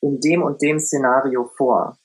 in 0.00 0.20
dem 0.20 0.42
und 0.42 0.62
dem 0.62 0.80
Szenario 0.80 1.50
vor? 1.56 1.99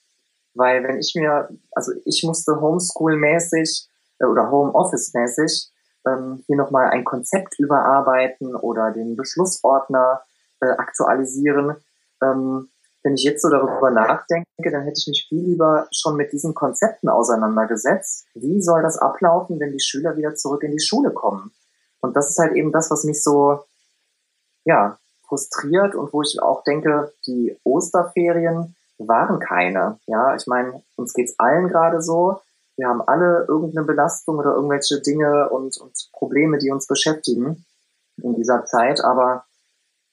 Weil 0.55 0.83
wenn 0.83 0.97
ich 0.97 1.13
mir, 1.15 1.49
also 1.71 1.91
ich 2.05 2.23
musste 2.23 2.53
Homeschool-mäßig 2.53 3.87
äh, 4.19 4.25
oder 4.25 4.49
Homeoffice-mäßig 4.49 5.69
ähm, 6.07 6.43
hier 6.47 6.55
nochmal 6.55 6.89
ein 6.89 7.03
Konzept 7.03 7.59
überarbeiten 7.59 8.55
oder 8.55 8.91
den 8.91 9.15
Beschlussordner 9.15 10.21
äh, 10.61 10.67
aktualisieren. 10.67 11.75
Ähm, 12.23 12.69
wenn 13.03 13.13
ich 13.13 13.23
jetzt 13.23 13.43
so 13.43 13.49
darüber 13.49 13.91
nachdenke, 13.91 14.47
dann 14.57 14.83
hätte 14.83 14.97
ich 14.97 15.07
mich 15.07 15.25
viel 15.29 15.43
lieber 15.43 15.87
schon 15.91 16.15
mit 16.15 16.31
diesen 16.31 16.55
Konzepten 16.55 17.07
auseinandergesetzt. 17.07 18.25
Wie 18.33 18.61
soll 18.61 18.81
das 18.81 18.97
ablaufen, 18.97 19.59
wenn 19.59 19.71
die 19.71 19.79
Schüler 19.79 20.17
wieder 20.17 20.33
zurück 20.33 20.63
in 20.63 20.71
die 20.71 20.79
Schule 20.79 21.11
kommen? 21.11 21.51
Und 21.99 22.15
das 22.15 22.29
ist 22.29 22.39
halt 22.39 22.53
eben 22.53 22.71
das, 22.71 22.89
was 22.89 23.03
mich 23.03 23.21
so, 23.21 23.63
ja, 24.63 24.97
frustriert 25.27 25.95
und 25.95 26.13
wo 26.13 26.21
ich 26.21 26.41
auch 26.41 26.63
denke, 26.63 27.13
die 27.27 27.55
Osterferien 27.63 28.74
waren 28.97 29.39
keine. 29.39 29.99
Ja, 30.05 30.35
ich 30.35 30.47
meine, 30.47 30.83
uns 30.95 31.13
geht's 31.13 31.37
allen 31.39 31.67
gerade 31.67 32.01
so. 32.01 32.41
Wir 32.77 32.87
haben 32.87 33.01
alle 33.01 33.45
irgendeine 33.47 33.85
Belastung 33.85 34.37
oder 34.37 34.53
irgendwelche 34.53 35.01
Dinge 35.01 35.49
und, 35.49 35.77
und 35.77 35.93
Probleme, 36.11 36.57
die 36.57 36.71
uns 36.71 36.87
beschäftigen 36.87 37.65
in 38.17 38.35
dieser 38.35 38.65
Zeit. 38.65 39.01
Aber 39.03 39.45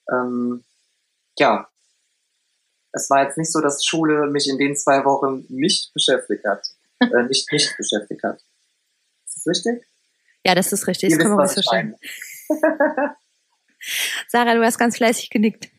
ähm, 0.09 0.63
ja, 1.37 1.67
es 2.93 3.09
war 3.09 3.23
jetzt 3.23 3.37
nicht 3.37 3.51
so, 3.51 3.59
dass 3.59 3.83
Schule 3.83 4.27
mich 4.27 4.47
in 4.47 4.57
den 4.57 4.75
zwei 4.75 5.03
Wochen 5.03 5.45
nicht 5.49 5.93
beschäftigt 5.93 6.45
hat. 6.45 6.63
äh, 6.99 7.23
nicht 7.23 7.51
nicht 7.51 7.75
beschäftigt 7.77 8.23
hat. 8.23 8.39
Ist 9.25 9.37
das 9.37 9.47
richtig? 9.47 9.85
ja, 10.45 10.55
das 10.55 10.73
ist 10.73 10.87
richtig, 10.87 11.11
Ihr 11.11 11.17
das 11.17 11.27
was 11.29 11.37
was 11.37 11.57
ich 11.57 11.63
verstehen. 11.63 11.95
Sarah, 14.27 14.55
du 14.55 14.63
hast 14.63 14.77
ganz 14.77 14.97
fleißig 14.97 15.29
genickt. 15.29 15.69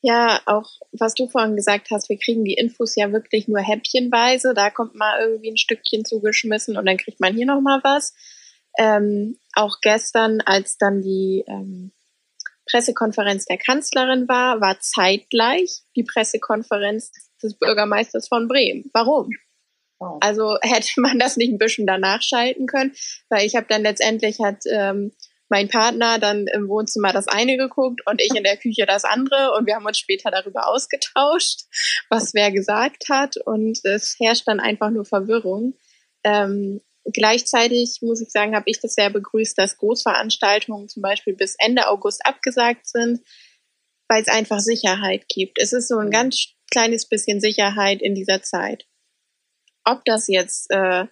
Ja, 0.00 0.40
auch 0.46 0.70
was 0.92 1.14
du 1.14 1.28
vorhin 1.28 1.56
gesagt 1.56 1.88
hast, 1.90 2.08
wir 2.08 2.18
kriegen 2.18 2.44
die 2.44 2.54
Infos 2.54 2.94
ja 2.94 3.12
wirklich 3.12 3.48
nur 3.48 3.60
häppchenweise. 3.60 4.54
Da 4.54 4.70
kommt 4.70 4.94
mal 4.94 5.20
irgendwie 5.20 5.50
ein 5.50 5.56
Stückchen 5.56 6.04
zugeschmissen 6.04 6.76
und 6.76 6.86
dann 6.86 6.96
kriegt 6.96 7.20
man 7.20 7.34
hier 7.34 7.46
noch 7.46 7.60
mal 7.60 7.80
was. 7.82 8.14
Ähm, 8.78 9.38
auch 9.54 9.78
gestern, 9.82 10.40
als 10.40 10.78
dann 10.78 11.02
die 11.02 11.44
ähm, 11.48 11.92
Pressekonferenz 12.70 13.46
der 13.46 13.58
Kanzlerin 13.58 14.28
war, 14.28 14.60
war 14.60 14.78
zeitgleich 14.78 15.82
die 15.96 16.04
Pressekonferenz 16.04 17.10
des 17.42 17.58
Bürgermeisters 17.58 18.28
von 18.28 18.46
Bremen. 18.46 18.90
Warum? 18.92 19.30
Oh. 19.98 20.18
Also 20.20 20.58
hätte 20.62 21.00
man 21.00 21.18
das 21.18 21.36
nicht 21.36 21.50
ein 21.50 21.58
bisschen 21.58 21.86
danach 21.86 22.22
schalten 22.22 22.66
können, 22.66 22.94
weil 23.28 23.46
ich 23.46 23.56
habe 23.56 23.66
dann 23.68 23.82
letztendlich 23.82 24.38
hat 24.40 24.62
ähm, 24.70 25.12
mein 25.48 25.68
Partner 25.68 26.18
dann 26.18 26.46
im 26.46 26.68
Wohnzimmer 26.68 27.12
das 27.12 27.28
eine 27.28 27.56
geguckt 27.56 28.00
und 28.06 28.20
ich 28.20 28.34
in 28.34 28.44
der 28.44 28.56
Küche 28.56 28.86
das 28.86 29.04
andere 29.04 29.52
und 29.56 29.66
wir 29.66 29.74
haben 29.74 29.86
uns 29.86 29.98
später 29.98 30.30
darüber 30.30 30.68
ausgetauscht, 30.68 31.62
was 32.10 32.34
wer 32.34 32.50
gesagt 32.52 33.04
hat 33.08 33.36
und 33.44 33.78
es 33.84 34.16
herrscht 34.18 34.46
dann 34.46 34.60
einfach 34.60 34.90
nur 34.90 35.04
Verwirrung. 35.04 35.74
Ähm, 36.24 36.80
gleichzeitig 37.12 37.98
muss 38.02 38.20
ich 38.20 38.30
sagen, 38.30 38.54
habe 38.54 38.68
ich 38.68 38.80
das 38.80 38.94
sehr 38.94 39.10
begrüßt, 39.10 39.56
dass 39.56 39.78
Großveranstaltungen 39.78 40.88
zum 40.88 41.02
Beispiel 41.02 41.34
bis 41.34 41.54
Ende 41.58 41.88
August 41.88 42.24
abgesagt 42.26 42.86
sind, 42.86 43.20
weil 44.08 44.22
es 44.22 44.28
einfach 44.28 44.60
Sicherheit 44.60 45.28
gibt. 45.28 45.60
Es 45.60 45.72
ist 45.72 45.88
so 45.88 45.98
ein 45.98 46.10
ganz 46.10 46.54
kleines 46.70 47.08
bisschen 47.08 47.40
Sicherheit 47.40 48.02
in 48.02 48.14
dieser 48.14 48.42
Zeit. 48.42 48.86
Ob 49.84 50.04
das 50.04 50.28
jetzt 50.28 50.70
äh, 50.70 51.06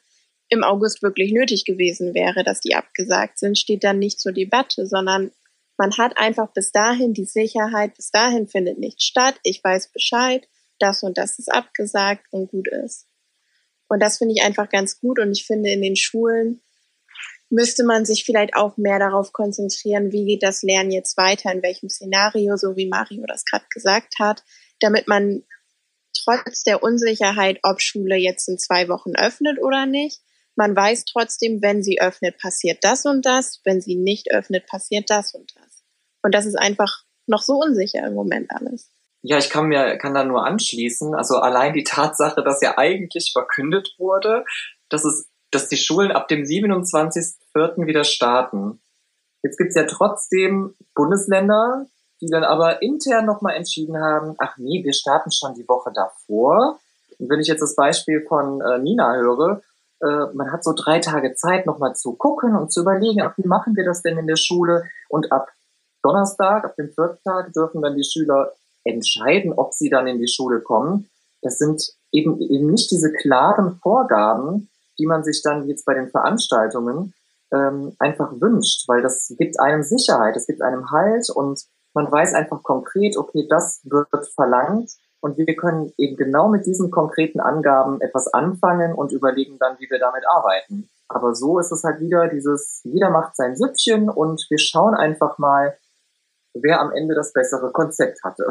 im 0.49 0.63
August 0.63 1.03
wirklich 1.03 1.33
nötig 1.33 1.65
gewesen 1.65 2.15
wäre, 2.15 2.45
dass 2.45 2.61
die 2.61 2.75
abgesagt 2.75 3.39
sind, 3.39 3.59
steht 3.59 3.85
dann 3.85 3.99
nicht 3.99 4.21
zur 4.21 4.33
Debatte, 4.33 4.87
sondern 4.87 5.33
man 5.77 5.97
hat 5.99 6.17
einfach 6.17 6.53
bis 6.53 6.73
dahin 6.73 7.13
die 7.13 7.25
Sicherheit, 7.25 7.95
bis 7.95 8.11
dahin 8.11 8.47
findet 8.47 8.79
nichts 8.79 9.05
statt, 9.05 9.39
ich 9.43 9.63
weiß 9.63 9.93
Bescheid, 9.93 10.49
das 10.79 11.03
und 11.03 11.19
das 11.19 11.39
ist 11.39 11.53
abgesagt 11.53 12.27
und 12.31 12.51
gut 12.51 12.69
ist. 12.69 13.07
Und 13.89 14.01
das 14.01 14.19
finde 14.19 14.35
ich 14.37 14.45
einfach 14.45 14.69
ganz 14.69 15.01
gut 15.01 15.19
und 15.19 15.33
ich 15.33 15.47
finde 15.47 15.71
in 15.71 15.83
den 15.83 15.97
Schulen 15.97 16.63
müsste 17.49 17.85
man 17.85 18.05
sich 18.05 18.25
vielleicht 18.25 18.57
auch 18.57 18.77
mehr 18.77 18.99
darauf 18.99 19.33
konzentrieren, 19.33 20.11
wie 20.11 20.27
geht 20.27 20.43
das 20.43 20.63
Lernen 20.63 20.91
jetzt 20.91 21.17
weiter, 21.17 21.53
in 21.53 21.63
welchem 21.63 21.89
Szenario, 21.89 22.57
so 22.57 22.77
wie 22.77 22.89
Mario 22.89 23.25
das 23.27 23.45
gerade 23.45 23.67
gesagt 23.71 24.15
hat, 24.19 24.43
damit 24.81 25.07
man 25.07 25.45
trotz 26.13 26.65
der 26.65 26.83
Unsicherheit, 26.83 27.61
ob 27.63 27.81
Schule 27.81 28.17
jetzt 28.17 28.49
in 28.49 28.59
zwei 28.59 28.89
Wochen 28.89 29.15
öffnet 29.15 29.61
oder 29.63 29.87
nicht, 29.87 30.23
man 30.57 30.75
weiß 30.75 31.05
trotzdem, 31.05 31.63
wenn 31.63 31.83
sie 31.83 32.01
öffnet, 32.01 32.39
passiert 32.39 32.79
das 32.83 33.05
und 33.05 33.25
das, 33.25 33.61
wenn 33.65 33.81
sie 33.81 33.95
nicht 33.95 34.33
öffnet, 34.33 34.67
passiert 34.67 35.11
das 35.11 35.35
und 35.35 35.55
das. 35.57 35.85
Und 36.23 36.35
das 36.35 36.47
ist 36.47 36.59
einfach 36.59 37.05
noch 37.27 37.43
so 37.43 37.55
unsicher 37.55 38.07
im 38.07 38.15
Moment 38.15 38.51
alles. 38.51 38.91
Ja, 39.23 39.39
ich 39.39 39.51
kann 39.51 39.67
mir, 39.67 39.99
kann 39.99 40.15
da 40.15 40.25
nur 40.25 40.47
anschließen. 40.47 41.15
Also 41.15 41.37
allein 41.37 41.73
die 41.73 41.85
Tatsache, 41.85 42.43
dass 42.43 42.63
ja 42.63 42.79
eigentlich 42.79 43.33
verkündet 43.33 43.95
wurde, 43.99 44.45
dass 44.89 45.05
es, 45.05 45.29
dass 45.51 45.69
die 45.69 45.77
Schulen 45.77 46.13
ab 46.13 46.29
dem 46.29 46.43
27.04. 46.43 47.87
wieder 47.87 48.05
starten. 48.05 48.81
Jetzt 49.43 49.59
gibt's 49.59 49.75
ja 49.75 49.85
trotzdem 49.85 50.75
Bundesländer, 50.95 51.87
die 52.21 52.29
dann 52.29 52.45
aber 52.45 52.83
intern 52.83 53.27
nochmal 53.27 53.57
entschieden 53.57 54.01
haben, 54.01 54.35
ach 54.39 54.57
nee, 54.59 54.83
wir 54.85 54.93
starten 54.93 55.31
schon 55.31 55.55
die 55.55 55.69
Woche 55.69 55.93
davor. 55.93 56.79
Und 57.19 57.31
wenn 57.31 57.41
ich 57.41 57.49
jetzt 57.49 57.63
das 57.63 57.75
Beispiel 57.75 58.25
von 58.27 58.61
äh, 58.61 58.79
Nina 58.79 59.15
höre, 59.17 59.63
äh, 60.01 60.35
man 60.35 60.53
hat 60.53 60.65
so 60.65 60.73
drei 60.73 61.01
Tage 61.01 61.35
Zeit, 61.35 61.67
nochmal 61.67 61.95
zu 61.95 62.15
gucken 62.15 62.57
und 62.57 62.73
zu 62.73 62.83
überlegen, 62.83 63.23
ach, 63.23 63.37
wie 63.39 63.47
machen 63.47 63.77
wir 63.77 63.85
das 63.85 64.03
denn 64.03 64.19
in 64.19 64.27
der 64.27 64.37
Schule? 64.37 64.85
Und 65.09 65.33
ab 65.33 65.49
Donnerstag, 66.03 66.65
ab 66.65 66.77
dem 66.77 66.91
vierten 66.91 67.23
Tag, 67.25 67.53
dürfen 67.53 67.83
dann 67.83 67.97
die 67.97 68.05
Schüler 68.05 68.53
entscheiden, 68.85 69.53
ob 69.53 69.75
sie 69.75 69.91
dann 69.91 70.07
in 70.07 70.19
die 70.19 70.29
Schule 70.29 70.61
kommen. 70.61 71.09
Das 71.43 71.59
sind 71.59 71.83
eben, 72.13 72.41
eben 72.41 72.71
nicht 72.71 72.91
diese 72.91 73.13
klaren 73.13 73.79
Vorgaben, 73.83 74.69
die 74.99 75.07
man 75.07 75.25
sich 75.25 75.43
dann 75.43 75.69
jetzt 75.69 75.85
bei 75.85 75.95
den 75.95 76.09
Veranstaltungen 76.09 77.15
ähm, 77.53 77.95
einfach 77.99 78.33
wünscht, 78.41 78.89
weil 78.89 79.03
das 79.03 79.33
gibt 79.39 79.61
einem 79.61 79.83
Sicherheit, 79.83 80.37
es 80.37 80.47
gibt 80.47 80.63
einem 80.63 80.91
Halt 80.91 81.29
und 81.31 81.61
man 81.95 82.11
weiß 82.11 82.35
einfach 82.35 82.63
konkret, 82.63 83.17
okay, 83.17 83.47
das 83.49 83.81
wird 83.85 84.09
verlangt 84.35 84.93
und 85.27 85.37
wir 85.37 85.57
können 85.57 85.93
eben 85.99 86.17
genau 86.17 86.49
mit 86.49 86.67
diesen 86.67 86.93
konkreten 86.93 87.41
Angaben 87.41 88.01
etwas 88.01 88.33
anfangen 88.33 88.95
und 88.95 89.11
überlegen 89.11 89.59
dann, 89.59 89.77
wie 89.81 89.91
wir 89.91 89.99
damit 89.99 90.23
arbeiten. 90.29 90.89
Aber 91.09 91.35
so 91.35 91.59
ist 91.59 91.73
es 91.73 91.83
halt 91.83 92.01
wieder 92.01 92.29
dieses, 92.29 92.81
jeder 92.85 93.11
macht 93.11 93.35
sein 93.35 93.57
Süppchen 93.57 94.09
und 94.09 94.47
wir 94.49 94.59
schauen 94.59 94.95
einfach 94.95 95.39
mal, 95.39 95.77
wer 96.55 96.81
am 96.81 96.93
Ende 96.93 97.17
das 97.17 97.33
bessere 97.33 97.73
Konzept 97.73 98.23
hatte. 98.23 98.47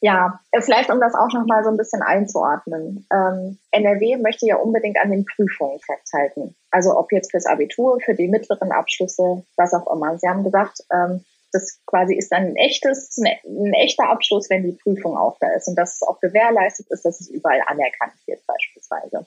Ja, 0.00 0.40
vielleicht 0.60 0.90
um 0.90 1.00
das 1.00 1.14
auch 1.14 1.32
nochmal 1.32 1.64
so 1.64 1.70
ein 1.70 1.76
bisschen 1.76 2.02
einzuordnen. 2.02 3.06
Ähm, 3.12 3.58
NRW 3.72 4.18
möchte 4.18 4.46
ja 4.46 4.56
unbedingt 4.56 4.98
an 5.02 5.10
den 5.10 5.24
Prüfungen 5.24 5.80
festhalten. 5.80 6.54
Also 6.70 6.96
ob 6.96 7.10
jetzt 7.10 7.32
fürs 7.32 7.46
Abitur, 7.46 7.98
für 8.04 8.14
die 8.14 8.28
mittleren 8.28 8.70
Abschlüsse, 8.70 9.44
was 9.56 9.74
auch 9.74 9.92
immer. 9.92 10.16
Sie 10.18 10.28
haben 10.28 10.44
gesagt, 10.44 10.78
ähm, 10.92 11.24
das 11.52 11.80
quasi 11.86 12.14
ist 12.14 12.32
dann 12.32 12.46
ein 12.46 12.56
echtes, 12.56 13.16
ein 13.18 13.74
echter 13.74 14.08
Abschluss, 14.08 14.50
wenn 14.50 14.64
die 14.64 14.78
Prüfung 14.82 15.16
auch 15.16 15.36
da 15.40 15.52
ist 15.54 15.68
und 15.68 15.76
dass 15.76 15.96
es 15.96 16.02
auch 16.02 16.20
gewährleistet 16.20 16.86
ist, 16.90 17.04
dass 17.04 17.20
es 17.20 17.28
überall 17.28 17.60
anerkannt 17.66 18.14
wird 18.26 18.44
beispielsweise. 18.46 19.26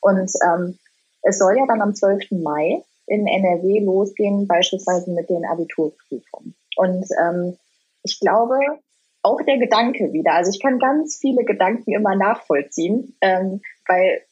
Und 0.00 0.30
ähm, 0.44 0.78
es 1.22 1.38
soll 1.38 1.56
ja 1.56 1.66
dann 1.66 1.80
am 1.80 1.94
12. 1.94 2.30
Mai 2.30 2.82
in 3.06 3.26
NRW 3.26 3.80
losgehen, 3.80 4.46
beispielsweise 4.46 5.10
mit 5.10 5.28
den 5.28 5.44
Abiturprüfungen. 5.44 6.54
Und 6.76 7.06
ähm, 7.20 7.56
ich 8.02 8.20
glaube, 8.20 8.58
auch 9.22 9.40
der 9.42 9.58
Gedanke 9.58 10.12
wieder, 10.12 10.34
also 10.34 10.50
ich 10.50 10.60
kann 10.60 10.78
ganz 10.78 11.18
viele 11.18 11.44
Gedanken 11.44 11.92
immer 11.92 12.14
nachvollziehen, 12.14 13.16
ähm, 13.20 13.62
weil 13.86 14.22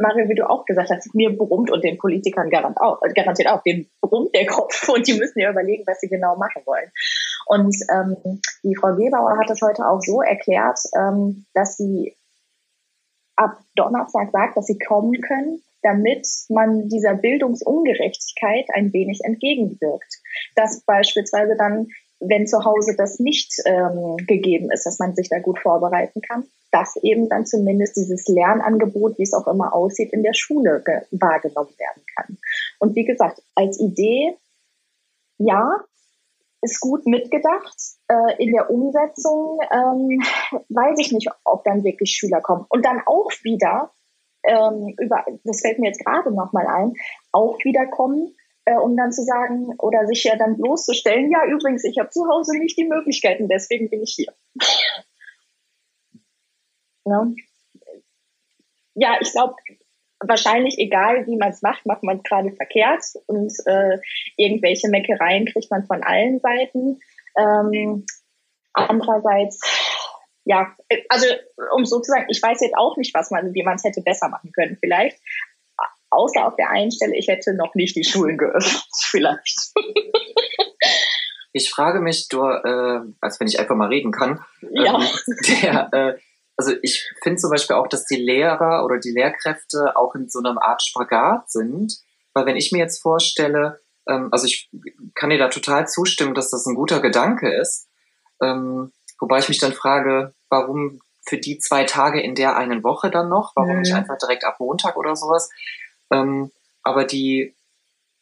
Mario, 0.00 0.28
wie 0.28 0.34
du 0.34 0.48
auch 0.48 0.64
gesagt 0.64 0.90
hast, 0.90 1.14
mir 1.14 1.36
brummt 1.36 1.70
und 1.70 1.82
den 1.84 1.98
Politikern 1.98 2.50
garant 2.50 2.80
auch, 2.80 3.00
garantiert 3.14 3.48
auch, 3.48 3.62
den 3.62 3.88
brummt 4.00 4.34
der 4.34 4.46
Kopf 4.46 4.88
und 4.94 5.06
die 5.06 5.14
müssen 5.14 5.40
ja 5.40 5.50
überlegen, 5.50 5.84
was 5.86 6.00
sie 6.00 6.08
genau 6.08 6.36
machen 6.36 6.62
wollen. 6.66 6.90
Und 7.46 7.76
ähm, 7.92 8.40
die 8.62 8.76
Frau 8.76 8.94
Gebauer 8.94 9.38
hat 9.38 9.48
das 9.48 9.60
heute 9.62 9.86
auch 9.86 10.00
so 10.00 10.22
erklärt, 10.22 10.78
ähm, 10.96 11.46
dass 11.54 11.76
sie 11.76 12.16
ab 13.36 13.58
Donnerstag 13.76 14.30
sagt, 14.32 14.56
dass 14.56 14.66
sie 14.66 14.78
kommen 14.78 15.20
können, 15.20 15.62
damit 15.82 16.26
man 16.48 16.88
dieser 16.88 17.14
Bildungsungerechtigkeit 17.14 18.66
ein 18.74 18.92
wenig 18.92 19.20
entgegenwirkt. 19.22 20.16
Dass 20.56 20.82
beispielsweise 20.84 21.56
dann 21.56 21.86
wenn 22.20 22.46
zu 22.46 22.64
Hause 22.64 22.94
das 22.96 23.18
nicht 23.18 23.54
ähm, 23.64 24.16
gegeben 24.26 24.70
ist, 24.72 24.86
dass 24.86 24.98
man 24.98 25.14
sich 25.14 25.28
da 25.28 25.38
gut 25.38 25.58
vorbereiten 25.58 26.20
kann, 26.20 26.44
dass 26.70 26.96
eben 27.02 27.28
dann 27.28 27.46
zumindest 27.46 27.96
dieses 27.96 28.28
Lernangebot, 28.28 29.18
wie 29.18 29.22
es 29.22 29.34
auch 29.34 29.46
immer 29.46 29.74
aussieht, 29.74 30.12
in 30.12 30.22
der 30.22 30.34
Schule 30.34 30.82
wahrgenommen 31.10 31.74
werden 31.78 32.02
kann. 32.16 32.38
Und 32.78 32.94
wie 32.94 33.04
gesagt, 33.04 33.42
als 33.54 33.80
Idee, 33.80 34.36
ja, 35.38 35.84
ist 36.60 36.80
gut 36.80 37.06
mitgedacht. 37.06 37.76
Äh, 38.08 38.42
in 38.42 38.52
der 38.52 38.70
Umsetzung 38.70 39.60
ähm, 39.70 40.20
weiß 40.68 40.98
ich 40.98 41.12
nicht, 41.12 41.30
ob 41.44 41.64
dann 41.64 41.84
wirklich 41.84 42.10
Schüler 42.10 42.40
kommen. 42.40 42.66
Und 42.68 42.84
dann 42.84 43.00
auch 43.06 43.30
wieder, 43.42 43.92
ähm, 44.44 44.94
über, 44.98 45.24
das 45.44 45.60
fällt 45.60 45.78
mir 45.78 45.88
jetzt 45.88 46.04
gerade 46.04 46.34
nochmal 46.34 46.66
ein, 46.66 46.94
auch 47.32 47.58
wieder 47.64 47.86
kommen, 47.86 48.34
äh, 48.64 48.76
um 48.76 48.96
dann 48.96 49.12
zu 49.12 49.22
sagen 49.22 49.74
oder 49.78 50.06
sich 50.06 50.24
ja 50.24 50.36
dann 50.36 50.56
bloßzustellen, 50.56 51.30
ja 51.30 51.46
übrigens, 51.46 51.84
ich 51.84 51.98
habe 51.98 52.10
zu 52.10 52.26
Hause 52.28 52.58
nicht 52.58 52.76
die 52.76 52.88
Möglichkeiten, 52.88 53.48
deswegen 53.48 53.88
bin 53.88 54.02
ich 54.02 54.14
hier. 54.16 54.32
Ja. 57.08 57.26
ja, 58.94 59.16
ich 59.20 59.32
glaube, 59.32 59.54
wahrscheinlich 60.20 60.78
egal, 60.78 61.26
wie 61.26 61.36
man 61.36 61.50
es 61.50 61.62
macht, 61.62 61.86
macht 61.86 62.02
man 62.02 62.18
es 62.18 62.22
gerade 62.24 62.52
verkehrt 62.52 63.04
und 63.26 63.52
äh, 63.66 63.98
irgendwelche 64.36 64.88
Meckereien 64.88 65.46
kriegt 65.46 65.70
man 65.70 65.84
von 65.84 66.02
allen 66.02 66.40
Seiten. 66.40 67.00
Ähm, 67.36 68.04
andererseits, 68.72 69.60
ja, 70.44 70.74
also 71.08 71.26
um 71.76 71.84
so 71.84 72.00
zu 72.00 72.10
sagen, 72.10 72.26
ich 72.28 72.42
weiß 72.42 72.60
jetzt 72.60 72.76
auch 72.76 72.96
nicht, 72.96 73.14
was 73.14 73.30
man, 73.30 73.54
wie 73.54 73.62
man 73.62 73.76
es 73.76 73.84
hätte 73.84 74.02
besser 74.02 74.28
machen 74.28 74.52
können 74.52 74.76
vielleicht. 74.80 75.18
Außer 76.10 76.46
auf 76.46 76.56
der 76.56 76.70
einen 76.70 76.90
Stelle, 76.90 77.16
ich 77.16 77.28
hätte 77.28 77.54
noch 77.54 77.74
nicht 77.74 77.94
die 77.94 78.04
Schulen 78.04 78.38
geöffnet, 78.38 78.82
vielleicht. 79.10 79.72
Ich 81.52 81.70
frage 81.70 82.00
mich, 82.00 82.28
du, 82.28 82.42
äh, 82.42 83.00
als 83.20 83.40
wenn 83.40 83.46
ich 83.46 83.58
einfach 83.60 83.76
mal 83.76 83.88
reden 83.88 84.10
kann, 84.10 84.40
ja. 84.70 84.98
ähm, 84.98 85.06
der, 85.62 85.88
äh, 85.92 86.18
also 86.58 86.74
ich 86.82 87.08
finde 87.22 87.38
zum 87.38 87.50
Beispiel 87.50 87.76
auch, 87.76 87.86
dass 87.86 88.04
die 88.04 88.16
Lehrer 88.16 88.84
oder 88.84 88.98
die 88.98 89.12
Lehrkräfte 89.12 89.96
auch 89.96 90.14
in 90.16 90.28
so 90.28 90.40
einer 90.40 90.60
Art 90.60 90.82
Spagat 90.82 91.50
sind, 91.50 92.00
weil 92.34 92.46
wenn 92.46 92.56
ich 92.56 92.72
mir 92.72 92.78
jetzt 92.78 93.00
vorstelle, 93.00 93.80
ähm, 94.08 94.28
also 94.32 94.46
ich 94.46 94.68
kann 95.14 95.30
dir 95.30 95.38
da 95.38 95.48
total 95.48 95.86
zustimmen, 95.86 96.34
dass 96.34 96.50
das 96.50 96.66
ein 96.66 96.74
guter 96.74 97.00
Gedanke 97.00 97.48
ist, 97.54 97.88
ähm, 98.42 98.92
wobei 99.20 99.38
ich 99.38 99.48
mich 99.48 99.60
dann 99.60 99.72
frage, 99.72 100.34
warum 100.48 101.00
für 101.24 101.38
die 101.38 101.58
zwei 101.58 101.84
Tage 101.84 102.20
in 102.20 102.34
der 102.34 102.56
einen 102.56 102.82
Woche 102.82 103.10
dann 103.10 103.28
noch, 103.28 103.52
warum 103.54 103.74
mhm. 103.74 103.80
nicht 103.82 103.94
einfach 103.94 104.18
direkt 104.18 104.44
ab 104.44 104.58
Montag 104.58 104.96
oder 104.96 105.14
sowas? 105.14 105.50
Ähm, 106.10 106.50
aber 106.82 107.04
die, 107.04 107.54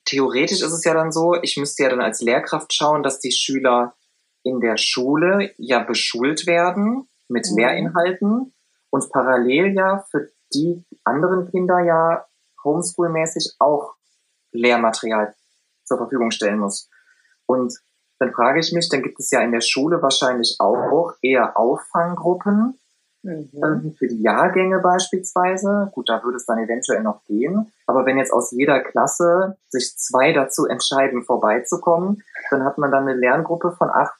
theoretisch 0.04 0.60
ist 0.60 0.72
es 0.72 0.84
ja 0.84 0.92
dann 0.92 1.10
so, 1.10 1.36
ich 1.40 1.56
müsste 1.56 1.84
ja 1.84 1.88
dann 1.88 2.02
als 2.02 2.20
Lehrkraft 2.20 2.74
schauen, 2.74 3.02
dass 3.02 3.18
die 3.18 3.32
Schüler 3.32 3.94
in 4.42 4.60
der 4.60 4.76
Schule 4.76 5.54
ja 5.56 5.78
beschult 5.78 6.46
werden 6.46 7.08
mit 7.28 7.46
mhm. 7.50 7.58
Lehrinhalten 7.58 8.54
und 8.90 9.10
parallel 9.10 9.74
ja 9.74 10.04
für 10.10 10.28
die 10.54 10.84
anderen 11.04 11.50
Kinder 11.50 11.80
ja 11.80 12.24
homeschoolmäßig 12.64 13.56
auch 13.58 13.94
Lehrmaterial 14.52 15.34
zur 15.84 15.98
Verfügung 15.98 16.30
stellen 16.30 16.58
muss. 16.58 16.88
Und 17.46 17.74
dann 18.18 18.32
frage 18.32 18.60
ich 18.60 18.72
mich, 18.72 18.88
dann 18.88 19.02
gibt 19.02 19.20
es 19.20 19.30
ja 19.30 19.40
in 19.40 19.52
der 19.52 19.60
Schule 19.60 20.02
wahrscheinlich 20.02 20.56
auch 20.58 21.14
eher 21.20 21.58
Auffanggruppen, 21.58 22.78
Mhm. 23.26 23.94
Für 23.98 24.06
die 24.06 24.22
Jahrgänge 24.22 24.78
beispielsweise, 24.78 25.90
gut, 25.92 26.08
da 26.08 26.22
würde 26.22 26.36
es 26.36 26.46
dann 26.46 26.58
eventuell 26.58 27.02
noch 27.02 27.24
gehen. 27.24 27.72
Aber 27.86 28.06
wenn 28.06 28.18
jetzt 28.18 28.32
aus 28.32 28.52
jeder 28.52 28.80
Klasse 28.80 29.56
sich 29.68 29.96
zwei 29.96 30.32
dazu 30.32 30.66
entscheiden, 30.66 31.24
vorbeizukommen, 31.24 32.22
dann 32.50 32.64
hat 32.64 32.78
man 32.78 32.92
dann 32.92 33.08
eine 33.08 33.18
Lerngruppe 33.18 33.72
von 33.72 33.90
acht, 33.90 34.16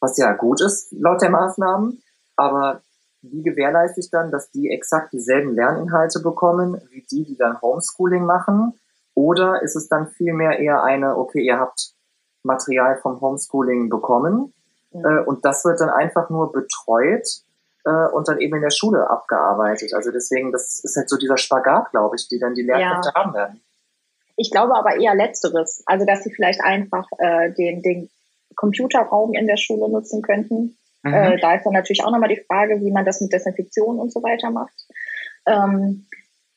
was 0.00 0.16
ja 0.16 0.32
gut 0.32 0.60
ist 0.62 0.90
laut 0.92 1.20
der 1.20 1.30
Maßnahmen. 1.30 2.02
Aber 2.36 2.82
wie 3.22 3.42
gewährleiste 3.42 4.00
ich 4.00 4.10
dann, 4.10 4.30
dass 4.30 4.50
die 4.50 4.70
exakt 4.70 5.12
dieselben 5.12 5.54
Lerninhalte 5.54 6.20
bekommen, 6.20 6.80
wie 6.90 7.04
die, 7.10 7.24
die 7.24 7.36
dann 7.36 7.60
Homeschooling 7.60 8.24
machen? 8.24 8.78
Oder 9.14 9.62
ist 9.62 9.76
es 9.76 9.88
dann 9.88 10.08
vielmehr 10.08 10.58
eher 10.58 10.82
eine, 10.82 11.16
okay, 11.16 11.40
ihr 11.40 11.58
habt 11.58 11.92
Material 12.42 12.98
vom 12.98 13.20
Homeschooling 13.20 13.88
bekommen 13.88 14.52
mhm. 14.92 15.04
äh, 15.04 15.20
und 15.24 15.44
das 15.44 15.64
wird 15.64 15.80
dann 15.80 15.90
einfach 15.90 16.30
nur 16.30 16.52
betreut 16.52 17.26
äh, 17.84 18.08
und 18.12 18.28
dann 18.28 18.38
eben 18.38 18.56
in 18.56 18.62
der 18.62 18.70
Schule 18.70 19.08
abgearbeitet. 19.08 19.94
Also 19.94 20.10
deswegen, 20.10 20.52
das 20.52 20.80
ist 20.84 20.96
halt 20.96 21.08
so 21.08 21.16
dieser 21.16 21.36
Spagat, 21.38 21.90
glaube 21.90 22.16
ich, 22.16 22.28
die 22.28 22.38
dann 22.38 22.54
die 22.54 22.62
Lehrkräfte 22.62 23.10
ja. 23.14 23.14
haben 23.14 23.34
werden. 23.34 23.60
Ich 24.36 24.50
glaube 24.50 24.76
aber 24.76 24.96
eher 24.96 25.14
letzteres. 25.14 25.82
Also 25.86 26.04
dass 26.04 26.22
sie 26.22 26.32
vielleicht 26.32 26.60
einfach 26.60 27.06
äh, 27.18 27.52
den, 27.52 27.82
den 27.82 28.10
Computerraum 28.54 29.32
in 29.34 29.46
der 29.46 29.56
Schule 29.56 29.90
nutzen 29.90 30.22
könnten. 30.22 30.76
Mhm. 31.06 31.14
Äh, 31.14 31.40
da 31.40 31.54
ist 31.54 31.64
dann 31.64 31.72
natürlich 31.72 32.04
auch 32.04 32.10
nochmal 32.10 32.28
die 32.28 32.42
Frage, 32.46 32.80
wie 32.80 32.90
man 32.90 33.04
das 33.04 33.20
mit 33.20 33.32
Desinfektion 33.32 33.98
und 33.98 34.12
so 34.12 34.22
weiter 34.22 34.50
macht. 34.50 34.74
Ähm, 35.46 36.06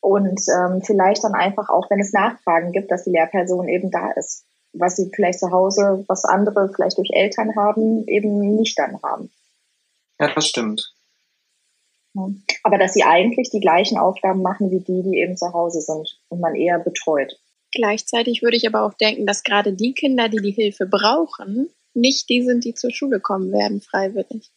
und 0.01 0.41
ähm, 0.49 0.81
vielleicht 0.81 1.23
dann 1.23 1.33
einfach 1.33 1.69
auch, 1.69 1.89
wenn 1.89 1.99
es 1.99 2.13
Nachfragen 2.13 2.71
gibt, 2.71 2.91
dass 2.91 3.03
die 3.03 3.11
Lehrperson 3.11 3.67
eben 3.67 3.91
da 3.91 4.11
ist. 4.11 4.45
Was 4.71 4.95
sie 4.95 5.11
vielleicht 5.13 5.39
zu 5.39 5.51
Hause, 5.51 6.05
was 6.07 6.25
andere 6.25 6.71
vielleicht 6.73 6.97
durch 6.97 7.09
Eltern 7.11 7.55
haben, 7.55 8.07
eben 8.07 8.55
nicht 8.55 8.77
dann 8.77 9.01
haben. 9.01 9.31
Ja, 10.19 10.33
das 10.33 10.47
stimmt. 10.47 10.93
Aber 12.63 12.77
dass 12.77 12.93
sie 12.93 13.03
eigentlich 13.03 13.49
die 13.49 13.59
gleichen 13.59 13.97
Aufgaben 13.97 14.41
machen 14.41 14.71
wie 14.71 14.79
die, 14.79 15.03
die 15.03 15.19
eben 15.19 15.37
zu 15.37 15.53
Hause 15.53 15.81
sind 15.81 16.19
und 16.29 16.39
man 16.39 16.55
eher 16.55 16.79
betreut. 16.79 17.39
Gleichzeitig 17.71 18.41
würde 18.41 18.57
ich 18.57 18.67
aber 18.67 18.83
auch 18.83 18.93
denken, 18.95 19.25
dass 19.25 19.43
gerade 19.43 19.73
die 19.73 19.93
Kinder, 19.93 20.27
die 20.27 20.41
die 20.41 20.51
Hilfe 20.51 20.85
brauchen, 20.87 21.69
nicht 21.99 22.29
die 22.29 22.43
sind, 22.43 22.63
die 22.65 22.73
zur 22.73 22.91
Schule 22.91 23.19
kommen 23.19 23.51
werden, 23.51 23.81
freiwillig. 23.81 24.49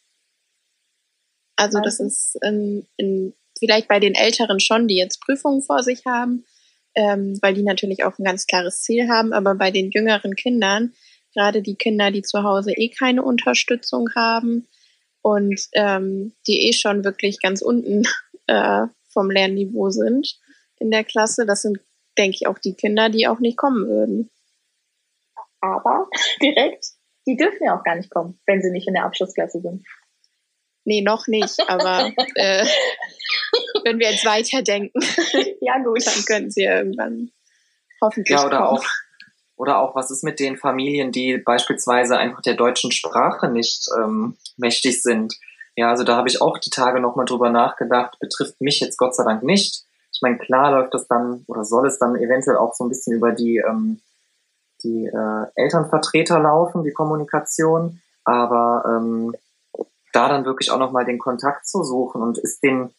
Also 1.55 1.79
das 1.79 1.99
ist 1.99 2.37
in, 2.41 2.87
in, 2.97 3.33
vielleicht 3.57 3.87
bei 3.87 3.99
den 3.99 4.15
Älteren 4.15 4.59
schon, 4.59 4.87
die 4.87 4.97
jetzt 4.97 5.21
Prüfungen 5.21 5.61
vor 5.61 5.83
sich 5.83 6.05
haben, 6.05 6.45
ähm, 6.95 7.37
weil 7.41 7.53
die 7.53 7.63
natürlich 7.63 8.03
auch 8.03 8.17
ein 8.17 8.25
ganz 8.25 8.47
klares 8.47 8.81
Ziel 8.81 9.07
haben, 9.09 9.33
aber 9.33 9.55
bei 9.55 9.71
den 9.71 9.91
jüngeren 9.91 10.35
Kindern, 10.35 10.93
gerade 11.33 11.61
die 11.61 11.75
Kinder, 11.75 12.11
die 12.11 12.21
zu 12.21 12.43
Hause 12.43 12.71
eh 12.71 12.89
keine 12.89 13.23
Unterstützung 13.23 14.09
haben 14.15 14.67
und 15.21 15.61
ähm, 15.73 16.33
die 16.47 16.67
eh 16.67 16.73
schon 16.73 17.03
wirklich 17.03 17.39
ganz 17.39 17.61
unten 17.61 18.03
äh, 18.47 18.87
vom 19.09 19.29
Lernniveau 19.29 19.89
sind 19.89 20.39
in 20.83 20.91
der 20.91 21.03
Klasse, 21.03 21.45
das 21.45 21.61
sind, 21.61 21.79
denke 22.17 22.35
ich, 22.35 22.47
auch 22.47 22.59
die 22.59 22.73
Kinder, 22.73 23.09
die 23.09 23.27
auch 23.27 23.39
nicht 23.39 23.57
kommen 23.57 23.87
würden. 23.87 24.29
Aber 25.61 26.09
direkt, 26.41 26.87
die 27.27 27.37
dürfen 27.37 27.65
ja 27.65 27.77
auch 27.77 27.83
gar 27.83 27.95
nicht 27.95 28.09
kommen, 28.09 28.39
wenn 28.45 28.61
sie 28.61 28.71
nicht 28.71 28.87
in 28.87 28.93
der 28.93 29.05
Abschlussklasse 29.05 29.61
sind. 29.61 29.85
Nee, 30.85 31.01
noch 31.01 31.27
nicht, 31.27 31.59
aber 31.67 32.11
äh, 32.35 32.65
wenn 33.83 33.99
wir 33.99 34.11
jetzt 34.11 34.25
weiterdenken, 34.25 34.99
ja 35.61 35.77
gut, 35.79 36.05
dann 36.05 36.25
können 36.25 36.51
sie 36.51 36.63
ja 36.63 36.77
irgendwann 36.77 37.31
hoffentlich 38.01 38.37
ja, 38.37 38.45
oder 38.45 38.57
kommen. 38.57 38.79
Auch, 38.79 38.85
oder 39.55 39.79
auch, 39.79 39.95
was 39.95 40.11
ist 40.11 40.23
mit 40.23 40.39
den 40.39 40.57
Familien, 40.57 41.11
die 41.11 41.37
beispielsweise 41.37 42.17
einfach 42.17 42.41
der 42.41 42.55
deutschen 42.55 42.91
Sprache 42.91 43.49
nicht 43.49 43.87
ähm, 43.97 44.35
mächtig 44.57 45.01
sind? 45.01 45.35
Ja, 45.75 45.89
also 45.89 46.03
da 46.03 46.17
habe 46.17 46.27
ich 46.27 46.41
auch 46.41 46.57
die 46.57 46.69
Tage 46.69 46.99
nochmal 46.99 47.25
drüber 47.25 47.49
nachgedacht, 47.49 48.19
betrifft 48.19 48.59
mich 48.61 48.79
jetzt 48.79 48.97
Gott 48.97 49.15
sei 49.15 49.23
Dank 49.23 49.43
nicht. 49.43 49.85
Ich 50.11 50.21
meine, 50.21 50.37
klar 50.37 50.71
läuft 50.71 50.93
das 50.93 51.07
dann 51.07 51.43
oder 51.47 51.63
soll 51.63 51.87
es 51.87 51.97
dann 51.97 52.15
eventuell 52.15 52.57
auch 52.57 52.73
so 52.73 52.83
ein 52.83 52.89
bisschen 52.89 53.15
über 53.15 53.31
die, 53.31 53.57
ähm, 53.57 54.01
die 54.83 55.05
äh, 55.05 55.45
Elternvertreter 55.55 56.39
laufen, 56.39 56.83
die 56.83 56.93
Kommunikation, 56.93 58.01
aber 58.23 58.83
ähm, 58.87 59.35
da 60.13 60.29
dann 60.29 60.45
wirklich 60.45 60.71
auch 60.71 60.79
nochmal 60.79 61.05
den 61.05 61.19
Kontakt 61.19 61.67
zu 61.67 61.83
suchen 61.83 62.21
und 62.21 62.37
ist 62.37 62.63
den, 62.63 62.93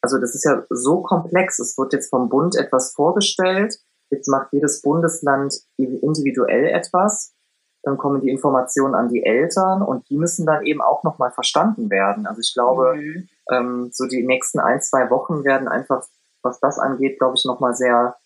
also 0.00 0.18
das 0.18 0.34
ist 0.34 0.44
ja 0.44 0.64
so 0.70 1.02
komplex, 1.02 1.58
es 1.58 1.76
wird 1.76 1.92
jetzt 1.92 2.10
vom 2.10 2.28
Bund 2.28 2.56
etwas 2.56 2.92
vorgestellt, 2.94 3.78
jetzt 4.10 4.28
macht 4.28 4.52
jedes 4.52 4.82
Bundesland 4.82 5.54
individuell 5.76 6.66
etwas, 6.66 7.34
dann 7.82 7.98
kommen 7.98 8.20
die 8.20 8.30
Informationen 8.30 8.94
an 8.94 9.08
die 9.08 9.24
Eltern 9.24 9.82
und 9.82 10.08
die 10.10 10.16
müssen 10.16 10.44
dann 10.44 10.66
eben 10.66 10.82
auch 10.82 11.04
nochmal 11.04 11.30
verstanden 11.30 11.88
werden. 11.88 12.26
Also 12.26 12.40
ich 12.40 12.52
glaube, 12.52 12.96
mhm. 12.96 13.28
ähm, 13.50 13.90
so 13.92 14.06
die 14.06 14.26
nächsten 14.26 14.58
ein, 14.58 14.80
zwei 14.80 15.08
Wochen 15.10 15.44
werden 15.44 15.68
einfach, 15.68 16.04
was 16.42 16.58
das 16.58 16.78
angeht, 16.80 17.18
glaube 17.18 17.34
ich, 17.36 17.44
nochmal 17.44 17.74
sehr 17.74 18.16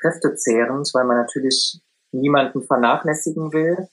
kräftezehrend, 0.00 0.90
weil 0.92 1.04
man 1.04 1.16
natürlich 1.16 1.80
niemanden 2.12 2.62
vernachlässigen 2.62 3.52
will 3.52 3.88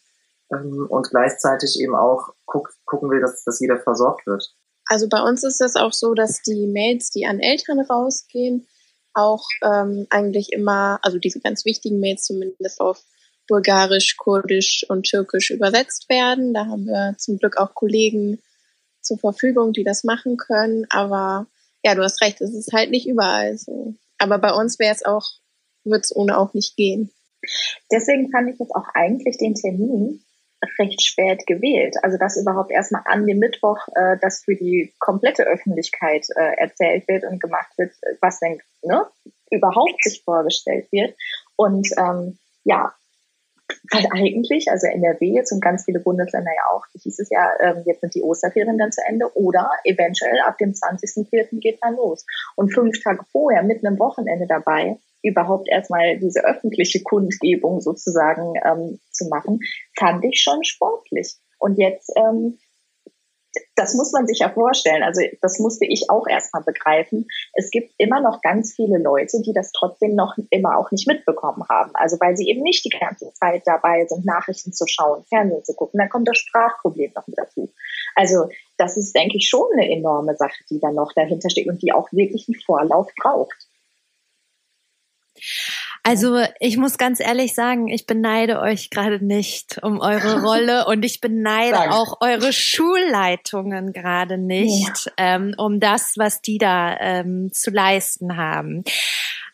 ähm, 0.51 0.87
und 0.89 1.09
gleichzeitig 1.09 1.79
eben 1.81 1.95
auch 1.95 2.33
guckt, 2.45 2.73
gucken 2.85 3.09
will, 3.09 3.21
dass, 3.21 3.43
dass 3.43 3.59
jeder 3.59 3.79
versorgt 3.79 4.25
wird. 4.25 4.53
Also 4.85 5.07
bei 5.09 5.21
uns 5.21 5.43
ist 5.43 5.59
das 5.59 5.75
auch 5.75 5.93
so, 5.93 6.13
dass 6.13 6.41
die 6.41 6.67
Mails, 6.67 7.11
die 7.11 7.25
an 7.25 7.39
Eltern 7.39 7.79
rausgehen, 7.79 8.67
auch 9.13 9.45
ähm, 9.63 10.07
eigentlich 10.09 10.53
immer, 10.53 10.99
also 11.01 11.17
diese 11.17 11.39
ganz 11.39 11.65
wichtigen 11.65 11.99
Mails 11.99 12.23
zumindest 12.23 12.79
auf 12.79 13.03
Bulgarisch, 13.47 14.17
Kurdisch 14.17 14.85
und 14.89 15.03
Türkisch 15.03 15.51
übersetzt 15.51 16.07
werden. 16.09 16.53
Da 16.53 16.67
haben 16.67 16.85
wir 16.85 17.15
zum 17.17 17.37
Glück 17.37 17.57
auch 17.57 17.73
Kollegen 17.73 18.41
zur 19.01 19.17
Verfügung, 19.17 19.73
die 19.73 19.83
das 19.83 20.03
machen 20.03 20.37
können. 20.37 20.85
Aber 20.89 21.47
ja, 21.83 21.95
du 21.95 22.03
hast 22.03 22.21
recht, 22.21 22.41
es 22.41 22.53
ist 22.53 22.73
halt 22.73 22.91
nicht 22.91 23.07
überall 23.07 23.57
so. 23.57 23.95
Aber 24.17 24.37
bei 24.37 24.51
uns 24.51 24.79
wäre 24.79 24.93
es 24.93 25.05
auch, 25.05 25.25
wird 25.83 26.03
es 26.05 26.15
ohne 26.15 26.37
auch 26.37 26.53
nicht 26.53 26.75
gehen. 26.75 27.11
Deswegen 27.91 28.29
fand 28.31 28.49
ich 28.49 28.59
jetzt 28.59 28.75
auch 28.75 28.87
eigentlich 28.93 29.37
den 29.37 29.55
Termin 29.55 30.21
recht 30.79 31.01
spät 31.01 31.45
gewählt. 31.45 31.95
Also 32.01 32.17
dass 32.17 32.37
überhaupt 32.37 32.71
erstmal 32.71 33.03
an 33.05 33.25
dem 33.25 33.39
Mittwoch 33.39 33.77
äh, 33.95 34.17
das 34.21 34.43
für 34.43 34.55
die 34.55 34.93
komplette 34.99 35.43
Öffentlichkeit 35.43 36.25
äh, 36.35 36.57
erzählt 36.57 37.07
wird 37.07 37.23
und 37.23 37.39
gemacht 37.39 37.71
wird, 37.77 37.93
was 38.21 38.39
denn 38.39 38.59
ne, 38.83 39.05
überhaupt 39.51 40.03
sich 40.03 40.23
vorgestellt 40.23 40.91
wird. 40.91 41.15
Und 41.55 41.87
ähm, 41.97 42.37
ja, 42.63 42.93
weil 43.91 44.05
eigentlich, 44.11 44.69
also 44.69 44.87
NRW 44.87 45.25
jetzt 45.33 45.51
und 45.51 45.61
ganz 45.61 45.85
viele 45.85 45.99
Bundesländer 45.99 46.51
ja 46.55 46.73
auch, 46.73 46.85
hieß 46.93 47.19
es 47.19 47.29
ja, 47.29 47.51
ähm, 47.61 47.83
jetzt 47.85 48.01
sind 48.01 48.15
die 48.15 48.23
Osterferien 48.23 48.77
dann 48.77 48.91
zu 48.91 49.01
Ende 49.05 49.31
oder 49.35 49.69
eventuell 49.83 50.39
ab 50.45 50.57
dem 50.57 50.71
20.04. 50.71 51.59
geht 51.59 51.79
dann 51.81 51.95
los. 51.95 52.25
Und 52.55 52.73
fünf 52.73 53.01
Tage 53.03 53.23
vorher, 53.31 53.63
mitten 53.63 53.85
im 53.85 53.99
Wochenende 53.99 54.47
dabei, 54.47 54.97
überhaupt 55.27 55.67
erstmal 55.69 56.17
diese 56.19 56.43
öffentliche 56.43 57.03
Kundgebung 57.03 57.81
sozusagen 57.81 58.53
ähm, 58.65 58.99
zu 59.11 59.27
machen, 59.29 59.59
fand 59.97 60.23
ich 60.25 60.41
schon 60.41 60.63
sportlich. 60.63 61.35
Und 61.59 61.77
jetzt, 61.77 62.11
ähm, 62.15 62.57
das 63.75 63.95
muss 63.95 64.11
man 64.11 64.27
sich 64.27 64.39
ja 64.39 64.49
vorstellen, 64.49 65.03
also 65.03 65.21
das 65.41 65.59
musste 65.59 65.85
ich 65.85 66.09
auch 66.09 66.27
erstmal 66.27 66.63
begreifen. 66.63 67.27
Es 67.53 67.71
gibt 67.71 67.91
immer 67.97 68.21
noch 68.21 68.41
ganz 68.41 68.73
viele 68.75 68.99
Leute, 68.99 69.41
die 69.41 69.53
das 69.53 69.71
trotzdem 69.71 70.15
noch 70.15 70.35
immer 70.49 70.77
auch 70.77 70.91
nicht 70.91 71.07
mitbekommen 71.07 71.63
haben. 71.69 71.91
Also 71.93 72.17
weil 72.19 72.37
sie 72.37 72.49
eben 72.49 72.61
nicht 72.61 72.85
die 72.85 72.89
ganze 72.89 73.31
Zeit 73.33 73.63
dabei 73.65 74.05
sind, 74.05 74.25
Nachrichten 74.25 74.73
zu 74.73 74.85
schauen, 74.87 75.23
Fernsehen 75.29 75.63
zu 75.63 75.73
gucken. 75.73 75.99
Dann 75.99 76.09
kommt 76.09 76.27
das 76.27 76.37
Sprachproblem 76.37 77.11
noch 77.15 77.27
mit 77.27 77.37
dazu. 77.37 77.71
Also 78.15 78.49
das 78.77 78.97
ist, 78.97 79.15
denke 79.15 79.37
ich, 79.37 79.49
schon 79.49 79.67
eine 79.73 79.89
enorme 79.91 80.35
Sache, 80.35 80.63
die 80.69 80.79
da 80.79 80.91
noch 80.91 81.13
dahinter 81.13 81.49
steht 81.49 81.67
und 81.67 81.81
die 81.81 81.93
auch 81.93 82.11
wirklich 82.11 82.47
einen 82.47 82.59
Vorlauf 82.61 83.07
braucht. 83.19 83.67
Also 86.03 86.41
ich 86.59 86.77
muss 86.77 86.97
ganz 86.97 87.19
ehrlich 87.19 87.53
sagen, 87.53 87.87
ich 87.87 88.05
beneide 88.05 88.59
euch 88.59 88.89
gerade 88.89 89.23
nicht 89.23 89.79
um 89.83 89.99
eure 89.99 90.41
Rolle 90.43 90.85
und 90.85 91.03
ich 91.03 91.21
beneide 91.21 91.77
Danke. 91.77 91.95
auch 91.95 92.21
eure 92.21 92.53
Schulleitungen 92.53 93.93
gerade 93.93 94.37
nicht 94.37 95.05
ja. 95.05 95.11
ähm, 95.17 95.53
um 95.57 95.79
das, 95.79 96.13
was 96.17 96.41
die 96.41 96.57
da 96.57 96.97
ähm, 96.99 97.49
zu 97.51 97.71
leisten 97.71 98.37
haben. 98.37 98.83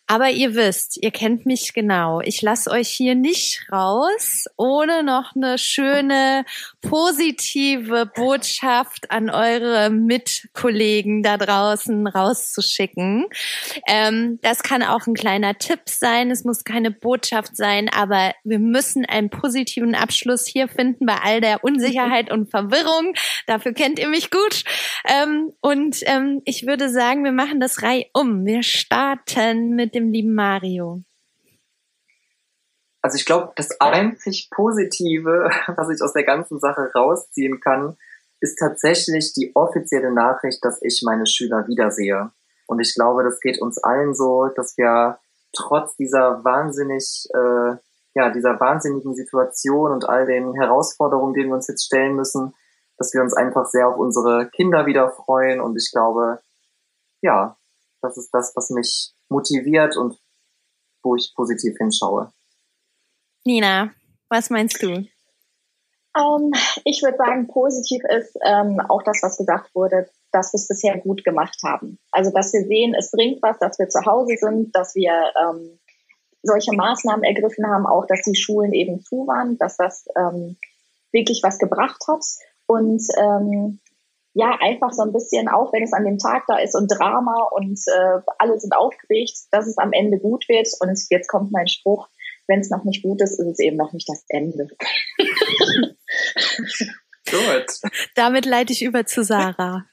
Aber 0.05 0.29
ihr 0.29 0.53
wisst, 0.53 1.01
ihr 1.01 1.11
kennt 1.11 1.45
mich 1.45 1.73
genau. 1.73 2.19
Ich 2.21 2.41
lasse 2.41 2.69
euch 2.69 2.89
hier 2.89 3.15
nicht 3.15 3.65
raus, 3.71 4.45
ohne 4.57 5.01
noch 5.01 5.33
eine 5.33 5.57
schöne, 5.57 6.43
positive 6.81 8.11
Botschaft 8.13 9.11
an 9.11 9.29
eure 9.29 9.89
Mitkollegen 9.89 11.23
da 11.23 11.37
draußen 11.37 12.05
rauszuschicken. 12.05 13.27
Ähm, 13.87 14.39
das 14.41 14.61
kann 14.61 14.83
auch 14.83 15.07
ein 15.07 15.13
kleiner 15.13 15.57
Tipp 15.57 15.83
sein. 15.85 16.31
Es 16.31 16.43
muss 16.43 16.65
keine 16.65 16.91
Botschaft 16.91 17.55
sein, 17.55 17.89
aber 17.89 18.33
wir 18.43 18.59
müssen 18.59 19.05
einen 19.05 19.29
positiven 19.29 19.95
Abschluss 19.95 20.45
hier 20.45 20.67
finden 20.67 21.05
bei 21.05 21.15
all 21.23 21.39
der 21.39 21.63
Unsicherheit 21.63 22.29
und 22.29 22.51
Verwirrung. 22.51 23.13
Dafür 23.47 23.73
kennt 23.73 23.99
ihr 23.99 24.09
mich 24.09 24.31
gut. 24.31 24.65
Ähm, 25.07 25.53
und 25.61 26.01
ähm, 26.07 26.41
ich 26.43 26.67
würde 26.67 26.89
sagen, 26.89 27.23
wir 27.23 27.31
machen 27.31 27.61
das 27.61 27.81
Reihe 27.81 28.05
um. 28.11 28.45
Wir 28.45 28.63
starten 28.63 29.69
mit 29.69 29.92
dem 29.95 30.11
lieben 30.11 30.35
Mario? 30.35 31.03
Also 33.01 33.17
ich 33.17 33.25
glaube, 33.25 33.51
das 33.55 33.69
einzig 33.81 34.49
Positive, 34.49 35.49
was 35.75 35.89
ich 35.89 36.01
aus 36.01 36.13
der 36.13 36.23
ganzen 36.23 36.59
Sache 36.59 36.89
rausziehen 36.95 37.59
kann, 37.59 37.97
ist 38.39 38.57
tatsächlich 38.57 39.33
die 39.33 39.51
offizielle 39.55 40.11
Nachricht, 40.11 40.63
dass 40.63 40.81
ich 40.81 41.01
meine 41.05 41.25
Schüler 41.25 41.67
wiedersehe. 41.67 42.31
Und 42.65 42.79
ich 42.79 42.93
glaube, 42.95 43.23
das 43.23 43.39
geht 43.39 43.61
uns 43.61 43.77
allen 43.77 44.13
so, 44.13 44.49
dass 44.55 44.77
wir 44.77 45.19
trotz 45.53 45.95
dieser 45.95 46.43
wahnsinnig, 46.43 47.27
äh, 47.33 47.75
ja, 48.15 48.31
dieser 48.31 48.59
wahnsinnigen 48.59 49.15
Situation 49.15 49.91
und 49.91 50.07
all 50.07 50.25
den 50.25 50.53
Herausforderungen, 50.53 51.33
denen 51.33 51.49
wir 51.49 51.55
uns 51.55 51.67
jetzt 51.67 51.85
stellen 51.85 52.15
müssen, 52.15 52.53
dass 52.97 53.13
wir 53.13 53.21
uns 53.21 53.33
einfach 53.33 53.65
sehr 53.65 53.87
auf 53.87 53.97
unsere 53.97 54.49
Kinder 54.49 54.85
wieder 54.85 55.09
freuen. 55.09 55.61
Und 55.61 55.75
ich 55.75 55.91
glaube, 55.91 56.39
ja, 57.21 57.57
das 58.03 58.17
ist 58.17 58.29
das, 58.31 58.53
was 58.55 58.69
mich 58.69 59.13
motiviert 59.29 59.97
und 59.97 60.19
wo 61.03 61.15
ich 61.15 61.33
positiv 61.35 61.75
hinschaue. 61.77 62.31
Nina, 63.45 63.91
was 64.29 64.49
meinst 64.49 64.81
du? 64.81 65.05
Um, 66.15 66.51
ähm, 66.53 66.53
ich 66.85 67.01
würde 67.01 67.17
sagen, 67.17 67.47
positiv 67.47 68.03
ist 68.09 68.37
ähm, 68.45 68.79
auch 68.87 69.01
das, 69.03 69.23
was 69.23 69.37
gesagt 69.37 69.73
wurde, 69.73 70.09
dass 70.31 70.53
wir 70.53 70.57
es 70.57 70.67
bisher 70.67 70.97
gut 70.99 71.23
gemacht 71.23 71.57
haben. 71.63 71.99
Also, 72.11 72.31
dass 72.31 72.53
wir 72.53 72.65
sehen, 72.65 72.93
es 72.97 73.11
bringt 73.11 73.41
was, 73.41 73.57
dass 73.59 73.79
wir 73.79 73.89
zu 73.89 74.05
Hause 74.05 74.35
sind, 74.37 74.75
dass 74.75 74.95
wir 74.95 75.11
ähm, 75.41 75.79
solche 76.43 76.73
Maßnahmen 76.73 77.23
ergriffen 77.23 77.65
haben, 77.67 77.85
auch 77.85 78.05
dass 78.05 78.21
die 78.21 78.35
Schulen 78.35 78.73
eben 78.73 79.01
zu 79.01 79.27
waren, 79.27 79.57
dass 79.57 79.77
das 79.77 80.05
ähm, 80.15 80.57
wirklich 81.11 81.41
was 81.43 81.57
gebracht 81.57 82.03
hat. 82.07 82.23
Und 82.65 83.03
ähm, 83.17 83.79
ja, 84.33 84.57
einfach 84.59 84.91
so 84.91 85.03
ein 85.03 85.13
bisschen, 85.13 85.47
auch 85.47 85.71
wenn 85.73 85.83
es 85.83 85.93
an 85.93 86.05
dem 86.05 86.17
Tag 86.17 86.45
da 86.47 86.57
ist 86.57 86.75
und 86.75 86.87
Drama 86.87 87.49
und 87.51 87.79
äh, 87.87 88.21
alle 88.39 88.59
sind 88.59 88.75
aufgeregt, 88.75 89.37
dass 89.51 89.67
es 89.67 89.77
am 89.77 89.93
Ende 89.93 90.17
gut 90.17 90.49
wird. 90.49 90.67
Und 90.79 90.99
jetzt 91.09 91.27
kommt 91.27 91.51
mein 91.51 91.67
Spruch, 91.67 92.07
wenn 92.47 92.59
es 92.59 92.71
noch 92.71 92.83
nicht 92.83 93.03
gut 93.03 93.21
ist, 93.21 93.39
ist 93.39 93.45
es 93.45 93.59
eben 93.59 93.77
noch 93.77 93.93
nicht 93.93 94.09
das 94.09 94.25
Ende. 94.29 94.67
gut. 97.29 97.91
Damit 98.15 98.45
leite 98.45 98.73
ich 98.73 98.83
über 98.83 99.05
zu 99.05 99.23
Sarah. 99.23 99.85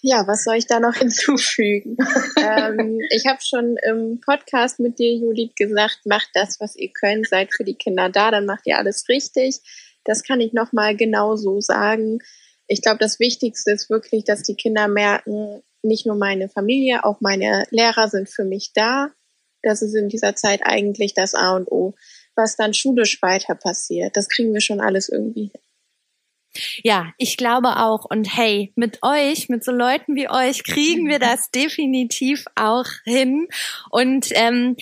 Ja, 0.00 0.26
was 0.26 0.44
soll 0.44 0.56
ich 0.56 0.66
da 0.66 0.80
noch 0.80 0.94
hinzufügen? 0.98 1.96
ähm, 2.36 3.00
ich 3.10 3.26
habe 3.26 3.38
schon 3.40 3.76
im 3.84 4.20
Podcast 4.20 4.78
mit 4.78 4.98
dir, 4.98 5.14
Judith, 5.14 5.54
gesagt, 5.56 6.00
macht 6.06 6.28
das, 6.34 6.60
was 6.60 6.76
ihr 6.76 6.92
könnt, 6.92 7.28
seid 7.28 7.52
für 7.52 7.64
die 7.64 7.76
Kinder 7.76 8.10
da, 8.10 8.30
dann 8.30 8.46
macht 8.46 8.66
ihr 8.66 8.78
alles 8.78 9.08
richtig. 9.08 9.60
Das 10.04 10.24
kann 10.24 10.40
ich 10.40 10.52
nochmal 10.52 10.96
genau 10.96 11.36
so 11.36 11.60
sagen. 11.60 12.18
Ich 12.72 12.80
glaube, 12.80 12.96
das 12.98 13.20
Wichtigste 13.20 13.70
ist 13.70 13.90
wirklich, 13.90 14.24
dass 14.24 14.42
die 14.42 14.54
Kinder 14.54 14.88
merken, 14.88 15.62
nicht 15.82 16.06
nur 16.06 16.16
meine 16.16 16.48
Familie, 16.48 17.04
auch 17.04 17.20
meine 17.20 17.66
Lehrer 17.70 18.08
sind 18.08 18.30
für 18.30 18.44
mich 18.44 18.72
da. 18.72 19.10
Das 19.62 19.82
ist 19.82 19.94
in 19.94 20.08
dieser 20.08 20.36
Zeit 20.36 20.62
eigentlich 20.64 21.12
das 21.12 21.34
A 21.34 21.54
und 21.54 21.70
O. 21.70 21.94
Was 22.34 22.56
dann 22.56 22.72
schulisch 22.72 23.20
weiter 23.20 23.54
passiert, 23.54 24.16
das 24.16 24.30
kriegen 24.30 24.54
wir 24.54 24.62
schon 24.62 24.80
alles 24.80 25.10
irgendwie 25.10 25.50
hin. 25.52 25.60
Ja, 26.82 27.12
ich 27.18 27.36
glaube 27.36 27.76
auch. 27.76 28.06
Und 28.06 28.34
hey, 28.34 28.72
mit 28.74 29.00
euch, 29.02 29.50
mit 29.50 29.64
so 29.64 29.72
Leuten 29.72 30.16
wie 30.16 30.30
euch, 30.30 30.64
kriegen 30.64 31.08
wir 31.08 31.18
das 31.18 31.50
definitiv 31.50 32.46
auch 32.54 32.86
hin. 33.04 33.48
Und 33.90 34.28
ähm, 34.32 34.76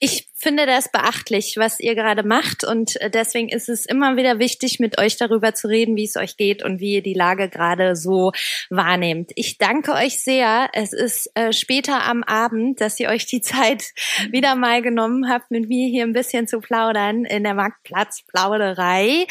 ich 0.00 0.28
finde 0.34 0.66
das 0.66 0.90
beachtlich, 0.90 1.54
was 1.56 1.80
ihr 1.80 1.94
gerade 1.94 2.22
macht 2.22 2.64
und 2.64 3.00
äh, 3.00 3.08
deswegen 3.08 3.48
ist 3.48 3.68
es 3.68 3.86
immer 3.86 4.16
wieder 4.16 4.38
wichtig, 4.38 4.78
mit 4.78 4.98
euch 4.98 5.16
darüber 5.16 5.54
zu 5.54 5.68
reden, 5.68 5.96
wie 5.96 6.04
es 6.04 6.16
euch 6.16 6.36
geht 6.36 6.62
und 6.62 6.80
wie 6.80 6.94
ihr 6.94 7.02
die 7.02 7.14
Lage 7.14 7.48
gerade 7.48 7.96
so 7.96 8.32
wahrnehmt. 8.68 9.30
Ich 9.36 9.56
danke 9.56 9.92
euch 9.92 10.22
sehr. 10.22 10.68
Es 10.72 10.92
ist 10.92 11.30
äh, 11.34 11.52
später 11.52 12.04
am 12.04 12.22
Abend, 12.24 12.80
dass 12.80 13.00
ihr 13.00 13.08
euch 13.08 13.26
die 13.26 13.40
Zeit 13.40 13.92
wieder 14.30 14.54
mal 14.56 14.82
genommen 14.82 15.30
habt, 15.30 15.50
mit 15.50 15.68
mir 15.68 15.88
hier 15.88 16.04
ein 16.04 16.12
bisschen 16.12 16.46
zu 16.48 16.60
plaudern 16.60 17.24
in 17.24 17.44
der 17.44 17.54
Marktplatzplauderei. 17.54 19.26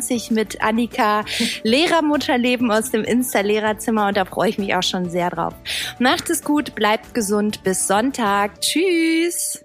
2020 0.00 0.30
mit 0.30 0.62
Annika 0.62 1.24
Lehrermutterleben 1.62 2.70
aus 2.70 2.90
dem 2.90 3.04
Insta-Lehrerzimmer 3.04 4.08
und 4.08 4.16
da 4.16 4.24
freue 4.24 4.50
ich 4.50 4.58
mich 4.58 4.74
auch 4.74 4.82
schon 4.82 5.10
sehr 5.10 5.30
drauf. 5.30 5.54
Macht 5.98 6.30
es 6.30 6.42
gut, 6.42 6.74
bleibt 6.74 7.14
gesund, 7.14 7.62
bis 7.62 7.86
Sonntag. 7.86 8.60
Tschüss! 8.60 9.64